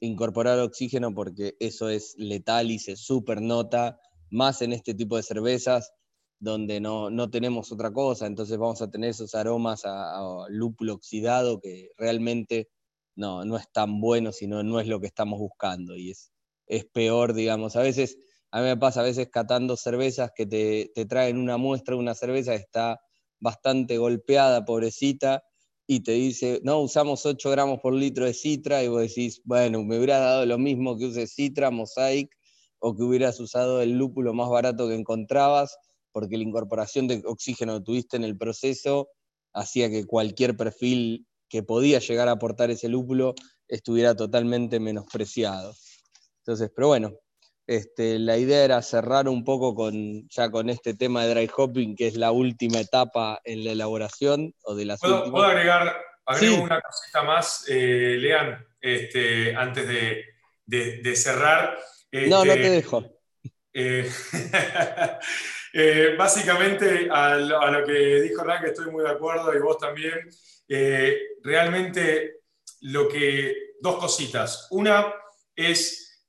[0.00, 3.98] incorporar oxígeno porque eso es letal y se supernota
[4.30, 5.92] más en este tipo de cervezas
[6.40, 11.90] donde no, tenemos otra cosa, entonces vamos a tener esos aromas a, lúpulo oxidado que
[11.96, 12.68] realmente
[13.14, 16.32] no, no es tan bueno, sino no es lo que estamos buscando y es,
[16.66, 18.18] es peor, digamos, a veces,
[18.54, 22.14] a mí me pasa a veces catando cervezas que te, te traen una muestra, una
[22.14, 23.00] cerveza que está
[23.40, 25.42] bastante golpeada, pobrecita,
[25.88, 29.82] y te dice, no, usamos 8 gramos por litro de citra, y vos decís, bueno,
[29.82, 32.30] me hubiera dado lo mismo que use citra, mosaic,
[32.78, 35.76] o que hubieras usado el lúpulo más barato que encontrabas,
[36.12, 39.08] porque la incorporación de oxígeno que tuviste en el proceso
[39.52, 43.34] hacía que cualquier perfil que podía llegar a aportar ese lúpulo
[43.66, 45.74] estuviera totalmente menospreciado.
[46.38, 47.14] Entonces, pero bueno,
[47.66, 51.96] este, la idea era cerrar un poco con, ya con este tema de dry hopping,
[51.96, 54.54] que es la última etapa en la elaboración.
[54.62, 55.96] O de las ¿Puedo, ¿puedo agregar,
[56.26, 59.88] una cosita más, eh, Lean, este, antes
[60.66, 61.78] de, cerrar?
[62.12, 63.04] no, no te dejo.
[63.72, 64.08] Eh,
[65.72, 70.28] eh, básicamente, a lo, que dijo que estoy muy de acuerdo, y vos también,
[71.42, 72.40] realmente
[72.82, 74.68] lo que, dos cositas.
[74.70, 75.14] Una
[75.56, 76.26] es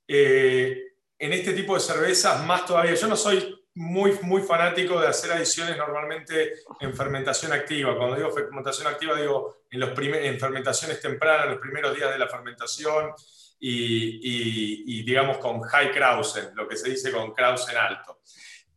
[1.18, 2.94] en este tipo de cervezas más todavía.
[2.94, 7.96] Yo no soy muy, muy fanático de hacer adiciones normalmente en fermentación activa.
[7.96, 12.28] Cuando digo fermentación activa, digo en, los en fermentaciones tempranas, los primeros días de la
[12.28, 13.12] fermentación
[13.58, 18.20] y, digamos con high Krausen, lo que se dice con Krausen alto.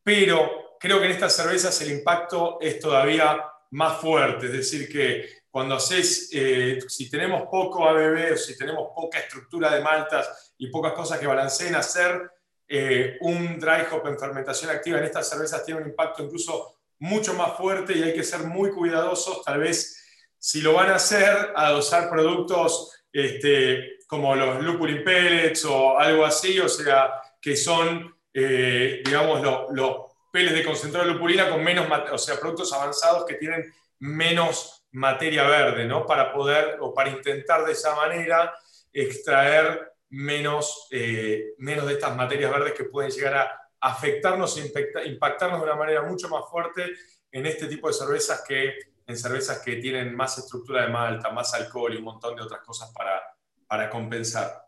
[0.03, 3.41] Pero creo que en estas cervezas el impacto es todavía
[3.71, 9.19] más fuerte, es decir, que cuando haces, eh, si tenemos poco ABB si tenemos poca
[9.19, 12.31] estructura de maltas y pocas cosas que balanceen, hacer
[12.65, 17.33] eh, un dry hop en fermentación activa en estas cervezas tiene un impacto incluso mucho
[17.33, 20.01] más fuerte y hay que ser muy cuidadosos, tal vez
[20.37, 26.23] si lo van a hacer, a dosar productos este, como los lupulin pellets o algo
[26.23, 29.41] así, o sea, que son, eh, digamos,
[29.73, 29.95] los
[30.31, 35.47] pellets de concentrado de lupulina con menos, o sea, productos avanzados que tienen menos materia
[35.47, 36.05] verde, ¿no?
[36.05, 38.53] Para poder, o para intentar de esa manera
[38.91, 45.59] extraer menos, eh, menos de estas materias verdes que pueden llegar a afectarnos e impactarnos
[45.59, 46.91] de una manera mucho más fuerte
[47.31, 48.73] en este tipo de cervezas que
[49.05, 52.61] en cervezas que tienen más estructura de malta, más alcohol y un montón de otras
[52.61, 53.19] cosas para,
[53.65, 54.63] para compensar.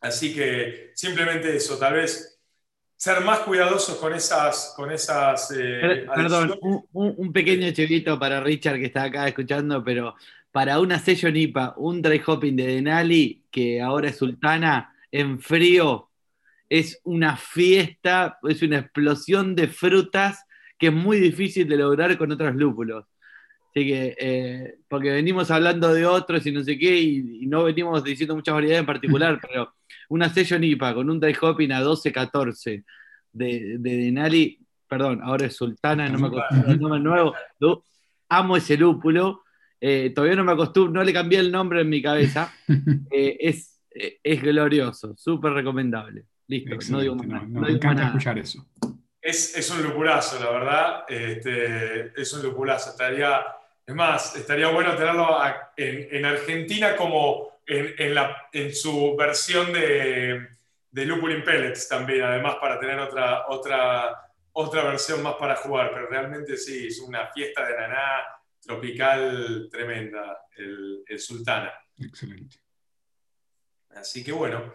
[0.00, 2.39] Así que simplemente eso, tal vez
[3.00, 4.74] ser más cuidadosos con esas...
[4.76, 6.58] Con esas eh, Perdón,
[6.92, 10.14] un, pequeño chivito para Richard que está acá escuchando, pero
[10.52, 16.10] para una session IPA, un dry hopping de Denali, que ahora es Sultana, en frío,
[16.68, 20.44] es una fiesta, es una explosión de frutas
[20.76, 23.06] que es muy difícil de lograr con otros lúpulos.
[23.70, 28.04] Así que, eh, porque venimos hablando de otros y no sé qué, y, no venimos
[28.04, 29.72] diciendo muchas variedades en particular, pero
[30.10, 32.84] una session IPA con un dry hopping a 12-14
[33.32, 37.34] de, de Denali, perdón, ahora es Sultana, no me acuerdo el nombre nuevo,
[38.28, 39.42] amo ese lúpulo
[39.80, 42.52] eh, todavía no me acostumbro, no le cambié el nombre en mi cabeza.
[43.10, 46.26] Eh, es, eh, es glorioso, súper recomendable.
[46.46, 48.66] Listo, no digo más me encanta escuchar eso.
[49.20, 51.04] Es, es, un lupulazo, la verdad.
[51.08, 52.90] Este, es un lupulazo.
[52.90, 53.42] Estaría,
[53.90, 55.36] es más, estaría bueno tenerlo
[55.76, 60.46] en, en, Argentina como en, en, la, en su versión de,
[60.92, 65.90] de Lupulin Pellets también, además para tener otra, otra, otra versión más para jugar.
[65.92, 68.26] Pero realmente sí, es una fiesta de naná
[68.60, 71.72] tropical tremenda, el, Sultana.
[71.98, 72.58] Excelente.
[73.90, 74.72] Así que bueno.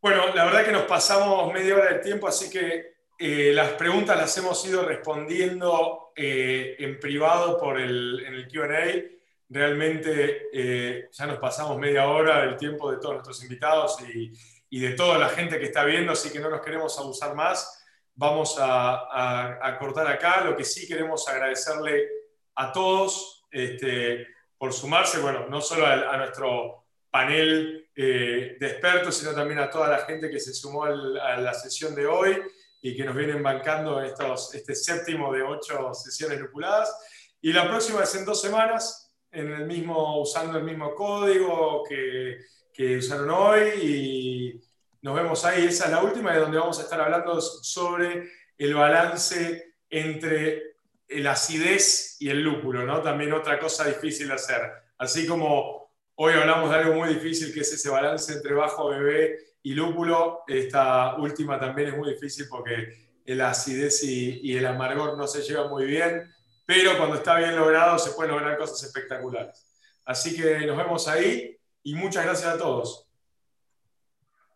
[0.00, 4.18] Bueno, la verdad que nos pasamos media hora del tiempo, así que eh, las preguntas
[4.18, 9.02] las hemos ido respondiendo eh, en privado por el, en el QA.
[9.48, 14.32] Realmente eh, ya nos pasamos media hora del tiempo de todos nuestros invitados y,
[14.70, 17.84] y, de toda la gente que está viendo, así que no nos queremos abusar más.
[18.14, 20.44] Vamos a, a cortar acá.
[20.44, 22.08] Lo que sí queremos agradecerle
[22.54, 24.26] a todos este,
[24.58, 29.88] por sumarse, bueno, no solo a, nuestro panel eh, de expertos, sino también a toda
[29.88, 32.42] la gente que se sumó a la sesión de hoy
[32.84, 36.94] y que nos vienen bancando estos, este séptimo de ocho sesiones lupuladas.
[37.40, 42.40] Y la próxima es en dos semanas, en el mismo, usando el mismo código que,
[42.70, 44.60] que usaron hoy y
[45.00, 45.64] nos vemos ahí.
[45.64, 50.74] Esa es la última de donde vamos a estar hablando sobre el balance entre
[51.08, 53.00] la acidez y el lúpulo, ¿no?
[53.00, 54.60] También otra cosa difícil de hacer.
[54.98, 59.38] Así como hoy hablamos de algo muy difícil que es ese balance entre bajo bebé
[59.64, 65.26] y lúpulo, esta última también es muy difícil porque la acidez y, el amargor no
[65.26, 66.30] se llevan muy bien,
[66.66, 69.66] pero cuando está bien logrado se pueden lograr cosas espectaculares.
[70.04, 73.08] Así que nos vemos ahí y muchas gracias a todos.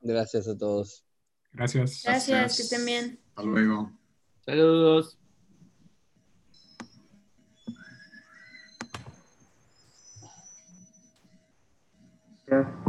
[0.03, 1.07] Gracias a todos.
[1.55, 2.03] Gracias.
[2.05, 3.21] Gracias, que estén bien.
[3.31, 3.91] Hasta luego.
[4.45, 5.19] Saludos.
[12.47, 12.88] Yeah.